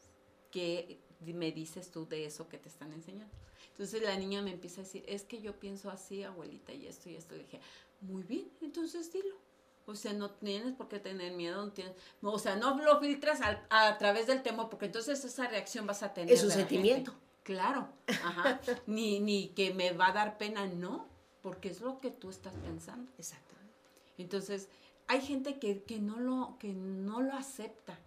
¿qué 0.51 0.99
me 1.21 1.51
dices 1.51 1.91
tú 1.91 2.07
de 2.07 2.25
eso 2.25 2.47
que 2.49 2.57
te 2.57 2.69
están 2.69 2.93
enseñando? 2.93 3.33
Entonces 3.71 4.01
la 4.01 4.15
niña 4.17 4.41
me 4.41 4.51
empieza 4.51 4.81
a 4.81 4.83
decir, 4.83 5.05
es 5.07 5.23
que 5.23 5.41
yo 5.41 5.57
pienso 5.57 5.89
así, 5.89 6.23
abuelita, 6.23 6.73
y 6.73 6.85
esto 6.85 7.09
y 7.09 7.15
esto. 7.15 7.35
Le 7.35 7.43
dije, 7.43 7.61
muy 8.01 8.23
bien, 8.23 8.51
entonces 8.61 9.11
dilo. 9.11 9.37
O 9.85 9.95
sea, 9.95 10.13
no 10.13 10.29
tienes 10.31 10.75
por 10.75 10.87
qué 10.89 10.99
tener 10.99 11.33
miedo, 11.33 11.65
no 11.65 11.71
tienes, 11.71 11.95
o 12.21 12.37
sea, 12.37 12.57
no 12.57 12.77
lo 12.77 12.99
filtras 12.99 13.41
al- 13.41 13.65
a, 13.69 13.97
través 13.97 14.27
del 14.27 14.43
temor, 14.43 14.69
porque 14.69 14.85
entonces 14.85 15.23
esa 15.23 15.47
reacción 15.47 15.87
vas 15.87 16.03
a 16.03 16.13
tener. 16.13 16.33
Es 16.33 16.43
un 16.43 16.49
gente. 16.51 16.67
sentimiento. 16.67 17.15
Claro, 17.43 17.87
ajá. 18.07 18.59
ni, 18.85 19.19
ni 19.19 19.47
que 19.49 19.73
me 19.73 19.93
va 19.93 20.09
a 20.09 20.11
dar 20.13 20.37
pena, 20.37 20.67
no, 20.67 21.07
porque 21.41 21.69
es 21.69 21.81
lo 21.81 21.99
que 22.01 22.11
tú 22.11 22.29
estás 22.29 22.53
pensando. 22.65 23.09
Exactamente. 23.17 23.73
Entonces, 24.17 24.67
hay 25.09 25.21
gente 25.21 25.57
que, 25.57 25.81
que 25.83 25.99
no 25.99 26.19
lo, 26.19 26.55
que 26.59 26.71
no 26.71 27.19
lo 27.19 27.33
acepta. 27.33 27.99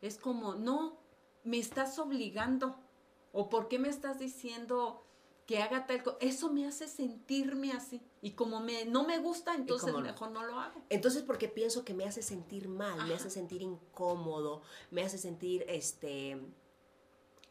Es 0.00 0.16
como, 0.16 0.54
no, 0.54 0.96
me 1.44 1.58
estás 1.58 1.98
obligando. 1.98 2.74
¿O 3.32 3.50
por 3.50 3.68
qué 3.68 3.78
me 3.78 3.90
estás 3.90 4.18
diciendo 4.18 5.04
que 5.46 5.62
haga 5.62 5.86
tal 5.86 6.02
cosa? 6.02 6.16
Eso 6.20 6.50
me 6.50 6.66
hace 6.66 6.88
sentirme 6.88 7.72
así. 7.72 8.00
Y 8.22 8.30
como 8.30 8.60
me, 8.60 8.86
no 8.86 9.06
me 9.06 9.18
gusta, 9.18 9.54
entonces 9.54 9.92
no? 9.92 10.00
mejor 10.00 10.30
no 10.30 10.44
lo 10.44 10.58
hago. 10.58 10.80
Entonces, 10.88 11.22
porque 11.22 11.46
pienso 11.48 11.84
que 11.84 11.92
me 11.92 12.06
hace 12.06 12.22
sentir 12.22 12.68
mal, 12.68 13.06
me 13.06 13.12
hace 13.12 13.28
sentir 13.28 13.60
incómodo, 13.60 14.62
me 14.90 15.02
hace 15.02 15.18
sentir, 15.18 15.62
este, 15.68 16.40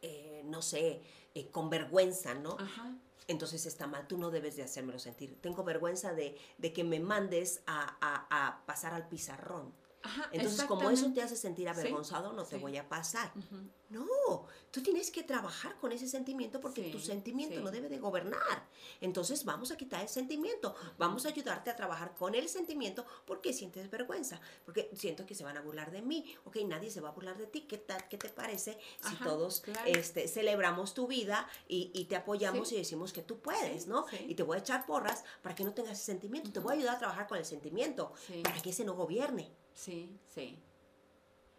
eh, 0.02 0.42
no 0.46 0.62
sé, 0.62 1.00
eh, 1.36 1.48
con 1.52 1.70
vergüenza, 1.70 2.34
¿no? 2.34 2.56
Ajá. 2.58 2.92
Entonces 3.28 3.66
está 3.66 3.86
mal, 3.86 4.06
tú 4.06 4.18
no 4.18 4.30
debes 4.30 4.56
de 4.56 4.62
hacérmelo 4.62 4.98
sentir. 4.98 5.40
Tengo 5.40 5.64
vergüenza 5.64 6.12
de, 6.14 6.36
de 6.58 6.72
que 6.72 6.84
me 6.84 7.00
mandes 7.00 7.62
a, 7.66 7.96
a- 8.00 8.26
a 8.46 8.66
pasar 8.66 8.94
al 8.94 9.08
pizarrón. 9.08 9.72
Ajá, 10.02 10.28
Entonces, 10.30 10.64
como 10.66 10.88
eso 10.90 11.10
te 11.12 11.20
hace 11.20 11.34
sentir 11.34 11.68
avergonzado, 11.68 12.32
no 12.32 12.44
te 12.44 12.56
sí. 12.56 12.62
voy 12.62 12.76
a 12.76 12.88
pasar. 12.88 13.32
Ujú. 13.36 13.68
No, 13.88 14.46
tú 14.70 14.82
tienes 14.82 15.10
que 15.10 15.22
trabajar 15.22 15.76
con 15.78 15.90
ese 15.92 16.06
sentimiento 16.08 16.60
porque 16.60 16.84
Sí, 16.84 16.90
tu 16.92 16.98
sentimiento 17.00 17.56
sí. 17.56 17.62
no 17.62 17.70
debe 17.70 17.88
de 17.88 17.98
gobernar. 17.98 18.68
Entonces 19.00 19.44
vamos 19.44 19.70
a 19.72 19.76
quitar 19.76 20.02
el 20.02 20.08
sentimiento, 20.08 20.74
vamos 20.98 21.24
a 21.24 21.28
ayudarte 21.30 21.70
a 21.70 21.76
trabajar 21.76 22.14
con 22.14 22.34
el 22.34 22.48
sentimiento 22.48 23.04
porque 23.26 23.52
sientes 23.52 23.90
vergüenza, 23.90 24.40
porque 24.64 24.90
siento 24.94 25.24
que 25.26 25.34
se 25.34 25.44
van 25.44 25.56
a 25.56 25.60
burlar 25.60 25.90
de 25.90 26.02
mí, 26.02 26.24
ok, 26.44 26.56
nadie 26.66 26.90
se 26.90 27.00
va 27.00 27.08
a 27.08 27.12
burlar 27.12 27.36
de 27.38 27.46
ti, 27.46 27.62
¿qué 27.62 27.78
tal, 27.78 28.06
qué 28.08 28.18
te 28.18 28.28
parece 28.28 28.78
si 29.00 29.14
Ajá, 29.14 29.24
todos 29.24 29.60
claro. 29.60 29.80
este, 29.86 30.26
celebramos 30.28 30.94
tu 30.94 31.06
vida 31.06 31.48
y, 31.68 31.90
y 31.94 32.04
te 32.06 32.16
apoyamos 32.16 32.68
Sí. 32.68 32.74
y 32.74 32.78
decimos 32.78 33.12
que 33.12 33.22
tú 33.22 33.38
puedes, 33.40 33.84
Sí, 33.84 33.88
¿no? 33.88 34.06
sí. 34.08 34.24
Y 34.28 34.34
te 34.34 34.42
voy 34.42 34.56
a 34.56 34.60
echar 34.60 34.84
porras 34.86 35.24
para 35.42 35.54
que 35.54 35.62
no 35.64 35.72
tengas 35.72 35.92
ese 35.92 36.06
sentimiento, 36.06 36.52
te 36.52 36.58
voy 36.60 36.72
a 36.74 36.76
ayudar 36.76 36.96
a 36.96 36.98
trabajar 36.98 37.26
con 37.28 37.38
el 37.38 37.44
sentimiento, 37.44 38.12
Sí. 38.26 38.40
para 38.42 38.60
que 38.60 38.70
ese 38.70 38.84
no 38.84 38.94
gobierne. 38.94 39.50
Sí, 39.76 40.18
sí. 40.34 40.58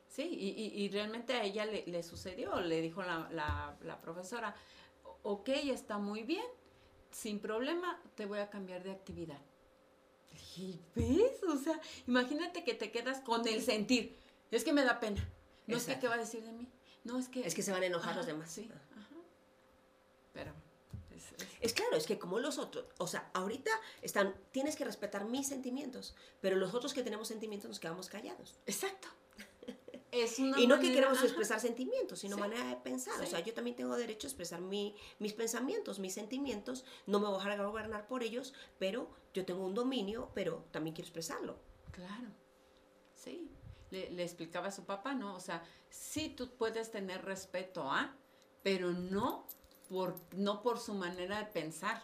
Sí, 0.10 0.24
y, 0.24 0.50
y- 0.50 0.84
y 0.86 0.90
realmente 0.90 1.34
a 1.34 1.44
ella 1.44 1.66
le, 1.66 1.86
le 1.86 2.02
sucedió, 2.02 2.60
le 2.60 2.82
dijo 2.82 3.04
la, 3.04 3.30
la- 3.32 3.78
la 3.84 4.02
profesora, 4.02 4.56
ok, 5.22 5.50
está 5.50 6.00
muy 6.00 6.24
bien, 6.24 6.46
sin 7.12 7.40
problema, 7.40 8.02
te 8.16 8.26
voy 8.26 8.40
a 8.40 8.50
cambiar 8.50 8.84
de 8.84 8.92
actividad. 8.92 9.40
Dije, 10.32 10.80
¿ves? 10.96 11.44
O 11.44 11.58
sea, 11.58 11.80
imagínate 12.08 12.64
que 12.64 12.74
te 12.74 12.92
quedas 12.92 13.22
con 13.22 13.48
el 13.48 13.62
sentir, 13.62 14.18
es 14.50 14.64
que 14.64 14.74
me 14.74 14.84
da 14.84 15.00
pena, 15.00 15.24
no 15.68 15.78
Exacto. 15.78 16.02
qué 16.02 16.08
va 16.08 16.16
a 16.16 16.18
decir 16.18 16.44
de 16.44 16.52
mí, 16.52 16.68
no 17.04 17.20
es 17.20 17.30
que... 17.30 17.42
Es 17.46 17.54
que 17.54 17.62
se 17.62 17.72
van 17.72 17.84
a 17.84 17.86
enojar 17.86 18.16
los 18.16 18.26
demás. 18.26 18.50
Sí, 18.52 18.68
Ah. 18.74 18.82
ajá. 19.00 19.16
Pero, 20.34 20.52
es- 21.62 21.74
claro, 21.74 21.96
es 21.96 22.06
que 22.08 22.18
como 22.20 22.40
los 22.40 22.58
otros, 22.58 22.86
o 22.98 23.08
sea, 23.08 23.30
ahorita 23.34 23.72
están, 24.02 24.36
tienes 24.52 24.76
que 24.76 24.86
respetar 24.86 25.26
mis 25.26 25.48
sentimientos, 25.48 26.16
pero 26.42 26.56
los 26.56 26.74
otros 26.74 26.94
que 26.94 27.04
tenemos 27.04 27.28
sentimientos 27.28 27.68
nos 27.70 27.80
quedamos 27.80 28.10
callados. 28.10 28.60
exacto. 28.66 29.08
Es 30.10 30.40
una 30.40 30.60
y 30.60 30.68
no 30.68 30.80
que 30.80 30.94
queremos 30.94 31.18
ajá. 31.18 31.28
expresar 31.28 31.60
sentimientos, 31.60 32.20
sino 32.20 32.38
Sí. 32.38 32.42
manera 32.42 32.64
de 32.70 32.78
pensar. 32.78 33.22
O 33.22 33.26
sea, 33.26 33.42
yo 33.42 33.54
también 33.54 33.76
tengo 33.76 33.96
derecho 33.98 34.26
a 34.26 34.30
expresar 34.30 34.62
mi- 34.62 34.96
mis 35.20 35.34
pensamientos, 35.34 36.00
mis 36.00 36.14
sentimientos. 36.14 36.86
No 37.06 37.20
me 37.20 37.28
voy 37.28 37.36
a 37.36 37.44
dejar 37.44 37.64
gobernar 37.66 38.08
por 38.08 38.24
ellos, 38.24 38.54
pero 38.80 39.10
yo 39.34 39.46
tengo 39.46 39.66
un 39.66 39.76
dominio, 39.76 40.32
pero 40.34 40.66
también 40.72 40.96
quiero 40.96 41.08
expresarlo. 41.08 41.60
Claro, 41.92 42.30
sí. 43.14 43.52
Le, 43.92 44.10
le 44.12 44.24
explicaba 44.24 44.68
a 44.68 44.72
su 44.72 44.86
papá, 44.86 45.14
¿no? 45.14 45.36
O 45.36 45.40
sea, 45.42 45.64
sí 45.90 46.30
tú 46.30 46.56
puedes 46.56 46.90
tener 46.90 47.24
respeto 47.26 47.84
a, 47.92 48.16
pero 48.64 48.92
no 48.94 49.46
por, 49.90 50.16
no 50.36 50.62
por 50.62 50.80
su 50.80 50.94
manera 50.94 51.40
de 51.40 51.46
pensar, 51.46 52.04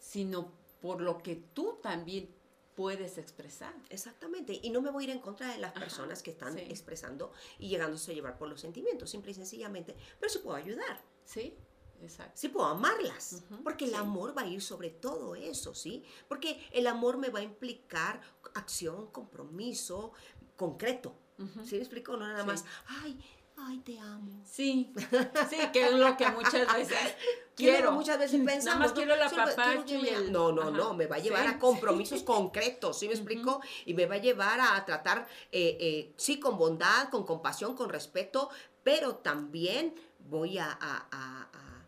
sino 0.00 0.52
por 0.80 1.00
lo 1.00 1.18
que 1.18 1.36
tú 1.36 1.78
también 1.82 2.34
puedes 2.74 3.18
expresar. 3.18 3.74
Exactamente. 3.90 4.58
Y 4.62 4.70
no 4.70 4.80
me 4.80 4.90
voy 4.90 5.04
a 5.04 5.08
ir 5.08 5.12
en 5.12 5.20
contra 5.20 5.48
de 5.48 5.58
las 5.58 5.72
Ajá, 5.72 5.80
personas 5.80 6.22
que 6.22 6.30
están 6.30 6.54
sí. 6.54 6.60
expresando 6.68 7.32
y 7.58 7.68
llegándose 7.68 8.12
a 8.12 8.14
llevar 8.14 8.38
por 8.38 8.48
los 8.48 8.60
sentimientos, 8.60 9.10
simple 9.10 9.30
y 9.32 9.34
sencillamente. 9.34 9.94
Pero 10.18 10.32
sí 10.32 10.38
puedo 10.38 10.56
ayudar. 10.56 11.00
Sí, 11.24 11.56
exacto. 12.00 12.32
Sí 12.34 12.48
puedo 12.48 12.66
amarlas, 12.66 13.42
porque 13.62 13.84
el 13.84 13.90
sí. 13.90 13.96
amor 13.96 14.36
va 14.36 14.42
a 14.42 14.46
ir 14.46 14.62
sobre 14.62 14.90
todo 14.90 15.34
eso, 15.34 15.74
¿sí? 15.74 16.02
Porque 16.28 16.66
el 16.72 16.86
amor 16.86 17.18
me 17.18 17.28
va 17.28 17.40
a 17.40 17.42
implicar 17.42 18.20
acción, 18.54 19.08
compromiso, 19.12 20.12
concreto. 20.56 21.14
Ujú. 21.38 21.64
¿Sí 21.66 21.74
me 21.76 21.82
explico? 21.82 22.16
No 22.16 22.26
nada 22.26 22.40
Sí. 22.40 22.46
más, 22.46 22.64
ay, 23.02 23.18
ay, 23.66 23.78
te 23.78 23.98
amo. 23.98 24.42
Sí, 24.44 24.92
sí, 25.50 25.56
que 25.72 25.86
es 25.86 25.92
lo 25.92 26.16
que 26.16 26.28
muchas 26.30 26.72
veces 26.74 26.98
quiero. 27.56 27.92
muchas 27.92 28.18
veces 28.18 28.40
pensamos. 28.44 28.64
Nada 28.64 28.78
más 28.78 28.88
¿no? 28.90 28.94
quiero 28.94 29.16
la 29.16 29.28
quiero 29.84 30.24
me- 30.24 30.30
No, 30.30 30.52
no, 30.52 30.62
ajá. 30.62 30.70
no, 30.70 30.94
me 30.94 31.06
va 31.06 31.16
a 31.16 31.18
llevar 31.20 31.42
Sí, 31.48 31.54
a 31.54 31.58
compromisos 31.58 32.22
concretos, 32.24 32.98
¿sí 32.98 33.06
me 33.08 33.14
explico? 33.14 33.60
Y 33.86 33.94
me 33.94 34.06
va 34.06 34.16
a 34.16 34.18
llevar 34.18 34.60
a 34.60 34.84
tratar, 34.84 35.26
eh, 35.50 35.76
eh, 35.80 36.12
sí, 36.16 36.38
con 36.40 36.58
bondad, 36.58 37.08
con 37.10 37.24
compasión, 37.24 37.74
con 37.74 37.88
respeto, 37.88 38.50
pero 38.82 39.16
también 39.16 39.94
voy 40.18 40.58
a, 40.58 40.66
a- 40.70 41.08
a- 41.10 41.48
a- 41.52 41.86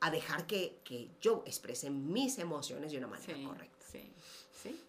a 0.00 0.10
dejar 0.10 0.46
que, 0.46 0.80
que 0.84 1.10
yo 1.20 1.42
exprese 1.46 1.90
mis 1.90 2.38
emociones 2.38 2.92
de 2.92 2.98
una 2.98 3.06
manera 3.08 3.34
Sí, 3.36 3.44
correcta. 3.44 3.86
sí, 3.90 4.12
sí. 4.62 4.84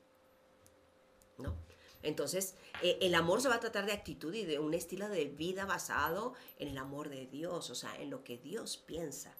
¿no? 1.38 1.56
Entonces, 2.02 2.56
eh, 2.82 2.98
el 3.02 3.14
amor 3.16 3.42
se 3.42 3.50
va 3.50 3.56
a 3.56 3.60
tratar 3.60 3.86
de 3.86 3.92
actitud 3.92 4.34
y 4.34 4.46
de 4.46 4.60
un 4.60 4.74
estilo 4.74 5.10
de 5.10 5.26
vida 5.26 5.66
basado 5.66 6.34
en 6.58 6.70
el 6.70 6.78
amor 6.78 7.10
de 7.10 7.26
Dios, 7.28 7.70
o 7.70 7.76
sea, 7.76 7.96
en 8.02 8.10
lo 8.10 8.24
que 8.24 8.38
Dios 8.38 8.78
piensa 8.78 9.36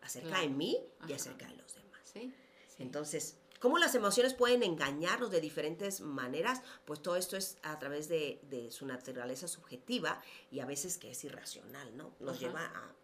acerca 0.00 0.28
Claro. 0.28 0.42
de 0.44 0.48
mí 0.50 0.78
y 1.02 1.04
Ajá. 1.04 1.14
acerca 1.16 1.46
de 1.46 1.56
los 1.56 1.74
demás. 1.74 2.00
Sí. 2.12 2.34
sí. 2.68 2.82
Entonces, 2.82 3.36
¿cómo 3.60 3.78
las 3.78 3.94
emociones 3.94 4.34
pueden 4.34 4.62
engañarnos 4.62 5.30
de 5.30 5.40
diferentes 5.40 6.00
maneras? 6.00 6.60
Pues 6.84 7.00
todo 7.00 7.16
esto 7.16 7.36
es 7.36 7.56
a 7.62 7.78
través 7.78 8.08
de, 8.08 8.40
de 8.50 8.70
su 8.70 8.84
naturaleza 8.86 9.48
subjetiva 9.48 10.20
y 10.50 10.60
a 10.60 10.66
veces 10.66 10.98
que 10.98 11.10
es 11.12 11.24
irracional, 11.24 11.96
¿no? 11.96 12.14
Nos 12.20 12.36
Ajá. 12.36 12.46
lleva 12.46 12.64
a, 12.66 12.94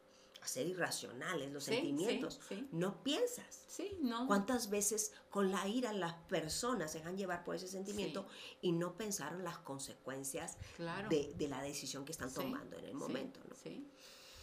a 0.42 0.46
ser 0.46 0.66
irracionales 0.66 1.52
los 1.52 1.64
Sí, 1.64 1.72
sentimientos. 1.74 2.40
sí. 2.48 2.66
No 2.72 3.02
piensas. 3.02 3.66
No. 4.00 4.26
¿Cuántas 4.26 4.68
veces 4.70 5.12
con 5.30 5.50
la 5.50 5.66
ira 5.68 5.92
las 5.92 6.14
personas 6.28 6.92
se 6.92 6.98
dejan 6.98 7.16
llevar 7.16 7.44
por 7.44 7.54
ese 7.54 7.68
sentimiento 7.68 8.26
y 8.60 8.72
no 8.72 8.94
pensaron 8.94 9.42
las 9.44 9.58
consecuencias 9.58 10.56
Claro. 10.76 11.08
de, 11.08 11.32
de 11.36 11.48
la 11.48 11.62
decisión 11.62 12.04
que 12.04 12.12
están 12.12 12.32
tomando 12.32 12.76
en 12.78 12.84
el 12.86 12.94
momento? 12.94 13.40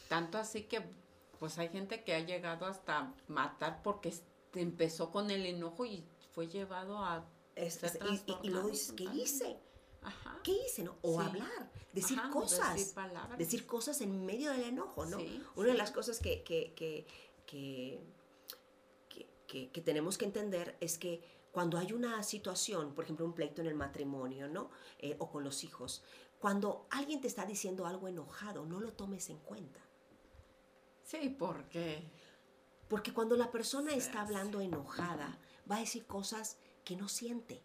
Tanto 0.07 0.37
así 0.37 0.63
que, 0.63 0.81
pues 1.39 1.57
hay 1.57 1.69
gente 1.69 2.03
que 2.03 2.13
ha 2.15 2.19
llegado 2.25 2.65
hasta 2.65 3.13
matar 3.27 3.81
porque 3.83 4.13
empezó 4.53 5.11
con 5.11 5.29
el 5.29 5.45
enojo 5.45 5.85
y 5.85 6.03
fue 6.31 6.47
llevado 6.47 6.97
a 7.03 7.27
Es- 7.55 7.75
ser 7.75 7.97
es- 8.11 8.23
y- 8.25 8.35
y, 8.47 8.49
luego 8.49 8.69
dices, 8.69 8.93
¿qué 8.93 9.03
hice? 9.03 9.59
Ajá. 10.01 10.39
¿Qué 10.43 10.51
hice? 10.65 10.83
No? 10.83 10.97
O 11.01 11.19
Sí. 11.21 11.27
hablar, 11.27 11.71
decir 11.93 12.17
Ajá, 12.19 12.29
cosas. 12.29 12.75
decir 12.75 12.93
palabras. 12.93 13.37
decir 13.37 13.65
cosas 13.65 13.99
en 14.01 14.25
medio 14.25 14.51
del 14.51 14.63
enojo, 14.63 15.05
¿no? 15.05 15.19
Sí, 15.19 15.43
Una 15.55 15.69
de 15.69 15.77
las 15.77 15.91
cosas 15.91 16.19
que, 16.19 16.43
que, 16.43 16.73
que, 16.75 17.05
que, 17.45 17.99
que- 19.71 19.81
tenemos 19.81 20.17
que 20.17 20.25
entender 20.25 20.77
es 20.81 20.97
que 20.97 21.23
cuando 21.51 21.77
hay 21.77 21.93
una 21.93 22.21
situación, 22.23 22.93
por 22.93 23.05
ejemplo, 23.05 23.25
un 23.25 23.33
pleito 23.33 23.61
en 23.61 23.67
el 23.67 23.75
matrimonio, 23.75 24.47
¿no? 24.47 24.69
Eh, 24.99 25.15
o 25.19 25.29
con 25.31 25.43
los 25.43 25.63
hijos, 25.63 26.03
cuando 26.39 26.85
alguien 26.91 27.19
te 27.21 27.27
está 27.27 27.45
diciendo 27.45 27.85
algo 27.87 28.07
enojado, 28.07 28.65
no 28.65 28.79
lo 28.79 28.93
tomes 28.93 29.29
en 29.29 29.39
cuenta. 29.39 29.79
Sí, 31.03 31.29
porque 31.37 32.11
Porque 32.89 33.13
cuando 33.13 33.35
la 33.35 33.51
persona 33.51 33.91
Sí, 33.91 33.97
está 33.97 34.21
hablando 34.21 34.61
enojada, 34.61 35.39
va 35.69 35.77
a 35.77 35.79
decir 35.79 36.05
cosas 36.05 36.57
que 36.85 36.95
no 36.95 37.09
siente 37.09 37.61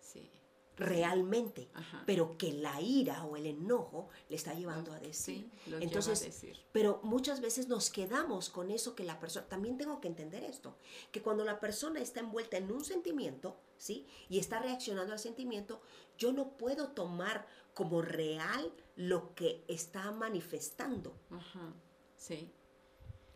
sí. 0.00 0.30
Realmente, 0.76 1.68
Ajá. 1.74 2.02
pero 2.06 2.36
que 2.36 2.52
la 2.52 2.80
ira 2.80 3.24
o 3.24 3.36
el 3.36 3.46
enojo 3.46 4.08
le 4.28 4.36
está 4.36 4.54
llevando 4.54 4.92
a 4.92 4.98
decir. 4.98 5.48
Sí, 5.64 5.70
lo 5.70 5.78
lleva 5.78 5.80
a 5.80 5.82
Entonces, 5.84 6.20
decir. 6.20 6.58
pero 6.72 7.00
muchas 7.02 7.40
veces 7.40 7.68
nos 7.68 7.90
quedamos 7.90 8.50
con 8.50 8.70
eso 8.70 8.94
que 8.94 9.04
la 9.04 9.20
persona, 9.20 9.46
también 9.46 9.76
tengo 9.78 10.00
que 10.00 10.08
entender 10.08 10.42
esto, 10.44 10.76
que 11.12 11.22
cuando 11.22 11.44
la 11.44 11.60
persona 11.60 12.00
está 12.00 12.20
envuelta 12.20 12.56
en 12.56 12.70
un 12.72 12.84
sentimiento, 12.84 13.56
¿sí? 13.76 14.06
Y 14.28 14.38
está 14.38 14.58
reaccionando 14.58 15.12
al 15.12 15.18
sentimiento, 15.18 15.80
yo 16.18 16.32
no 16.32 16.56
puedo 16.56 16.88
tomar 16.88 17.46
como 17.72 18.02
real 18.02 18.72
lo 18.96 19.34
que 19.34 19.64
está 19.68 20.10
manifestando. 20.12 21.14
Ajá. 21.30 21.72
Sí, 22.16 22.52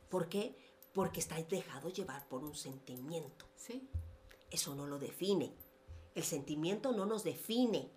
¿Por 0.09 0.29
qué? 0.29 0.57
Porque 0.95 1.21
está 1.21 1.37
dejado 1.43 1.91
llevar 1.91 2.27
por 2.29 2.43
un 2.43 2.55
sentimiento. 2.55 3.47
sí. 3.57 3.89
Eso 4.51 4.75
no 4.75 4.87
lo 4.87 4.99
define. 4.99 5.53
El 6.19 6.25
sentimiento 6.25 6.91
no 6.91 7.07
nos 7.07 7.23
define. 7.23 7.93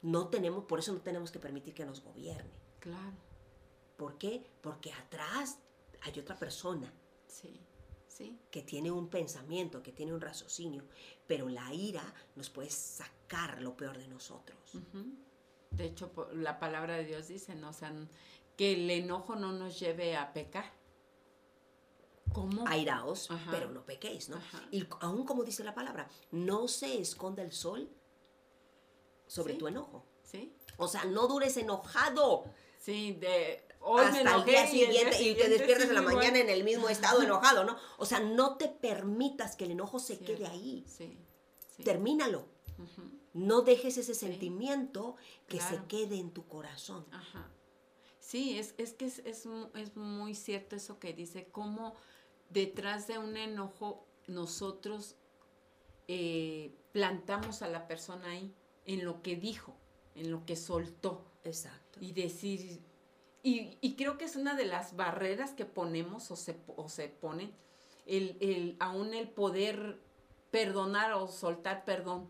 No 0.00 0.28
tenemos, 0.28 0.64
por 0.64 0.78
eso 0.78 0.90
no 0.94 1.02
tenemos 1.02 1.30
que 1.30 1.38
permitir 1.38 1.74
que 1.74 1.84
nos 1.84 2.02
gobierne. 2.02 2.50
Claro. 2.80 3.18
¿Por 3.98 4.16
qué? 4.16 4.42
Porque 4.62 4.90
atrás 4.90 5.58
hay 6.00 6.18
otra 6.18 6.34
persona 6.38 6.90
Sí, 7.26 7.60
sí. 8.08 8.38
que 8.50 8.62
tiene 8.62 8.90
un 8.90 9.08
pensamiento, 9.10 9.82
que 9.82 9.92
tiene 9.92 10.14
un 10.14 10.22
raciocinio, 10.22 10.84
pero 11.26 11.50
la 11.50 11.74
ira 11.74 12.14
nos 12.36 12.48
puede 12.48 12.70
sacar 12.70 13.60
lo 13.60 13.76
peor 13.76 13.98
de 13.98 14.08
nosotros. 14.08 14.58
De 15.72 15.84
hecho, 15.84 16.10
la 16.32 16.58
palabra 16.58 16.96
de 16.96 17.04
Dios 17.04 17.28
dice, 17.28 17.54
¿no? 17.54 17.68
O 17.68 17.74
sea, 17.74 17.92
que 18.56 18.72
el 18.72 18.90
enojo 18.90 19.36
no 19.36 19.52
nos 19.52 19.78
lleve 19.78 20.16
a 20.16 20.32
pecar. 20.32 20.72
¿Cómo? 22.32 22.66
Airaos, 22.66 23.30
Ajá. 23.30 23.50
pero 23.50 23.70
no 23.70 23.84
pequéis, 23.84 24.28
¿no? 24.28 24.36
Ajá. 24.36 24.66
Y 24.70 24.86
aún 25.00 25.24
como 25.24 25.44
dice 25.44 25.62
la 25.64 25.74
palabra, 25.74 26.08
no 26.30 26.68
se 26.68 27.00
esconda 27.00 27.42
el 27.42 27.52
sol 27.52 27.88
sobre 29.26 29.54
Sí. 29.54 29.58
tu 29.58 29.68
enojo. 29.68 30.04
¿Sí? 30.22 30.54
O 30.78 30.88
sea, 30.88 31.04
no 31.04 31.26
dures 31.28 31.56
enojado 31.56 32.44
Sí, 32.78 33.12
de 33.12 33.62
hoy 33.80 34.02
me 34.10 34.18
hasta 34.20 34.34
el 34.36 34.44
día 34.44 34.72
y 34.72 34.80
el 34.82 34.88
siguiente 34.88 35.22
y, 35.22 35.34
te 35.36 35.48
despiertas 35.48 35.88
en 35.88 35.94
la 35.94 36.00
igual. 36.00 36.16
mañana 36.16 36.38
en 36.40 36.48
el 36.50 36.64
mismo 36.64 36.88
estado 36.88 37.22
enojado, 37.22 37.64
¿no? 37.64 37.76
O 37.98 38.06
sea, 38.06 38.20
no 38.20 38.56
te 38.56 38.68
permitas 38.68 39.54
que 39.56 39.64
el 39.66 39.72
enojo 39.72 39.98
se 39.98 40.16
Cierto. 40.16 40.26
quede 40.36 40.46
ahí. 40.46 40.84
Sí, 40.88 41.18
sí. 41.76 41.82
Termínalo. 41.84 42.46
No 43.34 43.62
dejes 43.62 43.96
ese 43.98 44.14
sentimiento 44.14 45.16
que 45.48 45.60
se 45.60 45.80
quede 45.88 46.16
en 46.18 46.32
tu 46.32 46.46
corazón. 46.48 47.06
Ajá. 47.12 47.48
Sí, 48.18 48.58
es, 48.58 48.74
es 48.78 48.92
que 48.94 49.06
es, 49.06 49.18
es, 49.20 49.46
es 49.74 49.96
muy 49.96 50.34
cierto 50.34 50.76
eso 50.76 50.98
que 50.98 51.12
dice, 51.12 51.48
cómo 51.50 51.94
detrás 52.52 53.06
de 53.06 53.18
un 53.18 53.36
enojo 53.36 54.06
nosotros 54.26 55.16
eh, 56.08 56.74
plantamos 56.92 57.62
a 57.62 57.68
la 57.68 57.86
persona 57.86 58.30
ahí, 58.30 58.54
en 58.84 59.04
lo 59.04 59.22
que 59.22 59.36
dijo, 59.36 59.76
en 60.14 60.30
lo 60.30 60.44
que 60.44 60.56
soltó. 60.56 61.24
Exacto. 61.44 61.98
Y 62.00 62.12
decir, 62.12 62.80
y, 63.42 63.78
y 63.80 63.96
creo 63.96 64.18
que 64.18 64.24
es 64.24 64.36
una 64.36 64.54
de 64.54 64.64
las 64.64 64.96
barreras 64.96 65.52
que 65.52 65.64
ponemos 65.64 66.30
o 66.30 66.36
se, 66.36 66.60
o 66.76 66.88
se 66.88 67.08
ponen, 67.08 67.52
el, 68.06 68.36
el, 68.40 68.76
aún 68.80 69.14
el 69.14 69.28
poder 69.28 70.00
perdonar 70.50 71.12
o 71.12 71.28
soltar 71.28 71.84
perdón. 71.84 72.28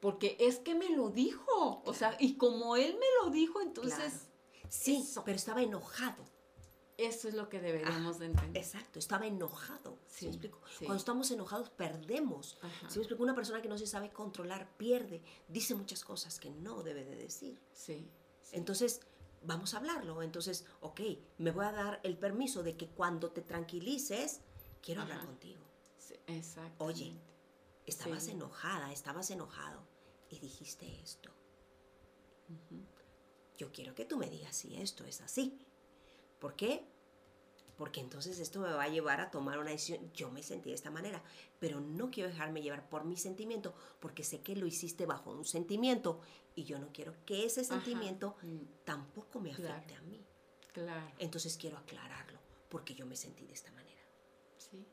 Porque 0.00 0.36
es 0.38 0.58
que 0.58 0.74
me 0.74 0.90
lo 0.90 1.10
dijo, 1.10 1.82
o 1.84 1.92
sea, 1.92 2.16
y 2.20 2.34
como 2.34 2.76
él 2.76 2.94
me 2.94 3.06
lo 3.24 3.30
dijo, 3.30 3.60
entonces 3.60 4.12
Claro. 4.12 4.28
Sí, 4.68 4.96
eso. 5.02 5.22
pero 5.24 5.36
estaba 5.36 5.62
enojado. 5.62 6.24
Eso 6.98 7.28
es 7.28 7.34
lo 7.34 7.48
que 7.48 7.60
deberíamos 7.60 8.18
de 8.18 8.26
entender. 8.26 8.62
Exacto, 8.62 8.98
estaba 8.98 9.26
enojado. 9.26 9.98
¿sí 10.08 10.26
me 10.26 10.32
explico? 10.32 10.60
sí. 10.78 10.84
Cuando 10.84 10.98
estamos 10.98 11.30
enojados 11.30 11.70
perdemos. 11.70 12.58
Ajá. 12.60 12.90
¿Sí 12.90 12.98
me 12.98 13.04
explico? 13.04 13.22
Una 13.22 13.34
persona 13.34 13.62
que 13.62 13.68
no 13.68 13.78
se 13.78 13.86
sabe 13.86 14.10
controlar 14.10 14.76
pierde, 14.76 15.22
dice 15.48 15.74
muchas 15.74 16.04
cosas 16.04 16.38
que 16.38 16.50
no 16.50 16.82
debe 16.82 17.04
de 17.04 17.16
decir. 17.16 17.58
Sí. 17.72 18.10
Entonces, 18.52 19.00
vamos 19.42 19.72
a 19.72 19.78
hablarlo. 19.78 20.22
Entonces, 20.22 20.66
ok, 20.80 21.00
me 21.38 21.52
voy 21.52 21.64
a 21.64 21.72
dar 21.72 22.00
el 22.02 22.18
permiso 22.18 22.62
de 22.62 22.76
que 22.76 22.88
cuando 22.88 23.30
te 23.30 23.40
tranquilices, 23.40 24.40
quiero 24.82 25.02
hablar 25.02 25.24
contigo. 25.24 25.64
Sí, 25.96 26.14
exactamente. 26.26 26.84
Oye, 26.84 27.16
Estabas 27.88 28.28
enojada, 28.28 28.92
estabas 28.92 29.30
enojado 29.30 29.82
y 30.28 30.38
dijiste 30.40 31.00
esto. 31.00 31.30
Yo 33.56 33.72
quiero 33.72 33.94
que 33.94 34.04
tú 34.04 34.18
me 34.18 34.28
digas 34.28 34.54
si 34.54 34.76
esto 34.76 35.06
es 35.06 35.22
así. 35.22 35.58
¿Por 36.38 36.54
qué? 36.54 36.84
Porque 37.76 38.00
entonces 38.00 38.38
esto 38.40 38.58
me 38.60 38.68
va 38.72 38.82
a 38.82 38.88
llevar 38.88 39.20
a 39.20 39.30
tomar 39.30 39.58
una 39.58 39.70
decisión. 39.70 40.10
Yo 40.12 40.30
me 40.30 40.42
sentí 40.42 40.70
de 40.70 40.74
esta 40.74 40.90
manera, 40.90 41.22
pero 41.60 41.80
no 41.80 42.10
quiero 42.10 42.28
dejarme 42.28 42.60
llevar 42.60 42.88
por 42.88 43.04
mi 43.04 43.16
sentimiento, 43.16 43.72
porque 44.00 44.24
sé 44.24 44.40
que 44.40 44.56
lo 44.56 44.66
hiciste 44.66 45.06
bajo 45.06 45.30
un 45.30 45.44
sentimiento 45.44 46.20
y 46.56 46.64
yo 46.64 46.78
no 46.80 46.88
quiero 46.92 47.14
que 47.24 47.44
ese 47.44 47.62
sentimiento 47.64 48.34
Mm, 48.42 48.64
tampoco 48.84 49.38
me 49.40 49.52
Claro. 49.54 49.74
afecte 49.74 49.94
a 49.94 50.02
mí. 50.02 50.24
Claro, 50.72 51.12
Entonces 51.18 51.56
quiero 51.56 51.76
aclararlo, 51.78 52.38
porque 52.68 52.94
yo 52.94 53.06
me 53.06 53.16
sentí 53.16 53.46
de 53.46 53.54
esta 53.54 53.70
manera. 53.72 54.02
sí. 54.56 54.84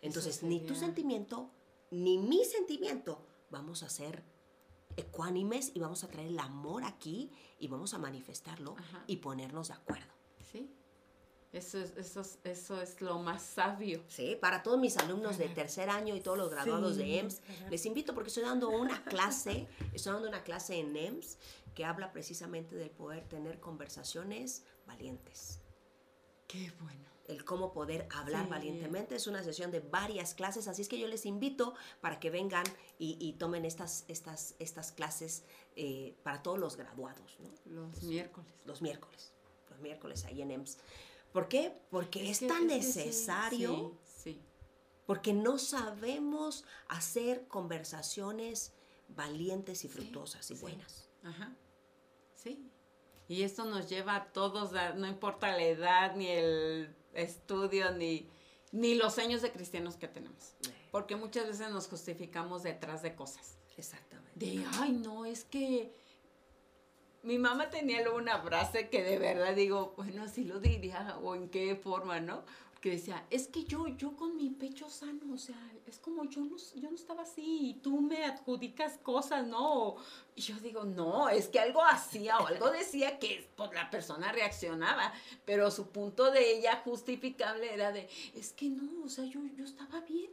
Entonces, 0.00 0.42
ni 0.42 0.60
tu 0.60 0.74
sentimiento, 0.74 1.50
ni 1.90 2.18
mi 2.18 2.44
sentimiento 2.44 3.26
vamos 3.50 3.82
a 3.82 3.88
ser 3.88 4.22
ecuánimes 4.96 5.72
y 5.74 5.80
vamos 5.80 6.04
a 6.04 6.08
traer 6.08 6.28
el 6.28 6.38
amor 6.38 6.84
aquí 6.84 7.30
y 7.58 7.68
vamos 7.68 7.94
a 7.94 7.98
manifestarlo 7.98 8.74
Ajá. 8.78 9.04
y 9.06 9.16
ponernos 9.16 9.68
de 9.68 9.74
acuerdo. 9.74 10.12
Sí. 10.54 10.70
Eso 11.52 11.78
es, 11.78 11.96
eso 11.96 12.20
es, 12.20 12.38
eso 12.42 12.80
es 12.82 13.00
lo 13.00 13.18
más 13.20 13.42
sabio. 13.42 14.02
Sí, 14.08 14.36
para 14.40 14.62
todos 14.64 14.78
mis 14.78 14.96
alumnos 14.96 15.38
de 15.38 15.48
tercer 15.48 15.88
año 15.88 16.16
y 16.16 16.20
todos 16.20 16.36
los 16.38 16.50
graduados 16.50 16.96
Sí, 16.96 17.02
de 17.02 17.18
EMS, 17.20 17.40
les 17.70 17.86
invito 17.86 18.12
porque 18.14 18.28
estoy 18.28 18.42
dando 18.42 18.70
una 18.70 19.04
clase, 19.04 19.68
estoy 19.92 20.12
dando 20.14 20.28
una 20.28 20.42
clase 20.42 20.74
en 20.76 20.96
EMS 20.96 21.38
que 21.74 21.84
habla 21.84 22.12
precisamente 22.12 22.74
del 22.74 22.90
poder 22.90 23.24
tener 23.28 23.60
conversaciones 23.60 24.64
valientes. 24.86 25.60
Qué 26.48 26.72
bueno. 26.80 27.04
el 27.26 27.42
cómo 27.44 27.72
poder 27.72 28.06
hablar 28.12 28.44
Sí. 28.44 28.50
valientemente. 28.50 29.14
Es 29.16 29.26
una 29.26 29.42
sesión 29.42 29.70
de 29.70 29.80
varias 29.80 30.34
clases, 30.34 30.68
así 30.68 30.82
es 30.82 30.88
que 30.88 30.98
yo 30.98 31.08
les 31.08 31.24
invito 31.24 31.74
para 32.02 32.20
que 32.20 32.28
vengan 32.30 32.64
y, 32.98 33.16
y 33.18 33.32
tomen 33.34 33.64
estas, 33.64 34.04
estas, 34.08 34.54
estas 34.58 34.92
clases 34.92 35.44
eh, 35.76 36.14
para 36.22 36.42
todos 36.42 36.58
los 36.58 36.76
graduados, 36.76 37.38
¿no? 37.40 37.48
Los 37.64 38.02
miércoles. 38.02 38.52
los 38.66 38.82
miércoles, 38.82 39.32
los 39.74 39.82
miércoles 39.82 40.24
ahí 40.24 40.42
en 40.42 40.50
EMS. 40.50 40.78
¿Por 41.32 41.48
qué? 41.48 41.72
Porque 41.90 42.30
es, 42.30 42.38
que- 42.40 42.46
tan 42.46 42.70
es 42.70 42.86
necesario, 42.96 43.98
Sí, 44.04 44.22
sí. 44.34 44.42
porque 45.06 45.32
no 45.32 45.58
sabemos 45.58 46.64
hacer 46.88 47.46
conversaciones 47.48 48.72
valientes 49.08 49.84
y 49.84 49.88
Sí, 49.88 49.94
fructuosas 49.94 50.50
y 50.50 50.54
buenas. 50.54 51.08
Ajá. 51.22 51.54
Sí. 52.34 52.70
Y 53.28 53.42
esto 53.42 53.64
nos 53.64 53.88
lleva 53.88 54.16
a 54.16 54.32
todos, 54.32 54.74
a- 54.74 54.92
no 54.94 55.06
importa 55.06 55.48
la 55.48 55.62
edad, 55.64 56.14
ni 56.14 56.28
el 56.28 56.94
estudio, 57.14 57.90
ni, 57.92 58.28
ni 58.72 58.94
los 58.94 59.18
años 59.18 59.42
de 59.42 59.50
cristianos 59.50 59.96
que 59.96 60.08
tenemos. 60.08 60.54
Porque 60.90 61.16
muchas 61.16 61.46
veces 61.48 61.70
nos 61.70 61.88
justificamos 61.88 62.62
detrás 62.62 63.02
de 63.02 63.14
cosas. 63.16 63.56
Exactamente. 63.76 64.38
De, 64.38 64.64
ay, 64.74 64.92
no, 64.92 65.24
es 65.24 65.44
que 65.44 65.92
mi 67.24 67.38
mamá 67.38 67.70
tenía 67.70 68.02
luego 68.02 68.18
una 68.18 68.38
frase 68.38 68.88
que 68.88 69.02
de 69.02 69.18
verdad 69.18 69.54
digo, 69.54 69.94
bueno, 69.96 70.22
así 70.22 70.44
lo 70.44 70.60
diría, 70.60 71.18
o 71.22 71.34
en 71.34 71.48
qué 71.48 71.74
forma, 71.74 72.20
¿no? 72.20 72.44
Que 72.80 72.90
decía, 72.90 73.26
es 73.30 73.48
que 73.48 73.64
yo, 73.64 73.88
yo 73.88 74.14
con 74.14 74.36
mi 74.36 74.50
pecho 74.50 74.90
sano, 74.90 75.32
o 75.32 75.38
sea, 75.38 75.56
es 75.86 75.98
como 75.98 76.24
yo 76.28 76.42
no, 76.42 76.56
yo 76.76 76.90
no 76.90 76.94
estaba 76.94 77.22
así 77.22 77.70
y 77.70 77.74
tú 77.74 78.02
me 78.02 78.26
adjudicas 78.26 78.98
cosas, 78.98 79.46
¿no? 79.46 79.96
Y 80.34 80.42
yo 80.42 80.56
digo, 80.60 80.84
no, 80.84 81.30
es 81.30 81.48
que 81.48 81.60
algo 81.60 81.82
hacía 81.82 82.38
o 82.38 82.46
algo 82.46 82.70
decía 82.70 83.18
que 83.18 83.48
pues, 83.56 83.72
la 83.72 83.88
persona 83.88 84.30
reaccionaba, 84.30 85.14
pero 85.46 85.70
su 85.70 85.88
punto 85.88 86.30
de 86.30 86.58
ella 86.58 86.82
justificable 86.84 87.72
era 87.72 87.90
de, 87.90 88.06
es 88.34 88.52
que 88.52 88.68
no, 88.68 89.04
o 89.04 89.08
sea, 89.08 89.24
yo, 89.24 89.40
yo 89.56 89.64
estaba 89.64 90.00
bien. 90.02 90.30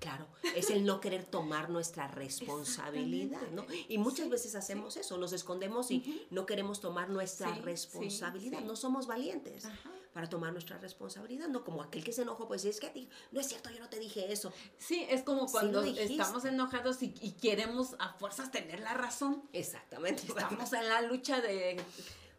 Claro, 0.00 0.26
es 0.56 0.70
el 0.70 0.84
no 0.86 0.98
querer 0.98 1.24
tomar 1.26 1.68
nuestra 1.68 2.08
responsabilidad, 2.08 3.42
¿no? 3.52 3.66
Y 3.88 3.98
muchas 3.98 4.24
Sí, 4.24 4.30
veces 4.30 4.54
hacemos 4.54 4.96
eso, 4.96 5.18
nos 5.18 5.32
escondemos 5.32 5.90
y 5.90 6.26
no 6.30 6.46
queremos 6.46 6.80
tomar 6.80 7.10
nuestra 7.10 7.54
Sí, 7.54 7.60
responsabilidad, 7.60 8.60
no 8.62 8.76
somos 8.76 9.06
valientes 9.06 9.66
Ajá. 9.66 9.90
para 10.14 10.28
tomar 10.28 10.52
nuestra 10.52 10.78
responsabilidad, 10.78 11.48
no 11.48 11.64
como 11.64 11.82
aquel 11.82 12.02
que 12.02 12.12
se 12.12 12.22
enojó, 12.22 12.48
pues 12.48 12.64
es 12.64 12.80
que 12.80 13.08
no 13.30 13.40
es 13.40 13.46
cierto, 13.48 13.70
yo 13.70 13.78
no 13.78 13.88
te 13.90 13.98
dije 13.98 14.32
eso. 14.32 14.52
Sí, 14.78 15.06
es 15.10 15.22
como 15.22 15.46
cuando 15.46 15.82
estamos 15.82 16.44
enojados 16.46 17.02
y, 17.02 17.14
y 17.20 17.32
queremos 17.32 17.94
a 17.98 18.14
fuerzas 18.14 18.50
tener 18.50 18.80
la 18.80 18.94
razón. 18.94 19.42
Exactamente. 19.52 20.22
Estamos 20.26 20.72
en 20.72 20.88
la 20.88 21.02
lucha 21.02 21.40
de 21.42 21.76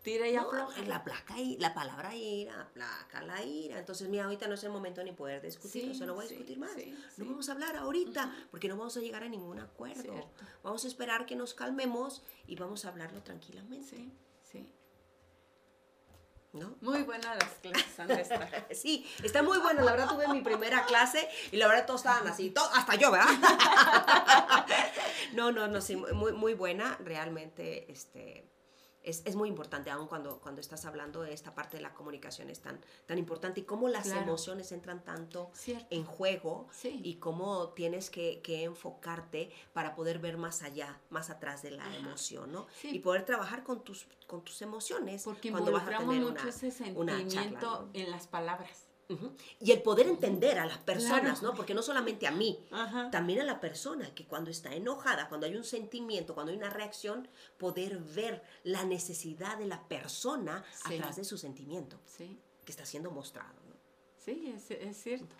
tira 0.01 0.27
y 0.27 0.33
No, 0.35 0.41
afloja. 0.41 0.81
la 0.83 1.03
placa 1.03 1.37
y 1.39 1.57
la 1.57 1.73
palabra 1.73 2.15
ira, 2.15 2.61
aplaca 2.61 3.21
la 3.21 3.43
ira. 3.43 3.77
Entonces, 3.79 4.09
mira, 4.09 4.23
ahorita 4.25 4.47
no 4.47 4.55
es 4.55 4.63
el 4.63 4.71
momento 4.71 5.03
ni 5.03 5.11
poder 5.11 5.41
discutir, 5.41 5.83
Sí, 5.83 5.91
o 5.91 5.93
sea, 5.93 6.07
no 6.07 6.15
voy 6.15 6.25
a 6.25 6.27
sí, 6.27 6.33
discutir 6.35 6.57
más. 6.59 6.71
sí, 6.73 6.95
No 7.17 7.25
vamos 7.25 7.47
a 7.49 7.51
hablar 7.51 7.75
ahorita, 7.75 8.33
porque 8.49 8.67
no 8.67 8.77
vamos 8.77 8.97
a 8.97 8.99
llegar 8.99 9.23
a 9.23 9.29
ningún 9.29 9.59
acuerdo. 9.59 10.01
Cierto. 10.01 10.27
Vamos 10.63 10.83
a 10.85 10.87
esperar 10.87 11.25
que 11.25 11.35
nos 11.35 11.53
calmemos 11.53 12.23
y 12.47 12.55
vamos 12.55 12.85
a 12.85 12.89
hablarlo 12.89 13.21
tranquilamente, 13.21 13.87
Sí, 13.95 14.11
sí. 14.51 14.71
¿no? 16.53 16.75
Muy 16.81 17.03
buenas 17.03 17.37
las 17.37 17.53
clases 17.61 17.99
han 17.99 18.07
de 18.09 18.21
estar. 18.21 18.67
Sí, 18.75 19.05
está 19.23 19.41
muy 19.43 19.59
bueno. 19.59 19.83
La 19.83 19.91
verdad 19.91 20.09
tuve 20.09 20.27
mi 20.27 20.41
primera 20.41 20.85
clase 20.85 21.29
y 21.51 21.57
la 21.57 21.67
verdad 21.67 21.85
todos 21.85 22.01
estaban 22.01 22.27
así, 22.27 22.49
to- 22.49 22.69
hasta 22.73 22.95
yo, 22.95 23.11
¿verdad? 23.11 23.27
No, 25.33 25.51
no, 25.51 25.67
no, 25.69 25.79
sí, 25.79 25.95
muy, 25.95 26.33
muy 26.33 26.53
buena. 26.53 26.97
Realmente, 27.05 27.89
este, 27.89 28.50
es, 29.03 29.21
es 29.25 29.35
muy 29.35 29.49
importante, 29.49 29.89
aun 29.89 30.07
cuando, 30.07 30.39
cuando 30.39 30.61
estás 30.61 30.85
hablando 30.85 31.21
de 31.21 31.33
esta 31.33 31.53
parte 31.55 31.77
de 31.77 31.83
la 31.83 31.93
comunicación 31.93 32.49
es 32.49 32.59
tan, 32.61 32.79
tan 33.05 33.17
importante 33.17 33.61
y 33.61 33.63
cómo 33.63 33.87
las 33.89 34.03
Claro. 34.05 34.21
emociones 34.21 34.71
entran 34.71 35.03
tanto 35.03 35.49
Cierto. 35.53 35.87
en 35.89 36.03
juego 36.05 36.67
Sí. 36.71 36.99
y 37.03 37.15
cómo 37.15 37.69
tienes 37.69 38.09
que, 38.09 38.41
que 38.41 38.63
enfocarte 38.63 39.51
para 39.73 39.95
poder 39.95 40.19
ver 40.19 40.37
más 40.37 40.61
allá, 40.63 40.99
más 41.09 41.29
atrás 41.29 41.61
de 41.61 41.71
la 41.71 41.85
Ajá. 41.85 41.95
emoción, 41.97 42.51
¿no? 42.51 42.67
Sí. 42.79 42.89
Y 42.95 42.99
poder 42.99 43.25
trabajar 43.25 43.63
con 43.63 43.83
tus, 43.83 44.07
con 44.27 44.43
tus 44.43 44.61
emociones 44.61 45.23
Porque 45.23 45.51
cuando 45.51 45.71
vas 45.71 45.83
a 45.87 45.97
tener 45.97 46.21
mucho 46.21 46.27
una, 46.31 46.49
ese 46.49 46.67
una 46.95 47.13
sentimiento 47.17 47.33
charla, 47.33 47.59
¿no? 47.61 47.89
en 47.93 48.11
las 48.11 48.27
palabras. 48.27 48.85
Y 49.59 49.71
el 49.71 49.81
poder 49.81 50.07
entender 50.07 50.59
a 50.59 50.65
las 50.65 50.77
personas, 50.79 51.39
Claro. 51.39 51.51
¿no? 51.51 51.53
Porque 51.53 51.73
no 51.73 51.81
solamente 51.81 52.27
a 52.27 52.31
mí, 52.31 52.59
Ajá. 52.71 53.09
también 53.11 53.41
a 53.41 53.43
la 53.43 53.59
persona 53.59 54.13
que 54.15 54.25
cuando 54.25 54.49
está 54.51 54.73
enojada, 54.73 55.27
cuando 55.29 55.45
hay 55.47 55.55
un 55.55 55.63
sentimiento, 55.63 56.33
cuando 56.33 56.51
hay 56.51 56.57
una 56.57 56.69
reacción, 56.69 57.27
poder 57.57 57.97
ver 57.99 58.43
la 58.63 58.83
necesidad 58.83 59.57
de 59.57 59.65
la 59.67 59.87
persona 59.87 60.63
Sí. 60.87 60.95
atrás 60.95 61.15
de 61.17 61.23
su 61.23 61.37
sentimiento 61.37 61.99
Sí, 62.05 62.37
que 62.65 62.71
está 62.71 62.85
siendo 62.85 63.11
mostrado, 63.11 63.53
¿no? 63.69 63.75
sí, 64.17 64.53
es, 64.55 64.69
es 64.71 64.97
cierto. 65.01 65.35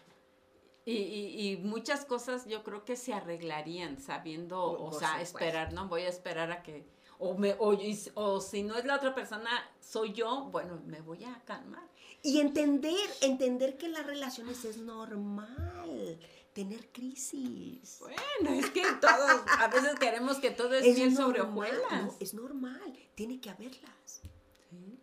Y, 0.84 0.93
y- 0.93 1.51
y 1.51 1.57
muchas 1.57 2.05
cosas 2.05 2.47
yo 2.47 2.63
creo 2.63 2.84
que 2.86 2.95
se 2.95 3.13
arreglarían 3.13 3.99
sabiendo, 4.01 4.59
o 4.63 4.91
sea, 4.91 5.09
supuesto. 5.09 5.38
esperar, 5.38 5.74
¿no? 5.74 5.88
Voy 5.88 6.01
a 6.01 6.07
esperar 6.09 6.51
a 6.51 6.63
que, 6.63 6.84
o, 7.22 7.38
me, 7.38 7.55
o, 7.59 7.78
o 8.15 8.41
si 8.41 8.63
no 8.63 8.76
es 8.76 8.86
la 8.86 8.95
otra 8.95 9.13
persona, 9.13 9.49
soy 9.80 10.11
yo, 10.13 10.45
bueno, 10.51 10.82
me 10.86 11.01
voy 11.01 11.24
a 11.24 11.39
calmar. 11.45 11.88
Y 12.24 12.39
entender, 12.39 12.95
entender 13.22 13.78
que 13.78 13.89
las 13.89 14.05
relaciones 14.05 14.65
es 14.65 14.78
normal 14.78 16.19
tener 16.53 16.91
crisis. 16.91 17.99
Bueno, 17.99 18.59
es 18.59 18.69
que 18.72 18.84
todos, 18.99 19.41
a 19.59 19.67
veces 19.67 19.97
queremos 19.99 20.38
que 20.39 20.51
todo 20.51 20.74
es, 20.74 20.95
bien 20.95 21.15
sobre 21.15 21.39
normal, 21.39 21.69
hojuelas. 21.80 22.03
no, 22.05 22.15
es 22.19 22.34
normal, 22.34 22.93
tiene 23.15 23.39
que 23.39 23.49
haberlas, 23.49 24.22
Sí, 24.69 24.99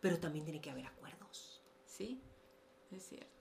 pero 0.00 0.18
también 0.18 0.44
tiene 0.44 0.60
que 0.60 0.70
haber 0.70 0.86
acuerdos. 0.86 1.62
sí, 1.86 2.20
es 2.90 3.06
cierto. 3.08 3.35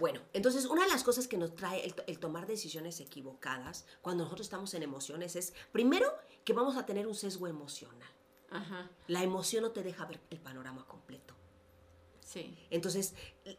Bueno, 0.00 0.20
entonces 0.32 0.66
una 0.66 0.82
de 0.84 0.88
las 0.88 1.02
cosas 1.04 1.26
que 1.28 1.36
nos 1.38 1.54
trae 1.54 1.84
el, 1.84 1.94
to- 1.94 2.04
el 2.06 2.18
tomar 2.18 2.46
decisiones 2.46 3.00
equivocadas 3.00 3.86
cuando 4.02 4.24
nosotros 4.24 4.46
estamos 4.46 4.74
en 4.74 4.82
emociones 4.82 5.36
es, 5.36 5.54
primero, 5.72 6.12
que 6.44 6.52
vamos 6.52 6.76
a 6.76 6.84
tener 6.86 7.06
un 7.06 7.14
sesgo 7.14 7.46
emocional. 7.46 8.08
Ajá, 8.50 8.90
La 9.08 9.22
emoción 9.22 9.62
no 9.62 9.70
te 9.72 9.82
deja 9.82 10.04
ver 10.06 10.20
el 10.30 10.40
panorama 10.40 10.86
completo. 10.86 11.34
sí, 12.20 12.56
Entonces, 12.70 13.14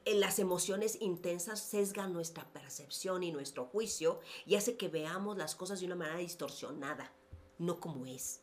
las 0.05 0.39
emociones 0.39 0.97
intensas 1.01 1.59
sesgan 1.61 2.13
nuestra 2.13 2.45
percepción 2.53 3.23
y 3.23 3.31
nuestro 3.31 3.65
juicio 3.65 4.19
y 4.45 4.55
hace 4.55 4.77
que 4.77 4.88
veamos 4.89 5.38
las 5.38 5.55
cosas 5.55 5.79
de 5.79 5.85
una 5.88 5.95
manera 5.95 6.17
distorsionada, 6.19 7.11
no 7.57 7.79
como 7.79 8.05
es. 8.05 8.41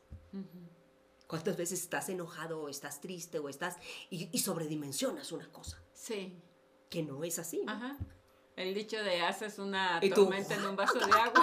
¿Cuántas 1.26 1.57
veces 1.57 1.80
estás 1.80 2.09
enojado 2.11 2.61
o 2.62 2.68
estás 2.68 3.01
triste 3.01 3.38
o 3.38 3.49
estás 3.49 3.76
y, 4.11 4.28
y 4.30 4.38
sobredimensionas 4.40 5.32
una 5.32 5.51
cosa 5.51 5.82
sí, 5.92 6.36
que 6.95 7.03
no 7.03 7.24
es 7.24 7.40
así? 7.40 7.61
¿no? 7.64 7.72
ajá. 7.72 7.97
El 8.55 8.72
dicho 8.72 9.03
de 9.03 9.20
haces 9.20 9.59
una 9.59 10.01
tormenta 10.14 10.55
en 10.55 10.64
un 10.64 10.76
vaso 10.76 10.97
de 10.97 11.05
agua. 11.12 11.42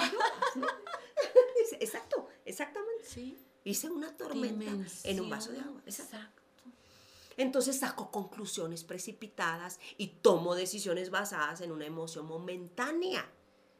Exacto, 1.78 2.26
exactamente. 2.46 3.04
Sí. 3.04 3.38
Hice 3.64 3.90
una 3.90 4.16
tormenta 4.16 4.64
en 5.04 5.20
un 5.20 5.28
vaso 5.28 5.52
de 5.52 5.60
agua. 5.60 5.82
Exacto. 5.84 6.16
Exacto. 6.16 6.42
Entonces 7.36 7.78
saco 7.78 8.10
conclusiones 8.10 8.82
precipitadas 8.84 9.78
y 9.98 10.06
tomo 10.22 10.54
decisiones 10.54 11.10
basadas 11.10 11.60
en 11.60 11.70
una 11.70 11.84
emoción 11.84 12.24
momentánea. 12.24 13.30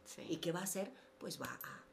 Sí. 0.04 0.26
¿Y 0.28 0.36
qué 0.36 0.52
va 0.52 0.60
a 0.60 0.64
hacer? 0.64 0.92
Pues 1.16 1.40
va 1.40 1.46
a... 1.46 1.84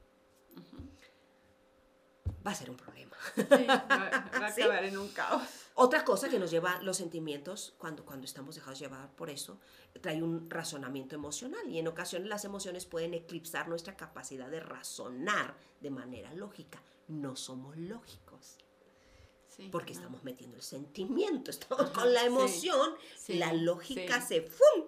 Va 2.45 2.51
a 2.51 2.55
ser 2.55 2.69
un 2.69 2.77
problema. 2.77 3.15
Sí, 3.36 3.65
va, 3.65 3.86
va 3.89 4.47
a 4.47 4.51
¿Sí? 4.53 4.61
acabar 4.61 4.84
en 4.84 4.97
un 4.97 5.07
caos. 5.09 5.68
Otra 5.82 6.03
cosa 6.03 6.27
que 6.27 6.39
nos 6.39 6.51
lleva 6.51 6.82
los 6.82 6.97
sentimientos, 6.97 7.73
cuando, 7.77 8.03
cuando 8.03 8.25
estamos 8.25 8.55
dejados 8.55 8.80
llevar 8.80 9.15
por 9.15 9.30
eso, 9.30 9.61
trae 10.01 10.21
un 10.21 10.49
razonamiento 10.49 11.15
emocional 11.15 11.69
y 11.69 11.80
en 11.80 11.88
ocasiones 11.88 12.27
las 12.27 12.43
emociones 12.43 12.86
pueden 12.86 13.13
eclipsar 13.13 13.69
nuestra 13.69 13.95
capacidad 13.95 14.49
de 14.49 14.59
razonar 14.59 15.55
de 15.80 15.89
manera 15.89 16.34
lógica. 16.34 16.84
No 17.07 17.38
somos 17.38 17.77
lógicos 17.77 18.57
Sí, 19.47 19.69
porque 19.71 19.93
no. 19.93 19.99
estamos 20.01 20.23
metiendo 20.25 20.57
el 20.57 20.63
sentimiento, 20.63 21.49
estamos 21.49 21.86
Ajá, 21.86 21.93
con 22.01 22.13
la 22.13 22.25
emoción, 22.25 22.95
sí, 23.17 23.36
la 23.36 23.53
lógica 23.53 24.19
se 24.19 24.41
¡fum! 24.41 24.86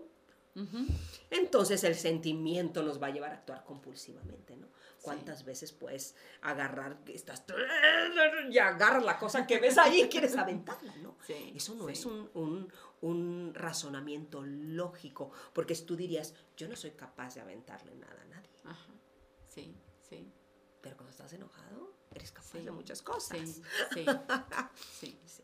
Entonces 1.30 1.86
el 1.86 1.96
sentimiento 1.96 2.84
nos 2.84 3.02
va 3.02 3.08
a 3.08 3.12
llevar 3.12 3.32
a 3.32 3.36
actuar 3.36 3.64
compulsivamente, 3.64 4.58
¿no? 4.58 4.68
Sí. 5.02 5.06
¿Cuántas 5.06 5.44
veces 5.46 5.72
puedes 5.72 6.16
agarrar, 6.44 7.00
estás 7.08 7.44
y 8.52 8.58
agarras 8.60 9.04
la 9.04 9.18
cosa 9.18 9.48
que 9.48 9.60
ves 9.60 9.80
ahí 9.80 10.04
y 10.04 10.10
quieres 10.10 10.38
aventarla, 10.38 10.96
¿no? 10.98 11.18
Sí, 11.26 11.54
Eso 11.56 11.74
no 11.74 11.88
sí. 11.88 11.94
es 11.94 12.06
un, 12.06 12.30
un- 12.36 12.72
un 13.02 13.52
razonamiento 13.56 14.44
lógico, 14.46 15.32
porque 15.54 15.74
tú 15.76 15.96
dirías, 15.96 16.36
yo 16.56 16.68
no 16.68 16.76
soy 16.76 16.92
capaz 16.92 17.34
de 17.34 17.42
aventarle 17.42 17.96
nada 17.96 18.22
a 18.22 18.26
nadie, 18.26 18.50
Ajá. 18.64 18.94
Sí, 19.48 19.76
sí. 20.08 20.32
pero 20.82 20.96
cuando 20.98 21.10
estás 21.10 21.34
enojado, 21.34 21.96
eres 22.14 22.32
capaz 22.32 22.60
de 22.60 22.70
muchas 22.70 23.02
cosas. 23.02 23.40
Sí, 23.40 23.64
sí. 23.94 24.06
Sí. 25.00 25.20
Sí. 25.26 25.44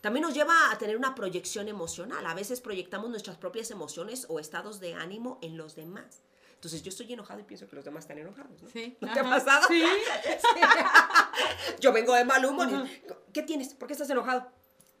También 0.00 0.22
nos 0.22 0.34
lleva 0.34 0.70
a 0.70 0.78
tener 0.78 0.96
una 0.98 1.14
proyección 1.14 1.66
emocional. 1.66 2.24
A 2.26 2.34
veces 2.34 2.60
proyectamos 2.60 3.08
nuestras 3.10 3.38
propias 3.38 3.70
emociones 3.70 4.26
o 4.28 4.38
estados 4.38 4.78
de 4.78 4.92
ánimo 4.94 5.38
en 5.42 5.56
los 5.56 5.74
demás. 5.74 6.22
Entonces 6.64 6.82
yo 6.82 6.88
estoy 6.88 7.12
enojado 7.12 7.40
y 7.40 7.42
pienso 7.42 7.68
que 7.68 7.76
los 7.76 7.84
demás 7.84 8.04
están 8.04 8.16
enojados. 8.16 8.62
¿no? 8.62 8.70
Sí. 8.70 8.96
¿No 8.98 9.12
te 9.12 9.20
ha 9.20 9.22
pasado? 9.22 9.66
Sí. 9.68 9.84
Yo 11.78 11.92
vengo 11.92 12.14
de 12.14 12.24
mal 12.24 12.42
humor. 12.42 12.66
Ajá. 12.68 12.86
¿Qué 13.34 13.42
tienes? 13.42 13.74
¿Por 13.74 13.86
qué 13.86 13.92
estás 13.92 14.08
enojado? 14.08 14.50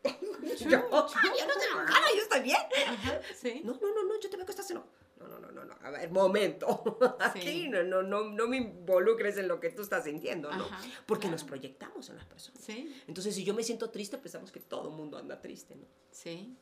yo, 0.04 0.10
"Ay, 0.12 0.68
yo 0.68 0.76
no 0.76 1.06
estoy 1.08 1.68
enojada, 1.72 2.06
yo 2.14 2.20
estoy 2.20 2.40
bien. 2.42 2.58
Ajá. 2.86 3.20
Sí. 3.34 3.62
No, 3.64 3.72
no, 3.80 3.94
no, 3.94 4.04
no, 4.04 4.20
yo 4.20 4.28
te 4.28 4.36
veo 4.36 4.44
que 4.44 4.52
estás 4.52 4.70
enojado. 4.70 4.92
No, 5.16 5.26
no, 5.26 5.38
no, 5.38 5.50
no, 5.52 5.64
no. 5.64 5.74
A 5.82 5.88
ver, 5.90 6.10
momento. 6.10 6.98
Aquí 7.20 7.40
Sí. 7.40 7.68
no, 7.70 7.82
no, 7.82 8.02
no, 8.02 8.24
no 8.24 8.46
me 8.46 8.58
involucres 8.58 9.38
en 9.38 9.48
lo 9.48 9.58
que 9.58 9.70
tú 9.70 9.80
estás 9.80 10.04
sintiendo, 10.04 10.52
¿no? 10.52 10.66
Ajá, 10.66 10.82
Porque 11.06 11.28
nos 11.28 11.44
proyectamos 11.44 12.10
en 12.10 12.16
las 12.16 12.26
personas. 12.26 12.60
Sí. 12.62 12.94
Entonces, 13.08 13.34
si 13.34 13.42
yo 13.42 13.54
me 13.54 13.62
siento 13.62 13.88
triste, 13.88 14.18
pensamos 14.18 14.52
que 14.52 14.60
todo 14.60 14.90
el 14.90 14.94
mundo 14.94 15.16
anda 15.16 15.40
triste, 15.40 15.74
¿no? 15.76 15.86
Sí. 16.10 16.58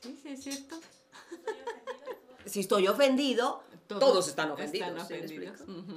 Sí, 0.00 0.16
sí, 0.22 0.28
es 0.28 0.44
cierto. 0.44 0.78
Si 2.46 2.60
estoy 2.60 2.86
ofendido, 2.86 3.64
todos, 3.88 4.00
Todos 4.00 4.28
están 4.28 4.50
ofendidos. 4.52 5.08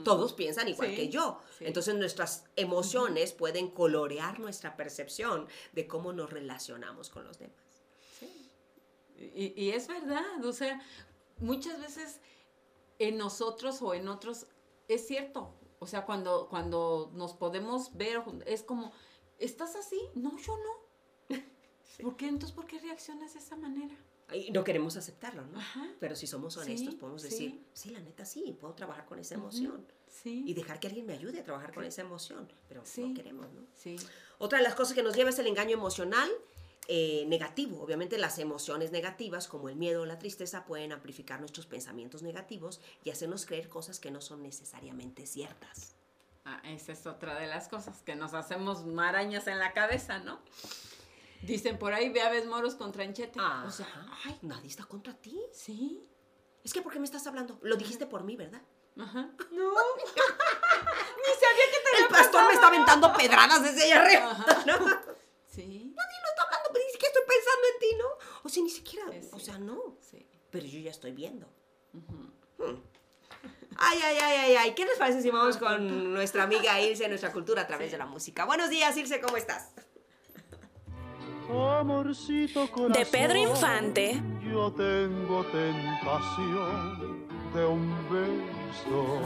Todos 0.04 0.34
piensan 0.34 0.68
igual 0.70 0.89
Sí, 0.89 0.96
que 0.96 1.10
yo. 1.10 1.39
sí. 1.60 1.66
Entonces 1.68 1.94
nuestras 1.96 2.46
emociones 2.56 3.34
pueden 3.34 3.70
colorear 3.70 4.39
nuestra 4.39 4.76
percepción 4.76 5.48
de 5.74 5.88
cómo 5.88 6.14
nos 6.14 6.30
relacionamos 6.32 7.10
con 7.10 7.26
los 7.26 7.38
demás. 7.38 7.84
Sí. 8.20 8.50
Y, 9.36 9.62
y 9.62 9.72
es 9.72 9.88
verdad, 9.88 10.44
o 10.44 10.54
sea, 10.54 10.82
muchas 11.38 11.80
veces 11.80 12.20
en 12.98 13.18
nosotros 13.18 13.82
o 13.82 13.94
en 13.94 14.08
otros, 14.08 14.48
es 14.88 15.06
cierto. 15.06 15.54
O 15.80 15.86
sea, 15.88 16.06
cuando, 16.06 16.48
cuando 16.50 17.12
nos 17.14 17.34
podemos 17.34 17.96
ver, 17.98 18.24
es 18.46 18.64
como, 18.64 18.92
¿estás 19.38 19.76
así? 19.76 20.00
No, 20.16 20.38
yo 20.38 20.56
no. 20.58 21.36
¿Por 22.02 22.16
qué? 22.16 22.28
Entonces, 22.28 22.56
¿por 22.56 22.66
qué 22.66 22.80
reaccionas 22.80 23.34
de 23.34 23.39
esa 23.39 23.56
manera? 23.58 23.96
Y 24.34 24.51
no 24.51 24.63
queremos 24.63 24.97
aceptarlo, 24.97 25.45
¿no? 25.45 25.59
Ajá. 25.59 25.88
Pero 25.99 26.15
si 26.15 26.27
somos 26.27 26.57
honestos, 26.57 26.93
Sí, 26.93 26.99
podemos 26.99 27.21
decir, 27.21 27.63
sí, 27.73 27.89
la 27.89 27.99
neta 27.99 28.25
sí, 28.25 28.55
puedo 28.59 28.73
trabajar 28.73 29.05
con 29.05 29.19
esa 29.19 29.36
emoción. 29.36 29.86
Sí. 30.07 30.43
Y 30.45 30.53
dejar 30.53 30.79
que 30.79 30.88
alguien 30.88 31.05
me 31.05 31.13
ayude 31.13 31.39
a 31.39 31.43
trabajar 31.43 31.73
con 31.73 31.84
esa 31.84 32.01
emoción. 32.01 32.51
Pero 32.67 32.84
no 32.97 33.13
queremos, 33.13 33.51
¿no? 33.53 33.61
Sí. 33.75 33.95
Otra 34.39 34.57
de 34.59 34.63
las 34.63 34.75
cosas 34.75 34.93
que 34.93 35.03
nos 35.03 35.15
lleva 35.15 35.29
es 35.29 35.39
el 35.39 35.47
engaño 35.47 35.73
emocional 35.73 36.29
eh, 36.88 37.25
negativo. 37.27 37.82
Obviamente 37.82 38.17
las 38.17 38.39
emociones 38.39 38.91
negativas, 38.91 39.47
como 39.47 39.69
el 39.69 39.75
miedo 39.75 40.01
o 40.01 40.05
la 40.05 40.19
tristeza, 40.19 40.65
pueden 40.65 40.91
amplificar 40.91 41.39
nuestros 41.39 41.65
pensamientos 41.65 42.23
negativos 42.23 42.82
y 43.03 43.11
hacernos 43.11 43.45
creer 43.45 43.69
cosas 43.69 43.99
que 43.99 44.11
no 44.11 44.19
son 44.19 44.41
necesariamente 44.43 45.25
ciertas. 45.25 45.95
Ah, 46.43 46.59
esa 46.65 46.91
es 46.91 47.05
otra 47.05 47.39
de 47.39 47.45
las 47.45 47.67
cosas, 47.67 48.01
que 48.01 48.15
nos 48.15 48.34
hacemos 48.34 48.86
marañas 48.86 49.45
en 49.47 49.59
la 49.59 49.73
cabeza, 49.73 50.19
¿no? 50.19 50.39
Dicen 51.44 51.78
por 51.80 51.94
ahí, 51.94 52.10
ve 52.10 52.22
aves 52.22 52.46
moros 52.46 52.76
con 52.76 52.92
tranchete. 52.92 53.39
Ah, 53.42 53.64
o 53.68 53.72
sea, 53.72 53.88
ay, 54.26 54.38
nadie 54.44 54.68
está 54.68 54.86
contra 54.86 55.14
ti. 55.14 55.39
sí. 55.54 56.08
Es 56.64 56.74
que 56.74 56.84
¿por 56.84 56.94
qué 56.94 57.00
me 57.00 57.06
estás 57.06 57.26
hablando? 57.26 57.58
Lo 57.64 57.76
dijiste 57.76 58.06
por 58.06 58.24
mí, 58.24 58.36
¿verdad? 58.36 58.62
Ajá. 59.00 59.32
No. 59.52 59.72
Ni 59.72 61.34
sabía 61.34 61.66
que 61.72 61.98
te 61.98 62.04
El 62.04 62.08
pastor 62.08 62.46
me 62.48 62.54
está 62.54 62.68
aventando 62.68 63.12
pedradas 63.14 63.64
desde 63.64 63.84
allá 63.86 64.04
arriba. 64.04 64.30
Ajá. 64.32 64.64
¿no? 64.68 64.78
Sí, 65.48 65.66
Nadie 65.96 66.18
lo 66.22 66.30
está 66.30 66.44
hablando, 66.44 66.70
pero 66.72 66.86
ni 66.86 66.92
siquiera 66.92 67.14
estoy 67.14 67.24
pensando 67.28 67.68
en 67.74 67.80
ti, 67.80 67.96
¿no? 67.98 68.06
O 68.44 68.50
sea, 68.50 68.64
ni 68.64 68.70
siquiera, 68.70 69.06
Es 69.16 69.34
o 69.34 69.39
sea, 69.39 69.58
no. 69.58 69.98
sí. 70.02 70.28
Pero 70.52 70.68
yo 70.68 70.80
ya 70.80 70.92
estoy 70.92 71.14
viendo. 71.14 71.48
Hmm. 71.94 72.76
Ay, 73.78 74.00
ay, 74.04 74.18
ay, 74.22 74.38
ay, 74.38 74.56
ay. 74.58 74.76
¿Qué 74.76 74.86
les 74.86 75.00
parece 75.00 75.24
si 75.24 75.32
vamos 75.32 75.58
con 75.58 76.14
nuestra 76.14 76.44
amiga 76.44 76.80
Ilse, 76.80 77.08
nuestra 77.08 77.32
cultura 77.34 77.64
a 77.64 77.68
través 77.68 77.92
de 77.92 77.98
la 77.98 78.06
música? 78.06 78.46
Buenos 78.46 78.70
días, 78.70 78.96
Ilse, 78.96 79.20
¿cómo 79.20 79.38
estás? 79.38 79.72
De 82.93 83.06
Pedro 83.06 83.38
Infante. 83.38 84.22
Yo 84.41 84.72
tengo 84.72 85.43
tentación 85.45 87.28
de 87.54 87.66
un 87.66 87.93
beso. 88.10 89.20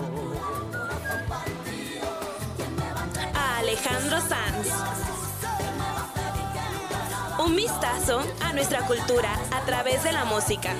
a 3.33 3.59
Alejandro 3.59 4.19
Sanz. 4.21 4.69
Un 7.45 7.55
vistazo 7.55 8.21
a 8.41 8.53
nuestra 8.53 8.79
cultura 8.87 9.29
a 9.51 9.61
través 9.65 10.03
de 10.03 10.11
la 10.11 10.25
música. 10.25 10.73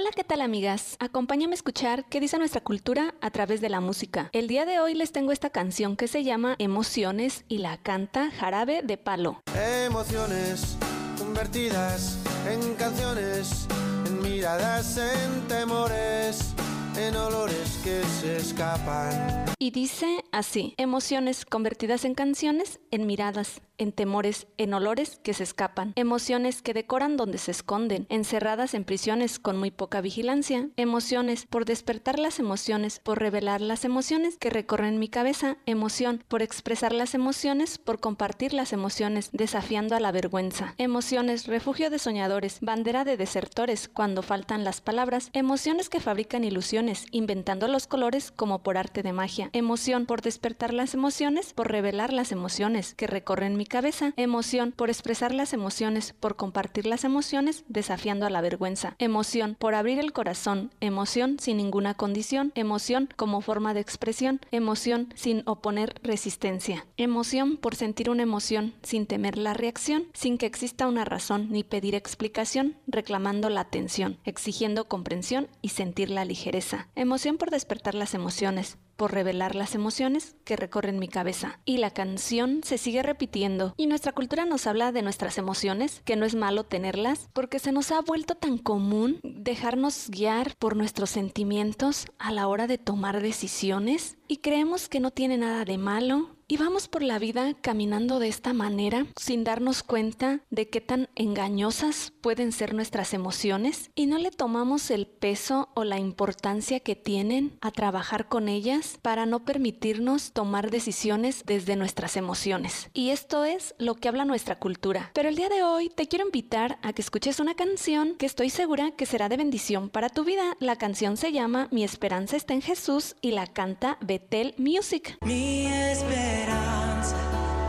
Hola, 0.00 0.10
¿qué 0.14 0.22
tal 0.22 0.42
amigas? 0.42 0.94
Acompáñame 1.00 1.54
a 1.54 1.56
escuchar 1.56 2.04
qué 2.04 2.20
dice 2.20 2.38
nuestra 2.38 2.60
cultura 2.60 3.16
a 3.20 3.32
través 3.32 3.60
de 3.60 3.68
la 3.68 3.80
música. 3.80 4.30
El 4.32 4.46
día 4.46 4.64
de 4.64 4.78
hoy 4.78 4.94
les 4.94 5.10
tengo 5.10 5.32
esta 5.32 5.50
canción 5.50 5.96
que 5.96 6.06
se 6.06 6.22
llama 6.22 6.54
Emociones 6.60 7.44
y 7.48 7.58
la 7.58 7.78
canta 7.78 8.30
Jarabe 8.30 8.82
de 8.84 8.96
Palo. 8.96 9.42
Emociones 9.84 10.76
convertidas 11.18 12.16
en 12.48 12.74
canciones, 12.74 13.66
en 14.06 14.22
miradas, 14.22 14.98
en 14.98 15.48
temores, 15.48 16.54
en 16.98 17.16
olores 17.16 17.80
que 17.84 18.02
se 18.20 18.36
escapan. 18.36 19.46
Y 19.60 19.70
dice 19.70 20.24
así, 20.32 20.74
emociones 20.76 21.44
convertidas 21.44 22.04
en 22.04 22.14
canciones, 22.14 22.80
en 22.90 23.06
miradas, 23.06 23.60
en 23.78 23.92
temores, 23.92 24.46
en 24.56 24.74
olores 24.74 25.20
que 25.22 25.34
se 25.34 25.44
escapan, 25.44 25.92
emociones 25.96 26.62
que 26.62 26.74
decoran 26.74 27.16
donde 27.16 27.38
se 27.38 27.52
esconden, 27.52 28.06
encerradas 28.08 28.74
en 28.74 28.84
prisiones 28.84 29.38
con 29.38 29.56
muy 29.56 29.70
poca 29.70 30.00
vigilancia, 30.00 30.68
emociones 30.76 31.46
por 31.46 31.64
despertar 31.64 32.18
las 32.18 32.38
emociones, 32.38 33.00
por 33.00 33.20
revelar 33.20 33.60
las 33.60 33.84
emociones 33.84 34.36
que 34.36 34.50
recorren 34.50 34.98
mi 34.98 35.08
cabeza, 35.08 35.58
emoción 35.66 36.24
por 36.28 36.42
expresar 36.42 36.92
las 36.92 37.14
emociones, 37.14 37.78
por 37.78 38.00
compartir 38.00 38.52
las 38.52 38.72
emociones, 38.72 39.30
desafiando 39.32 39.94
a 39.94 40.00
la 40.00 40.12
vergüenza, 40.12 40.74
emociones, 40.78 41.46
refugio 41.46 41.90
de 41.90 41.98
soñadores, 41.98 42.58
bandera 42.60 43.04
de 43.04 43.16
desertores 43.16 43.88
cuando 43.88 44.22
faltan 44.22 44.64
las 44.64 44.80
palabras, 44.80 45.30
emociones 45.32 45.88
que 45.88 46.00
fabrican 46.00 46.44
ilusiones, 46.44 46.87
inventando 47.10 47.68
los 47.68 47.86
colores 47.86 48.30
como 48.30 48.62
por 48.62 48.78
arte 48.78 49.02
de 49.02 49.12
magia, 49.12 49.50
emoción 49.52 50.06
por 50.06 50.22
despertar 50.22 50.72
las 50.72 50.94
emociones, 50.94 51.52
por 51.52 51.70
revelar 51.70 52.12
las 52.12 52.32
emociones 52.32 52.94
que 52.94 53.06
recorren 53.06 53.56
mi 53.56 53.66
cabeza, 53.66 54.12
emoción 54.16 54.72
por 54.72 54.88
expresar 54.88 55.34
las 55.34 55.52
emociones, 55.52 56.14
por 56.18 56.36
compartir 56.36 56.86
las 56.86 57.04
emociones, 57.04 57.64
desafiando 57.68 58.26
a 58.26 58.30
la 58.30 58.40
vergüenza, 58.40 58.96
emoción 58.98 59.56
por 59.58 59.74
abrir 59.74 59.98
el 59.98 60.12
corazón, 60.12 60.70
emoción 60.80 61.38
sin 61.38 61.58
ninguna 61.58 61.94
condición, 61.94 62.52
emoción 62.54 63.08
como 63.16 63.40
forma 63.40 63.74
de 63.74 63.80
expresión, 63.80 64.40
emoción 64.50 65.12
sin 65.14 65.42
oponer 65.46 66.00
resistencia, 66.02 66.86
emoción 66.96 67.56
por 67.56 67.74
sentir 67.74 68.10
una 68.10 68.22
emoción 68.22 68.74
sin 68.82 69.06
temer 69.06 69.36
la 69.36 69.54
reacción, 69.54 70.06
sin 70.14 70.38
que 70.38 70.46
exista 70.46 70.86
una 70.86 71.04
razón 71.04 71.48
ni 71.50 71.64
pedir 71.64 71.94
explicación, 71.94 72.76
reclamando 72.86 73.50
la 73.50 73.60
atención, 73.60 74.18
exigiendo 74.24 74.88
comprensión 74.88 75.48
y 75.62 75.70
sentir 75.70 76.10
la 76.10 76.24
ligereza, 76.24 76.77
emoción 76.94 77.38
por 77.38 77.50
despertar 77.50 77.94
las 77.94 78.14
emociones, 78.14 78.78
por 78.96 79.12
revelar 79.12 79.54
las 79.54 79.74
emociones 79.74 80.34
que 80.44 80.56
recorren 80.56 80.98
mi 80.98 81.08
cabeza. 81.08 81.60
Y 81.64 81.78
la 81.78 81.90
canción 81.90 82.60
se 82.64 82.78
sigue 82.78 83.02
repitiendo. 83.02 83.72
Y 83.76 83.86
nuestra 83.86 84.12
cultura 84.12 84.44
nos 84.44 84.66
habla 84.66 84.92
de 84.92 85.02
nuestras 85.02 85.38
emociones, 85.38 86.02
que 86.04 86.16
no 86.16 86.26
es 86.26 86.34
malo 86.34 86.64
tenerlas, 86.64 87.28
porque 87.32 87.60
se 87.60 87.72
nos 87.72 87.92
ha 87.92 88.00
vuelto 88.00 88.34
tan 88.34 88.58
común 88.58 89.20
dejarnos 89.22 90.10
guiar 90.10 90.56
por 90.58 90.76
nuestros 90.76 91.10
sentimientos 91.10 92.06
a 92.18 92.32
la 92.32 92.48
hora 92.48 92.66
de 92.66 92.76
tomar 92.76 93.22
decisiones. 93.22 94.17
Y 94.30 94.38
creemos 94.38 94.90
que 94.90 95.00
no 95.00 95.10
tiene 95.10 95.38
nada 95.38 95.64
de 95.64 95.78
malo, 95.78 96.38
y 96.50 96.56
vamos 96.56 96.88
por 96.88 97.02
la 97.02 97.18
vida 97.18 97.52
caminando 97.60 98.18
de 98.18 98.28
esta 98.28 98.54
manera 98.54 99.06
sin 99.20 99.44
darnos 99.44 99.82
cuenta 99.82 100.40
de 100.48 100.70
qué 100.70 100.80
tan 100.80 101.10
engañosas 101.14 102.14
pueden 102.22 102.52
ser 102.52 102.72
nuestras 102.72 103.12
emociones 103.12 103.90
y 103.94 104.06
no 104.06 104.16
le 104.16 104.30
tomamos 104.30 104.90
el 104.90 105.06
peso 105.06 105.68
o 105.74 105.84
la 105.84 105.98
importancia 105.98 106.80
que 106.80 106.96
tienen 106.96 107.58
a 107.60 107.70
trabajar 107.70 108.28
con 108.28 108.48
ellas 108.48 108.98
para 109.02 109.26
no 109.26 109.44
permitirnos 109.44 110.32
tomar 110.32 110.70
decisiones 110.70 111.42
desde 111.44 111.76
nuestras 111.76 112.16
emociones. 112.16 112.88
Y 112.94 113.10
esto 113.10 113.44
es 113.44 113.74
lo 113.76 113.96
que 113.96 114.08
habla 114.08 114.24
nuestra 114.24 114.58
cultura. 114.58 115.10
Pero 115.12 115.28
el 115.28 115.36
día 115.36 115.50
de 115.50 115.62
hoy 115.62 115.90
te 115.90 116.08
quiero 116.08 116.24
invitar 116.24 116.78
a 116.80 116.94
que 116.94 117.02
escuches 117.02 117.40
una 117.40 117.56
canción 117.56 118.14
que 118.14 118.24
estoy 118.24 118.48
segura 118.48 118.92
que 118.92 119.04
será 119.04 119.28
de 119.28 119.36
bendición 119.36 119.90
para 119.90 120.08
tu 120.08 120.24
vida. 120.24 120.56
La 120.60 120.76
canción 120.76 121.18
se 121.18 121.30
llama 121.30 121.68
Mi 121.72 121.84
esperanza 121.84 122.38
está 122.38 122.54
en 122.54 122.62
Jesús 122.62 123.16
y 123.20 123.32
la 123.32 123.46
canta 123.46 123.98
Betel 124.18 124.52
Music. 124.58 125.16
Mi 125.24 125.68
esperanza 125.68 127.16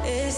en 0.04 0.34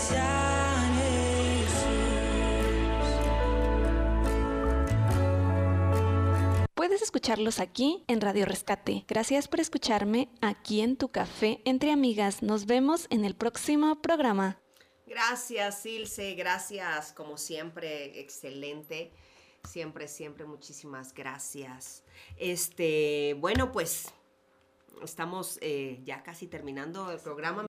Puedes 6.73 7.01
escucharlos 7.01 7.61
aquí 7.61 8.03
en 8.07 8.19
Radio 8.19 8.45
Rescate. 8.45 9.05
Gracias 9.07 9.47
por 9.47 9.61
escucharme 9.61 10.27
aquí 10.41 10.81
en 10.81 10.97
tu 10.97 11.11
café 11.11 11.61
entre 11.63 11.91
amigas. 11.93 12.43
Nos 12.43 12.65
vemos 12.65 13.07
en 13.09 13.23
el 13.23 13.33
próximo 13.33 14.01
programa. 14.01 14.59
Gracias, 15.07 15.85
Ilse. 15.85 16.33
Gracias, 16.33 17.13
como 17.13 17.37
siempre, 17.37 18.19
excelente. 18.19 19.13
Siempre, 19.63 20.09
siempre, 20.09 20.45
muchísimas 20.45 21.13
gracias. 21.13 22.03
Este, 22.35 23.37
bueno, 23.39 23.71
pues 23.71 24.11
estamos 25.01 25.57
eh, 25.61 26.01
ya 26.03 26.23
casi 26.23 26.47
terminando 26.47 27.11
el 27.11 27.19
programa. 27.19 27.65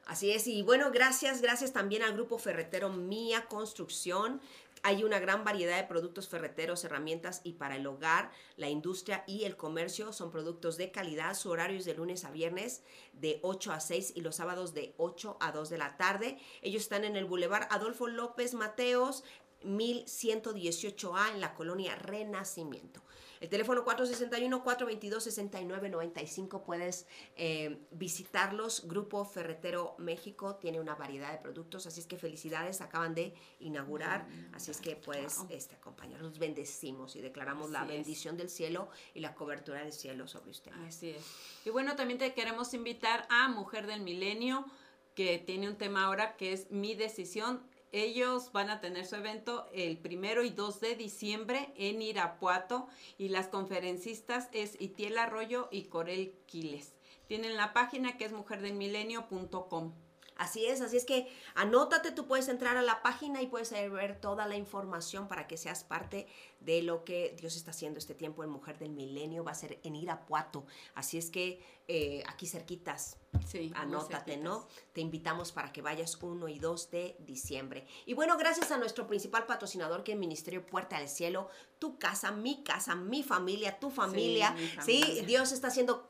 Así 0.05 0.31
es, 0.31 0.47
y 0.47 0.63
bueno, 0.63 0.91
gracias, 0.91 1.41
gracias 1.41 1.73
también 1.73 2.03
al 2.03 2.13
grupo 2.13 2.37
ferretero 2.37 2.91
Mía 2.91 3.47
Construcción, 3.47 4.43
Hay 4.83 5.05
una 5.05 5.19
gran 5.19 5.45
variedad 5.45 5.77
de 5.77 5.87
productos 5.87 6.29
ferreteros, 6.29 6.85
herramientas 6.85 7.41
y 7.45 7.55
para 7.55 7.77
el 7.77 7.87
hogar, 7.87 8.31
la 8.57 8.69
industria 8.69 9.25
y 9.27 9.45
el 9.45 9.57
comercio 9.57 10.13
son 10.13 10.31
productos 10.31 10.77
de 10.77 10.91
calidad. 10.91 11.35
Su 11.35 11.51
horario 11.51 11.79
es 11.79 11.85
de 11.85 11.95
lunes 11.95 12.25
a 12.25 12.31
viernes 12.31 12.83
de 13.13 13.41
8 13.43 13.73
a 13.73 13.81
6 13.81 14.13
y 14.15 14.23
los 14.23 14.37
sábados 14.37 14.73
de 14.73 14.95
8 14.97 15.37
a 15.41 15.53
2 15.53 15.69
de 15.69 15.79
la 15.79 15.97
tarde. 15.97 16.39
Ellos 16.63 16.83
están 16.83 17.05
en 17.05 17.17
el 17.17 17.27
Boulevard 17.27 17.69
Adolfo 17.71 18.09
López 18.09 18.55
Mateos, 18.55 19.25
1118A 19.63 21.35
en 21.35 21.41
la 21.41 21.55
colonia 21.55 21.95
Renacimiento. 21.97 23.03
El 23.41 23.49
teléfono 23.49 23.85
461-422-6995 23.87 26.63
puedes 26.63 27.07
eh, 27.37 27.79
visitarlos. 27.91 28.87
Grupo 28.87 29.25
Ferretero 29.25 29.95
México 29.99 30.57
tiene 30.57 30.79
una 30.79 30.95
variedad 30.95 31.33
de 31.33 31.39
productos, 31.39 31.87
así 31.87 32.01
es 32.01 32.07
que 32.07 32.19
felicidades, 32.19 32.83
acaban 32.83 33.15
de 33.15 33.33
inaugurar, 33.61 34.29
así 34.53 34.71
es 34.71 34.83
que 34.83 34.95
puedes 34.95 35.39
este, 35.49 35.77
acompañarnos. 35.77 36.39
Bendecimos 36.39 37.17
y 37.17 37.23
declaramos 37.23 37.71
la 37.71 37.85
es. 37.85 37.89
bendición 37.89 38.37
del 38.37 38.51
cielo 38.51 38.91
y 39.15 39.21
la 39.21 39.35
cobertura 39.35 39.81
del 39.81 39.95
cielo 39.95 40.29
sobre 40.29 40.51
ustedes. 40.51 40.77
Así 40.87 41.09
es. 41.11 41.25
Y 41.65 41.71
bueno, 41.71 41.97
también 41.97 42.19
te 42.19 42.35
queremos 42.35 42.75
invitar 42.75 43.27
a 43.31 43.49
Mujer 43.49 43.87
del 43.87 44.03
Milenio, 44.03 44.67
que 45.15 45.39
tiene 45.39 45.67
un 45.67 45.77
tema 45.77 46.05
ahora 46.05 46.37
que 46.37 46.53
es 46.53 46.71
Mi 46.71 46.95
Decisión. 46.95 47.63
Ellos 47.93 48.53
van 48.53 48.71
a 48.71 48.81
tener 48.81 49.05
su 49.05 49.17
evento 49.17 49.67
el 49.73 49.99
primero 49.99 50.45
y 50.45 50.51
2 50.51 50.81
de 50.81 50.95
diciembre 50.95 51.73
en 51.77 52.03
Irapuato 52.03 52.87
y 53.19 53.31
las 53.31 53.49
conferencistas 53.49 54.49
es 54.53 54.81
Itiel 54.81 55.19
Arroyo 55.19 55.69
y 55.73 55.85
Corel 55.85 56.35
Quiles. 56.47 56.95
Tienen 57.27 57.57
la 57.57 57.73
página 57.73 58.17
que 58.17 58.25
es 58.25 58.33
mujerdelmilenio.com. 58.33 59.93
Así 60.41 60.65
es, 60.65 60.81
así 60.81 60.97
es 60.97 61.05
que 61.05 61.31
anótate, 61.55 62.13
tú 62.13 62.27
puedes 62.27 62.49
entrar 62.49 62.79
a 62.79 62.83
la 62.83 63.03
página 63.03 63.43
y 63.43 63.47
puedes 63.47 63.71
ver 63.73 64.19
toda 64.19 64.47
la 64.47 64.57
información 64.57 65.29
para 65.29 65.47
que 65.47 65.59
seas 65.59 65.85
parte 65.85 66.27
de 66.61 66.81
lo 66.81 67.05
que 67.05 67.37
Dios 67.39 67.57
está 67.57 67.73
haciendo 67.73 67.99
este 67.99 68.15
tiempo 68.15 68.43
en 68.43 68.49
Mujer 68.49 68.79
del 68.79 68.91
Milenio. 68.93 69.45
Va 69.45 69.53
a 69.53 69.55
ser 69.55 69.79
en 69.83 69.97
Irapuato. 69.97 70.65
Así 70.95 71.19
es 71.19 71.31
que 71.31 71.63
eh, 71.89 72.23
aquí 72.27 72.47
cerquitas, 72.47 73.19
Sí, 73.47 73.71
anótate. 73.77 74.37
¿no? 74.39 74.67
Te 74.93 75.01
invitamos 75.01 75.53
para 75.53 75.73
que 75.73 75.83
vayas 75.83 76.17
1 76.21 76.49
y 76.49 76.59
2 76.59 76.91
de 76.91 77.17
diciembre. 77.21 77.87
Y 78.07 78.15
bueno, 78.15 78.37
gracias 78.39 78.71
a 78.71 78.77
nuestro 78.79 79.07
principal 79.07 79.45
patrocinador 79.47 80.05
que 80.05 80.13
es 80.13 80.19
Ministerio 80.19 80.65
Puerta 80.65 80.99
del 80.99 81.09
Cielo, 81.09 81.49
tu 81.79 81.99
casa, 81.99 82.33
mi 82.33 82.63
casa, 82.65 82.95
mi 82.95 83.23
familia, 83.23 83.79
tu 83.79 83.91
familia. 83.91 84.53
mi 84.53 84.69
Sí, 84.85 85.01
familia. 85.03 85.23
Dios 85.25 85.53
está 85.53 85.69
haciendo 85.69 86.10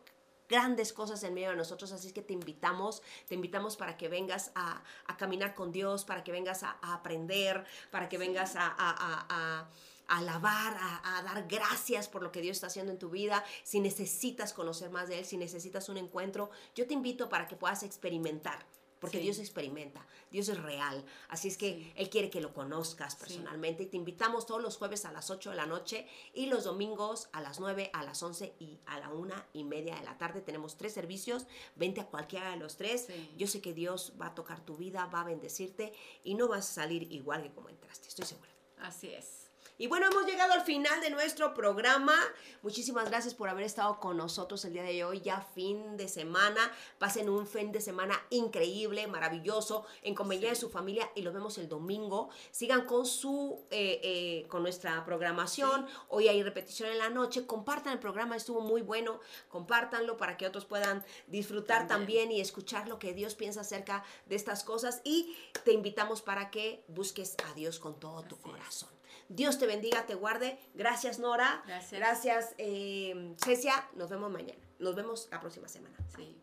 grandes 0.51 0.92
cosas 0.92 1.22
en 1.22 1.32
medio 1.32 1.51
de 1.51 1.57
nosotros, 1.57 1.92
así 1.92 2.12
que 2.12 2.22
te 2.22 2.32
invitamos, 2.34 3.03
te 3.28 3.34
invitamos 3.36 3.76
para 3.76 3.96
que 3.96 4.09
vengas 4.09 4.51
a, 4.57 4.82
a 5.07 5.16
caminar 5.16 5.55
con 5.55 5.70
Dios, 5.72 6.05
para 6.05 6.24
que 6.24 6.32
vengas 6.32 6.62
a, 6.64 6.76
a 6.82 6.94
aprender, 6.94 7.64
para 7.90 8.09
que 8.09 8.18
vengas 8.18 8.57
a, 8.57 8.66
a- 8.66 8.74
a- 8.76 9.26
a- 9.30 9.68
a 10.12 10.18
alabar, 10.18 10.76
a, 10.76 11.18
a 11.18 11.22
dar 11.22 11.46
gracias 11.46 12.09
por 12.09 12.20
lo 12.24 12.32
que 12.32 12.40
Dios 12.40 12.57
está 12.57 12.66
haciendo 12.66 12.90
en 12.90 12.98
tu 12.98 13.11
vida. 13.11 13.44
Si 13.62 13.78
necesitas 13.78 14.53
conocer 14.53 14.90
más 14.90 15.07
de 15.09 15.20
Él, 15.20 15.24
si 15.24 15.36
necesitas 15.36 15.88
un 15.88 15.98
encuentro, 15.98 16.51
yo 16.74 16.84
te 16.88 16.94
invito 16.94 17.28
para 17.28 17.46
que 17.46 17.55
puedas 17.55 17.84
experimentar. 17.84 18.59
Porque 19.01 19.16
Sí. 19.18 19.24
Dios 19.24 19.38
experimenta, 19.38 20.07
Dios 20.30 20.48
es 20.48 20.62
real. 20.62 21.05
Así 21.28 21.48
es 21.48 21.57
que 21.57 21.74
Sí. 21.74 21.92
Él 21.96 22.11
quiere 22.11 22.30
que 22.30 22.40
lo 22.40 22.53
conozcas 22.55 23.16
personalmente. 23.16 23.84
Y 23.84 23.86
te 23.86 23.96
invitamos 23.96 24.46
todos 24.46 24.62
los 24.62 24.76
jueves 24.76 25.05
a 25.07 25.12
las 25.12 25.30
8 25.30 25.51
de 25.51 25.57
la 25.57 25.66
noche 25.66 26.07
y 26.34 26.46
los 26.46 26.64
domingos 26.64 27.28
a 27.32 27.40
las 27.40 27.59
9, 27.61 27.90
a 27.94 28.05
las 28.05 28.22
11 28.22 28.55
y 28.61 28.78
a 28.86 29.01
la 29.01 29.09
una 29.09 29.46
y 29.53 29.64
media 29.64 29.94
de 29.96 30.03
la 30.05 30.18
tarde. 30.18 30.40
Tenemos 30.42 30.76
tres 30.76 30.92
servicios. 30.92 31.46
Vente 31.76 32.01
a 32.01 32.07
cualquiera 32.07 32.51
de 32.51 32.57
los 32.59 32.76
tres. 32.76 33.09
Yo 33.36 33.46
sé 33.46 33.61
que 33.61 33.72
Dios 33.72 34.12
va 34.20 34.26
a 34.26 34.34
tocar 34.34 34.64
tu 34.64 34.76
vida, 34.76 35.07
va 35.07 35.22
a 35.22 35.24
bendecirte 35.24 35.92
y 36.22 36.34
no 36.34 36.46
vas 36.48 36.68
a 36.70 36.72
salir 36.74 37.11
igual 37.12 37.42
que 37.42 37.51
como 37.53 37.70
entraste. 37.70 38.09
Estoy 38.09 38.26
segura. 38.26 38.51
Así 38.78 39.09
es. 39.09 39.39
Y 39.81 39.87
bueno, 39.87 40.09
hemos 40.09 40.26
llegado 40.26 40.53
al 40.53 40.61
final 40.61 41.01
de 41.01 41.09
nuestro 41.09 41.55
programa. 41.55 42.12
Muchísimas 42.61 43.09
gracias 43.09 43.33
por 43.33 43.49
haber 43.49 43.64
estado 43.64 43.99
con 43.99 44.18
nosotros 44.18 44.62
el 44.66 44.74
día 44.74 44.83
de 44.83 45.05
hoy, 45.05 45.22
ya 45.22 45.41
fin 45.55 45.97
de 45.97 46.07
semana. 46.07 46.70
Pasen 46.99 47.31
un 47.31 47.47
fin 47.47 47.72
de 47.72 47.81
semana 47.81 48.22
increíble, 48.28 49.07
maravilloso, 49.07 49.87
en 50.03 50.14
compañía 50.14 50.51
de 50.51 50.57
su 50.57 50.68
familia 50.68 51.11
y 51.14 51.22
los 51.22 51.33
vemos 51.33 51.57
el 51.57 51.66
domingo. 51.66 52.28
Sigan 52.51 52.85
con 52.85 53.07
su, 53.07 53.64
eh, 53.70 54.01
eh, 54.03 54.49
con 54.49 54.62
nuestra 54.62 55.03
programación. 55.07 55.87
Hoy 56.11 56.28
hay 56.28 56.43
repetición 56.43 56.91
en 56.91 56.99
la 56.99 57.09
noche. 57.09 57.47
Compartan 57.47 57.95
el 57.95 58.01
programa, 58.01 58.37
estuvo 58.37 58.61
muy 58.61 58.83
bueno. 58.83 59.20
Compártanlo 59.49 60.18
para 60.18 60.37
que 60.37 60.47
otros 60.47 60.66
puedan 60.66 61.03
disfrutar 61.26 61.89
También. 61.89 62.28
también 62.28 62.33
y 62.33 62.43
escuchar 62.43 62.87
lo 62.87 62.99
que 62.99 63.14
Dios 63.14 63.35
piensa 63.35 63.62
acerca 63.62 64.05
de 64.26 64.37
estas 64.37 64.62
cosas. 64.62 65.01
Y 65.05 65.35
te 65.64 65.72
invitamos 65.72 66.20
para 66.20 66.51
que 66.51 66.85
busques 66.89 67.35
a 67.51 67.55
Dios 67.55 67.78
con 67.78 67.99
todo 67.99 68.20
tu 68.24 68.37
es. 68.37 68.99
Dios 69.31 69.59
te 69.59 69.66
bendiga, 69.66 70.07
te 70.07 70.16
guarde. 70.16 70.59
Gracias, 70.74 71.20
Nora. 71.20 71.62
Gracias. 71.66 72.01
Gracias, 72.01 72.55
eh, 72.59 73.35
Cecia. 73.43 73.74
Nos 73.95 74.11
vemos 74.11 74.31
mañana. 74.31 74.61
Nos 74.81 74.97
vemos 74.97 75.28
la 75.31 75.41
próxima 75.41 75.68
semana. 75.68 75.97
Sí. 76.16 76.37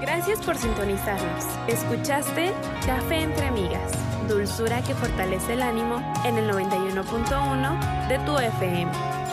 Gracias 0.00 0.40
por 0.40 0.56
sintonizarnos. 0.56 1.44
Escuchaste 1.68 2.52
Café 2.86 3.22
entre 3.22 3.46
Amigas, 3.46 3.92
dulzura 4.28 4.82
que 4.82 4.94
fortalece 4.94 5.52
el 5.52 5.62
ánimo 5.62 5.96
en 6.24 6.38
el 6.38 6.48
91.1 6.48 8.08
de 8.08 8.18
tu 8.20 8.38
FM. 8.38 9.25